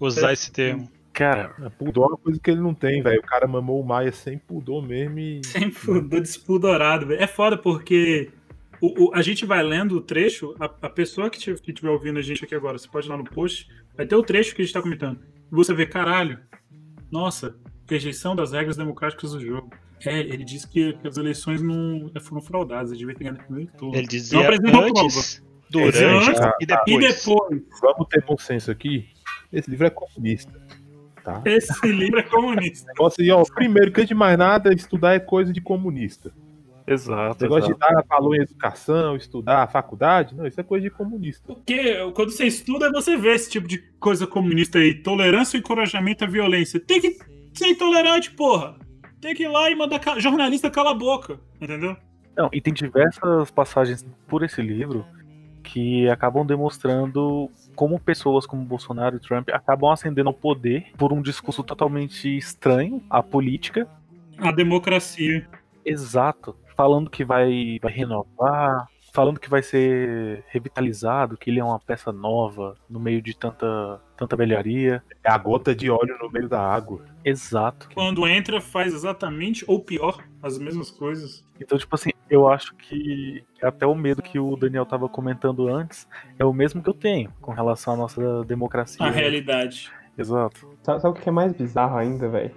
[0.00, 0.90] Usar esse termo.
[1.12, 3.20] Cara, Pudor é uma coisa que ele não tem, velho.
[3.20, 5.40] O cara mamou o Maia sem pudor mesmo e.
[5.46, 7.22] Sem pudor, despudorado, velho.
[7.22, 8.30] É foda porque
[8.80, 12.22] o, o- a gente vai lendo o trecho, a, a pessoa que estiver ouvindo a
[12.22, 14.64] gente aqui agora, você pode ir lá no post, vai ter o trecho que a
[14.64, 15.20] gente tá comentando.
[15.20, 16.38] E você vê, caralho,
[17.10, 17.54] nossa,
[17.88, 19.70] rejeição das regras democráticas do jogo.
[20.04, 23.44] É, ele disse que, que as eleições não foram fraudadas, ele devia ter ganhado no
[23.44, 23.94] primeiro turno.
[23.94, 27.14] Ele Não dizia apresentou antes, durante Antes e E depois.
[27.14, 29.08] depois, Vamos ter bom senso aqui.
[29.58, 30.52] Esse livro é comunista.
[31.22, 31.40] Tá?
[31.46, 32.86] esse livro é comunista.
[32.92, 33.42] Negócio ó.
[33.54, 36.30] Primeiro, que antes de mais nada, estudar é coisa de comunista.
[36.86, 37.42] exato.
[37.42, 37.88] Negócio exato.
[37.88, 41.42] de dar valor em educação, estudar, faculdade, não, isso é coisa de comunista.
[41.46, 44.94] Porque quando você estuda, você vê esse tipo de coisa comunista aí.
[45.02, 46.78] Tolerância e encorajamento à violência.
[46.78, 47.16] Tem que
[47.54, 48.76] ser intolerante, porra.
[49.18, 51.40] Tem que ir lá e mandar ca- jornalista cala a boca.
[51.58, 51.96] Entendeu?
[52.36, 55.06] Não, e tem diversas passagens por esse livro
[55.62, 61.20] que acabam demonstrando como pessoas como Bolsonaro e Trump acabam ascendendo ao poder por um
[61.20, 63.88] discurso totalmente estranho à política.
[64.38, 65.46] A democracia.
[65.84, 66.56] Exato.
[66.76, 72.12] Falando que vai, vai renovar, falando que vai ser revitalizado, que ele é uma peça
[72.12, 75.02] nova no meio de tanta, tanta velharia.
[75.22, 77.04] É a gota de óleo no meio da água.
[77.24, 77.88] Exato.
[77.94, 81.46] Quando entra, faz exatamente, ou pior, as mesmas coisas.
[81.60, 86.08] Então, tipo assim, eu acho que até o medo que o Daniel tava comentando antes
[86.36, 89.06] é o mesmo que eu tenho com relação à nossa democracia.
[89.06, 89.92] A realidade.
[90.18, 90.68] Exato.
[90.82, 92.50] Sabe, sabe o que é mais bizarro ainda, velho?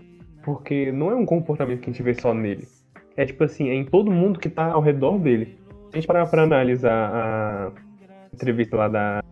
[0.44, 2.68] Porque não é um comportamento que a gente vê só nele.
[3.16, 5.57] É tipo assim, é em todo mundo que tá ao redor dele.
[5.92, 7.72] A gente parar pra analisar a
[8.34, 9.24] entrevista lá da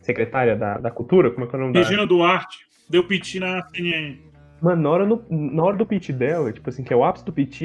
[0.00, 1.80] secretária da, da cultura, como é que é o nome da...
[1.80, 4.18] Regina Duarte deu piti na CNN.
[4.60, 7.24] Mano, na hora, no- na hora do pitch dela, tipo assim, que é o ápice
[7.24, 7.62] do pitch,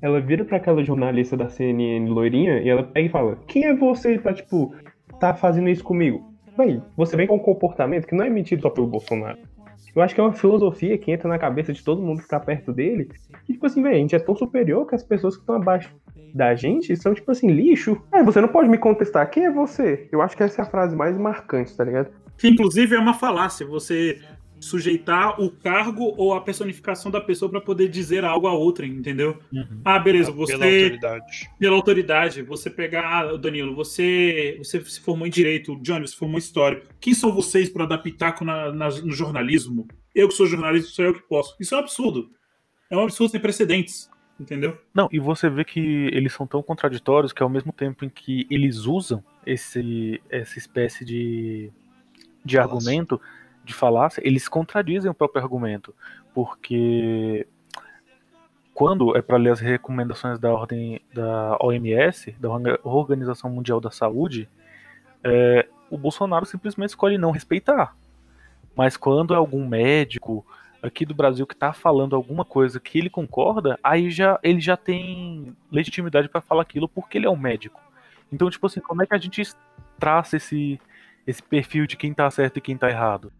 [0.00, 3.74] ela vira pra aquela jornalista da CNN loirinha e ela pega e fala: Quem é
[3.74, 4.74] você pra, tipo,
[5.20, 6.32] tá fazendo isso comigo?
[6.56, 9.38] Véi, você vem com um comportamento que não é emitido só pelo Bolsonaro.
[9.94, 12.40] Eu acho que é uma filosofia que entra na cabeça de todo mundo que tá
[12.40, 13.10] perto dele.
[13.44, 15.94] Que, tipo assim, velho, a gente é tão superior que as pessoas que estão abaixo
[16.34, 18.00] da gente são, tipo assim, lixo.
[18.10, 19.28] É, você não pode me contestar.
[19.30, 20.08] Quem é você?
[20.10, 22.08] Eu acho que essa é a frase mais marcante, tá ligado?
[22.38, 24.18] Que inclusive é uma falácia, você
[24.62, 29.38] sujeitar o cargo ou a personificação da pessoa pra poder dizer algo a outra, entendeu?
[29.84, 31.50] Ah, beleza, você Pela autoridade.
[31.58, 36.12] pela autoridade, você pegar, ah, Danilo, você, você se formou em direito, o Johnny, você
[36.12, 36.82] se formou em história.
[37.00, 39.86] Quem são vocês para dar pitaco na, na- no jornalismo?
[40.14, 41.56] Eu que sou jornalista, sou eu que posso.
[41.60, 42.30] Isso é um absurdo.
[42.90, 44.08] É um absurdo sem precedentes,
[44.38, 44.78] entendeu?
[44.94, 45.80] Não, e você vê que
[46.12, 51.04] eles são tão contraditórios que ao mesmo tempo em que eles usam esse, essa espécie
[51.04, 51.70] de,
[52.44, 52.76] de Falácia.
[52.76, 53.20] argumento,
[53.64, 55.94] de falácia, eles contradizem o próprio argumento.
[56.34, 57.46] Porque
[58.74, 63.90] quando é para ler as recomendações da ordem da OMS, da Orga- Organização Mundial da
[63.90, 64.48] Saúde,
[65.22, 67.94] é, o Bolsonaro simplesmente escolhe não respeitar.
[68.74, 70.44] Mas quando é algum médico
[70.82, 74.76] aqui do Brasil que tá falando alguma coisa que ele concorda, aí já ele já
[74.76, 77.80] tem legitimidade para falar aquilo porque ele é um médico.
[78.32, 79.42] Então, tipo assim, como é que a gente
[79.98, 80.80] traça esse
[81.24, 83.32] esse perfil de quem tá certo e quem tá errado?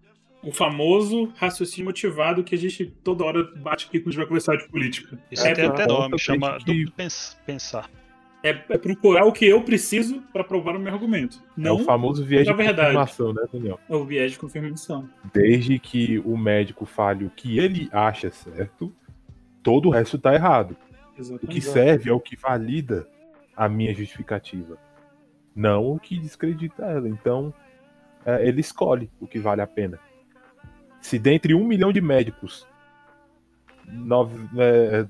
[0.43, 4.27] O famoso raciocínio motivado que a gente toda hora bate aqui quando a gente vai
[4.27, 5.19] conversar de política.
[5.31, 6.87] Isso É, tem até nome, chama que-
[7.47, 7.89] pensar.
[8.45, 11.37] É, é procurar o que eu preciso para provar o meu argumento.
[11.57, 12.89] É Não o famoso viés de verdade.
[12.89, 13.79] confirmação, né, Daniel?
[13.89, 15.09] o viés de confirmação.
[15.33, 18.93] Desde que o médico fale o que ele acha certo,
[19.63, 20.77] todo o resto tá errado.
[21.17, 21.55] O Exatamente.
[21.55, 23.07] que serve é o que valida
[23.57, 24.77] a minha justificativa,
[25.55, 27.09] não o que descredita ela.
[27.09, 27.55] Então,
[28.27, 30.01] é, ele escolhe o que vale a pena.
[31.03, 32.67] Se dentre um milhão de médicos,
[33.87, 35.07] nove- é,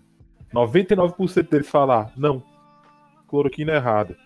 [0.53, 2.43] 99% deles falar não,
[3.29, 4.17] cloroquina é errada,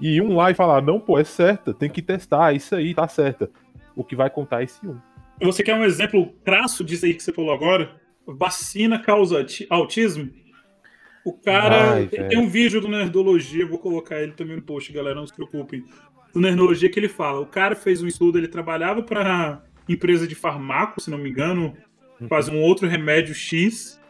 [0.00, 3.08] e um lá e falar não, pô, é certa, tem que testar, isso aí tá
[3.08, 3.50] certa.
[3.96, 4.98] O que vai contar é esse um.
[5.40, 7.96] Você quer um exemplo crasso disso aí que você falou agora?
[8.26, 10.30] Vacina causa autismo?
[11.24, 11.94] O cara.
[11.94, 15.34] Ai, tem, um vídeo do Nerdologia, vou colocar ele também no post, galera, não se
[15.34, 15.82] preocupem.
[16.32, 20.34] Do Nerdologia que ele fala: o cara fez um estudo, ele trabalhava para empresa de
[20.34, 21.76] farmaco, se não me engano,
[22.28, 24.00] faz um outro remédio X.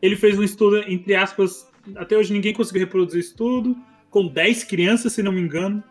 [0.00, 3.76] Ele fez um estudo, entre aspas, até hoje ninguém conseguiu reproduzir o estudo,
[4.10, 5.82] com 10 crianças, se não me engano.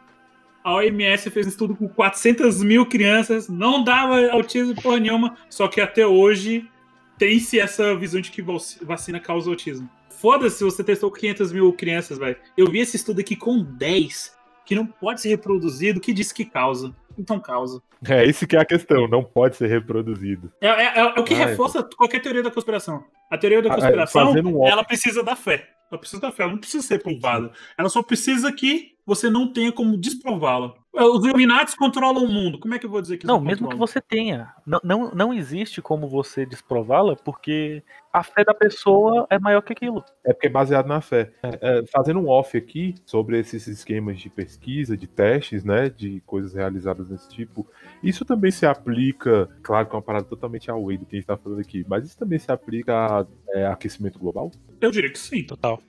[0.63, 5.67] A OMS fez um estudo com 400 mil crianças, não dava autismo porra nenhuma, só
[5.67, 6.69] que até hoje
[7.17, 9.89] tem-se essa visão de que vac- vacina causa autismo.
[10.09, 12.37] Foda-se se você testou com 500 mil crianças, velho.
[12.55, 14.33] Eu vi esse estudo aqui com 10,
[14.65, 16.95] que não pode ser reproduzido, que diz que causa.
[17.17, 17.81] Então causa.
[18.07, 20.51] É, isso que é a questão, não pode ser reproduzido.
[20.61, 23.03] É, é- é o que Ai, reforça qualquer teoria da conspiração.
[23.29, 25.69] A teoria da Ah, é, conspiração, fazendo um ela precisa da fé.
[25.91, 27.51] Ela precisa da fé, ela não precisa ser provada.
[27.77, 30.73] Ela só precisa que você não tenha como desprová-la.
[30.93, 32.59] Os Illuminati controlam o mundo.
[32.59, 34.53] Como é que eu vou dizer que Não, eles mesmo que você tenha.
[34.63, 37.81] Não, não, não existe como você desprová-la, porque
[38.11, 40.05] a fé da pessoa é maior que aquilo.
[40.23, 41.33] É porque é baseado na fé.
[41.41, 46.21] É, é, fazendo um off aqui sobre esses esquemas de pesquisa, de testes, né, de
[46.27, 47.67] coisas realizadas desse tipo,
[48.03, 51.27] isso também se aplica, claro que é uma parada totalmente away do que a gente
[51.27, 54.51] tá falando aqui, mas isso também se aplica a é, aquecimento global?
[54.79, 55.43] Eu diria que sim.
[55.43, 55.81] Total.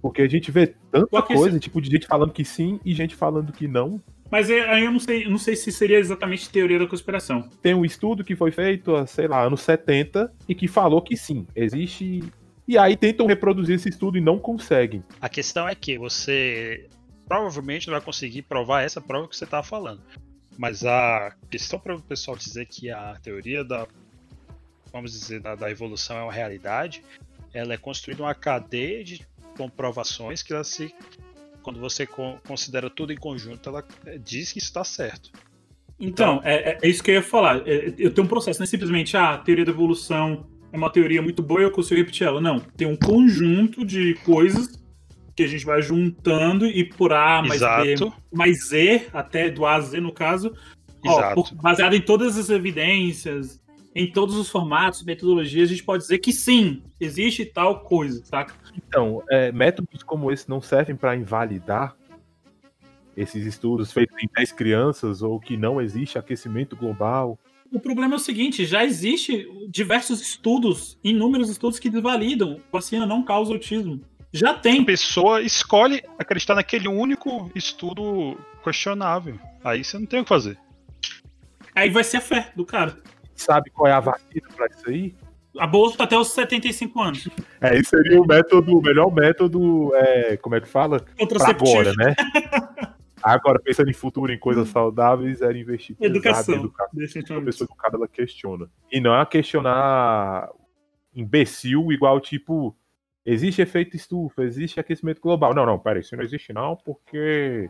[0.00, 3.52] Porque a gente vê tanta coisa, tipo, de gente falando que sim e gente falando
[3.52, 4.00] que não.
[4.30, 7.48] Mas é- aí eu não sei, eu não sei se seria exatamente teoria da conspiração.
[7.62, 11.16] Tem um estudo que foi feito, há, sei lá, anos 70, e que falou que
[11.16, 12.22] sim, existe.
[12.66, 15.02] E aí tentam reproduzir esse estudo e não conseguem.
[15.20, 16.88] A questão é que você
[17.28, 20.00] provavelmente não vai conseguir provar essa prova que você estava falando.
[20.58, 23.86] Mas a questão para o pessoal dizer que a teoria da,
[24.92, 27.02] vamos dizer, da, da evolução é uma realidade,
[27.52, 29.26] ela é construída uma cadeia de
[29.56, 30.94] comprovações que ela se,
[31.62, 35.30] quando você con- considera tudo em conjunto, ela eh, diz que está certo.
[35.98, 37.66] Então, é, é- é isso que eu ia falar.
[37.66, 40.90] É- eu tenho um processo, não é simplesmente ah, a teoria da evolução é uma
[40.90, 42.40] teoria muito boa e eu consigo repetir ela.
[42.40, 44.82] Não, tem um conjunto de coisas
[45.34, 48.12] que a gente vai juntando e por A mais B Exato.
[48.32, 50.54] mais Z, até do A a Z no caso,
[51.06, 51.34] ó, Exato.
[51.34, 53.60] por- baseado em todas as evidências,
[53.96, 58.54] em todos os formatos, metodologias, a gente pode dizer que sim, existe tal coisa, saca?
[58.76, 61.96] Então, é, métodos como esse não servem para invalidar
[63.16, 67.38] esses estudos feitos em 10 crianças ou que não existe aquecimento global.
[67.72, 73.22] O problema é o seguinte, já existe diversos estudos, inúmeros estudos que desvalidam vacina não
[73.24, 74.02] causa autismo.
[74.30, 74.84] Já A tem.
[74.84, 79.40] pessoa escolhe acreditar naquele único estudo questionável.
[79.64, 80.58] Aí você não tem o que fazer.
[81.74, 82.98] Aí vai ser a fé do cara.
[83.36, 85.14] Sabe qual é a vacina para isso aí?
[85.58, 87.28] Aborto até os 75 anos.
[87.60, 91.04] É, esse seria o método, o melhor método, é, como é que fala?
[91.18, 92.14] Agora, né?
[93.22, 96.54] Agora, pensando em futuro, em coisas saudáveis, era investir em Educação.
[96.54, 96.90] educação.
[96.94, 97.46] Definitivamente.
[97.46, 98.70] pessoa educada, ela questiona.
[98.92, 100.48] E não é questionar
[101.14, 102.76] imbecil, igual tipo,
[103.24, 105.54] existe efeito estufa, existe aquecimento global.
[105.54, 107.68] Não, não, peraí, isso não existe não, porque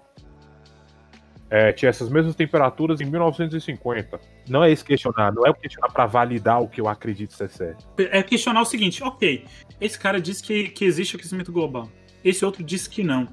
[1.49, 4.19] é, tinha essas mesmas temperaturas em 1950.
[4.49, 7.87] Não é esse questionar, não é questionar pra validar o que eu acredito ser certo.
[7.99, 9.45] É questionar o seguinte, ok,
[9.81, 11.89] esse cara diz que, que existe aquecimento global.
[12.25, 13.29] Esse outro diz que não.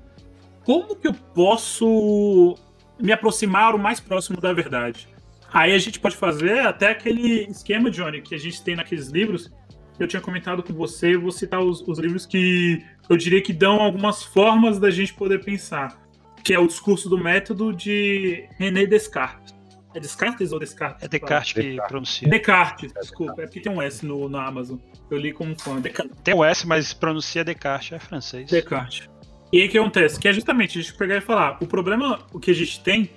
[0.64, 2.56] Como que eu posso
[2.99, 5.07] me aproximar o mais próximo da verdade?
[5.52, 9.52] Aí a gente pode fazer até aquele esquema, Johnny, que a gente tem naqueles livros.
[9.99, 13.80] Eu tinha comentado com você, vou citar os, os livros que eu diria que dão
[13.80, 16.03] algumas formas da gente poder pensar.
[16.44, 19.53] Que é o discurso do método de René Descartes.
[19.95, 21.03] É Descartes ou Descartes?
[21.03, 21.88] É Descartes que Descartes.
[21.88, 22.30] pronuncia.
[22.30, 23.41] Descartes, desculpa.
[23.44, 24.78] É porque tem um S no, na Amazon.
[25.10, 25.80] Eu li como fã.
[25.80, 26.18] Descartes.
[26.24, 28.49] Tem o S, mas pronuncia Descartes, é francês.
[28.49, 29.10] Descartes.
[29.52, 30.20] E aí o que acontece?
[30.20, 33.11] Que é justamente a gente pegar e falar, o problema o que a gente tem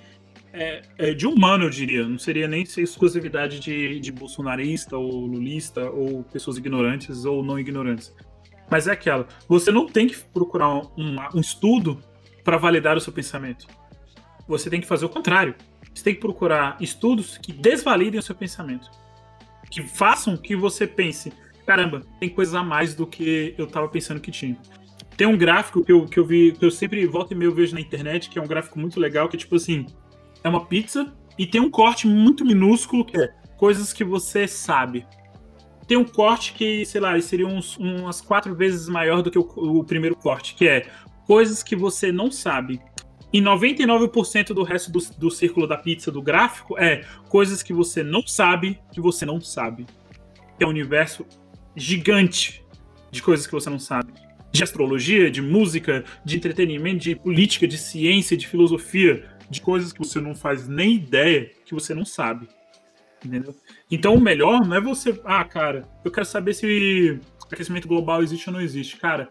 [0.53, 2.07] é, é de humano, eu diria.
[2.07, 7.59] Não seria nem ser exclusividade de, de bolsonarista ou lulista ou pessoas ignorantes ou não
[7.59, 8.13] ignorantes.
[8.69, 12.01] Mas é aquela, você não tem que procurar um, um estudo
[12.47, 13.67] para validar o seu pensamento.
[14.47, 15.53] Você tem que fazer o contrário.
[15.93, 18.89] Você tem que procurar estudos que desvalidem o seu pensamento.
[19.69, 21.33] Que façam que você pense,
[21.65, 24.57] caramba, tem coisas a mais do que eu tava pensando que tinha.
[25.17, 27.75] Tem um gráfico que eu, que eu vi, que eu sempre volta e meio vejo
[27.75, 29.85] na internet, que é um gráfico muito legal, que é tipo assim,
[30.41, 35.05] é uma pizza e tem um corte muito minúsculo que é coisas que você sabe.
[35.85, 39.41] Tem um corte que, sei lá, seria uns, umas quatro vezes maior do que o,
[39.41, 40.89] o primeiro corte, que é
[41.27, 42.81] coisas que você não sabe.
[43.31, 48.01] E 99% do resto do, do círculo da pizza do gráfico é coisas que você
[48.01, 49.85] não sabe que você não sabe.
[50.57, 51.25] É um universo
[51.75, 52.65] gigante
[53.11, 54.13] de coisas que você não sabe.
[54.51, 59.99] De astrologia, de música, de entretenimento, de política, de ciência, de filosofia, de coisas que
[59.99, 62.47] você não faz nem ideia que você não sabe.
[63.23, 63.53] Entendeu?
[63.91, 65.19] Então o melhor não é você.
[65.25, 67.19] Ah, cara, eu quero saber se
[67.51, 68.95] aquecimento global existe ou não existe.
[68.95, 69.29] Cara,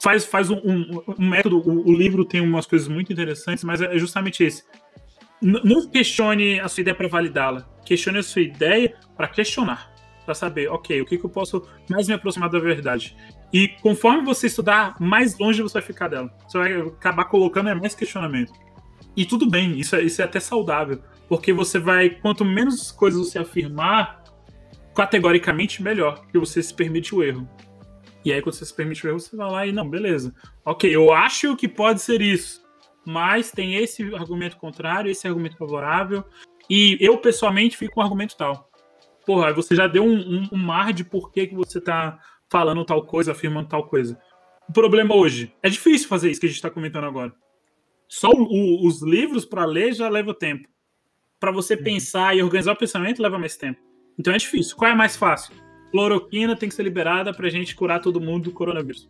[0.00, 1.58] faz, faz um, um- um método.
[1.58, 4.62] O, o livro tem umas coisas muito interessantes, mas é justamente esse.
[5.40, 7.62] Não questione a sua ideia para validá-la.
[7.84, 9.92] Questione a sua ideia para questionar.
[10.24, 13.16] Para saber, ok, o que, que eu posso mais me aproximar da verdade.
[13.52, 16.32] E conforme você estudar, mais longe você vai ficar dela.
[16.48, 18.52] Você vai acabar colocando é mais questionamento.
[19.16, 21.00] E tudo bem, isso é, isso é até saudável.
[21.28, 24.24] Porque você vai, quanto menos coisas você afirmar,
[24.94, 26.20] categoricamente melhor.
[26.20, 27.48] Porque você se permite o erro.
[28.26, 30.34] E aí, quando você se permite o erro, você vai lá e, não, beleza.
[30.64, 32.60] Ok, eu acho que pode ser isso.
[33.04, 36.24] Mas tem esse argumento contrário, esse argumento favorável.
[36.68, 38.68] E eu, pessoalmente, fico com o argumento tal.
[39.24, 42.18] Porra, aí você já deu um, um- um mar de por que, que você tá
[42.50, 44.20] falando tal coisa, afirmando tal coisa.
[44.68, 47.32] O problema hoje, é difícil fazer isso que a gente tá comentando agora.
[48.08, 50.68] Só o- o- os livros para ler já leva tempo.
[51.38, 53.80] Para você pensar e organizar o pensamento leva mais tempo.
[54.18, 54.76] Então é difícil.
[54.76, 55.54] Qual é mais fácil?
[55.90, 59.08] Cloroquina tem que ser liberada pra gente curar todo mundo do coronavírus.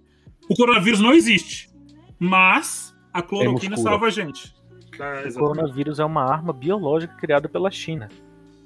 [0.49, 1.69] O coronavírus não existe,
[2.19, 4.55] mas a cloroquina salva a gente.
[5.01, 8.09] Ah, O coronavírus é uma arma biológica criada pela China.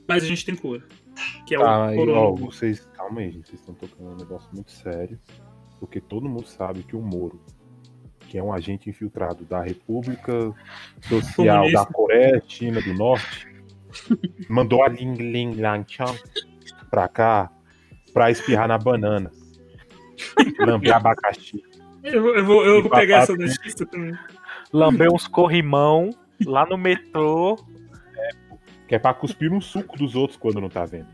[0.07, 0.83] Mas a gente tem cura.
[1.47, 2.57] Que é o aí, ó, coronavírus.
[2.57, 5.19] vocês, calma aí, gente, vocês estão tocando um negócio muito sério,
[5.79, 7.41] porque todo mundo sabe que o Moro,
[8.29, 10.53] que é um agente infiltrado da República
[11.01, 11.85] Social Comunista.
[11.85, 13.49] da Coreia, China do Norte,
[14.49, 16.19] mandou a Ling Ling Lang Chang
[16.91, 17.51] pra cá
[18.13, 19.31] pra espirrar na banana,
[20.59, 21.63] lamber abacaxi.
[22.03, 24.15] Eu, vou- eu vou, eu vou pegar essa notícia também.
[24.73, 26.11] Lambeu uns corrimão
[26.47, 27.59] lá no metrô.
[28.89, 31.07] Que é pra cuspir no suco dos outros quando não tá vendo.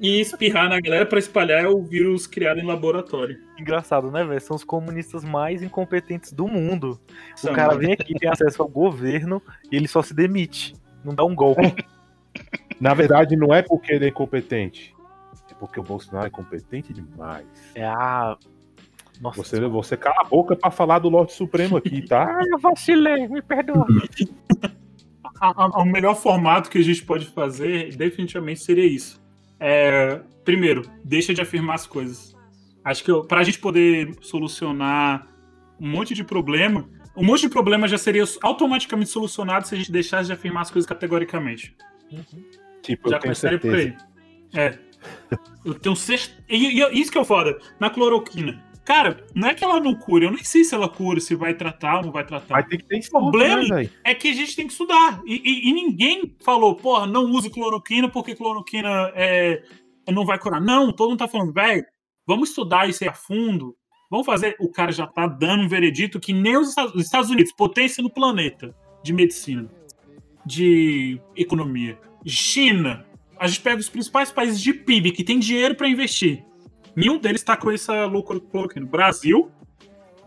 [0.00, 3.38] E espirrar na galera pra espalhar o vírus criado em laboratório.
[3.58, 4.40] Engraçado, né, velho?
[4.40, 7.00] São os comunistas mais incompetentes do mundo.
[7.34, 9.42] São, o cara vem aqui, tem acesso ao governo
[9.72, 10.74] e ele só se demite.
[11.04, 11.74] Não dá um golpe.
[12.80, 14.97] Na verdade, não é porque ele é incompetente, é
[15.54, 17.46] porque o Bolsonaro é competente demais.
[17.74, 18.36] É a.
[19.20, 22.24] Nossa, Você, você cala a boca pra falar do Lorde Supremo aqui, tá?
[22.38, 23.84] Ah, eu vacilei, me perdoa.
[25.40, 29.20] A- a- o melhor formato que a gente pode fazer, definitivamente, seria isso.
[29.60, 32.34] É, primeiro, deixa de afirmar as coisas.
[32.84, 35.26] Acho que para a gente poder solucionar
[35.80, 39.92] um monte de problema, um monte de problema já seria automaticamente solucionado se a gente
[39.92, 41.76] deixasse de afirmar as coisas categoricamente.
[42.82, 43.96] Tipo, Já eu tenho começaria por certeza.
[44.54, 44.60] aí.
[44.60, 44.78] É.
[45.64, 46.36] Eu tenho certeza.
[46.48, 47.58] E, e isso que é o foda.
[47.80, 48.64] Na cloroquina.
[48.84, 50.24] Cara, não é que ela não cura.
[50.24, 52.54] Eu nem sei se ela cura, se vai tratar ou não vai tratar.
[52.54, 55.20] Vai ter que ter estudo, problema- né, é que a gente tem que estudar.
[55.26, 59.62] E, e- e ninguém falou, porra, não use cloroquina porque cloroquina é,
[60.10, 60.58] não vai curar.
[60.60, 61.84] Não, todo mundo tá falando, velho,
[62.26, 63.76] vamos estudar isso aí a fundo.
[64.10, 64.56] Vamos fazer.
[64.58, 68.74] O cara já tá dando um veredito que nem os Estados Unidos, potência no planeta
[69.04, 69.68] de medicina,
[70.46, 71.98] de economia.
[72.24, 73.04] China.
[73.38, 76.44] A gente pega os principais países de PIB que tem dinheiro para investir.
[76.96, 78.84] Nenhum deles tá com essa loucura cloroquina.
[78.86, 79.50] Brasil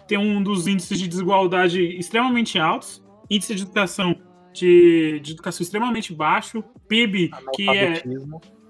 [0.07, 4.15] tem um dos índices de desigualdade extremamente altos, índice de educação
[4.53, 8.01] de, de educação extremamente baixo, PIB que é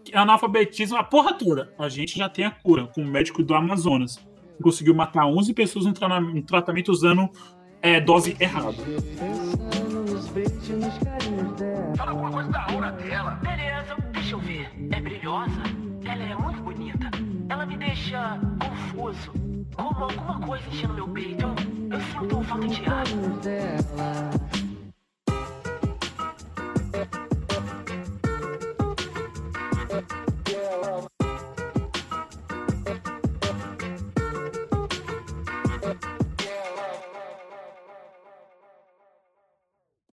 [0.03, 1.73] que é analfabetismo, a porra toda.
[1.77, 4.19] A gente já tem a cura com o médico do Amazonas.
[4.61, 7.30] Conseguiu matar 11 pessoas no, tra- no tratamento usando
[7.81, 8.73] é, dose errada.
[11.97, 13.31] Fala alguma coisa da aura dela.
[13.41, 13.97] Beleza.
[15.31, 15.61] Brilhosa?
[16.03, 17.09] Ela é muito bonita.
[17.47, 19.31] Ela me deixa confuso.
[19.73, 21.45] Como alguma coisa enchendo meu peito.
[21.89, 24.50] Eu, eu sinto falta de ar.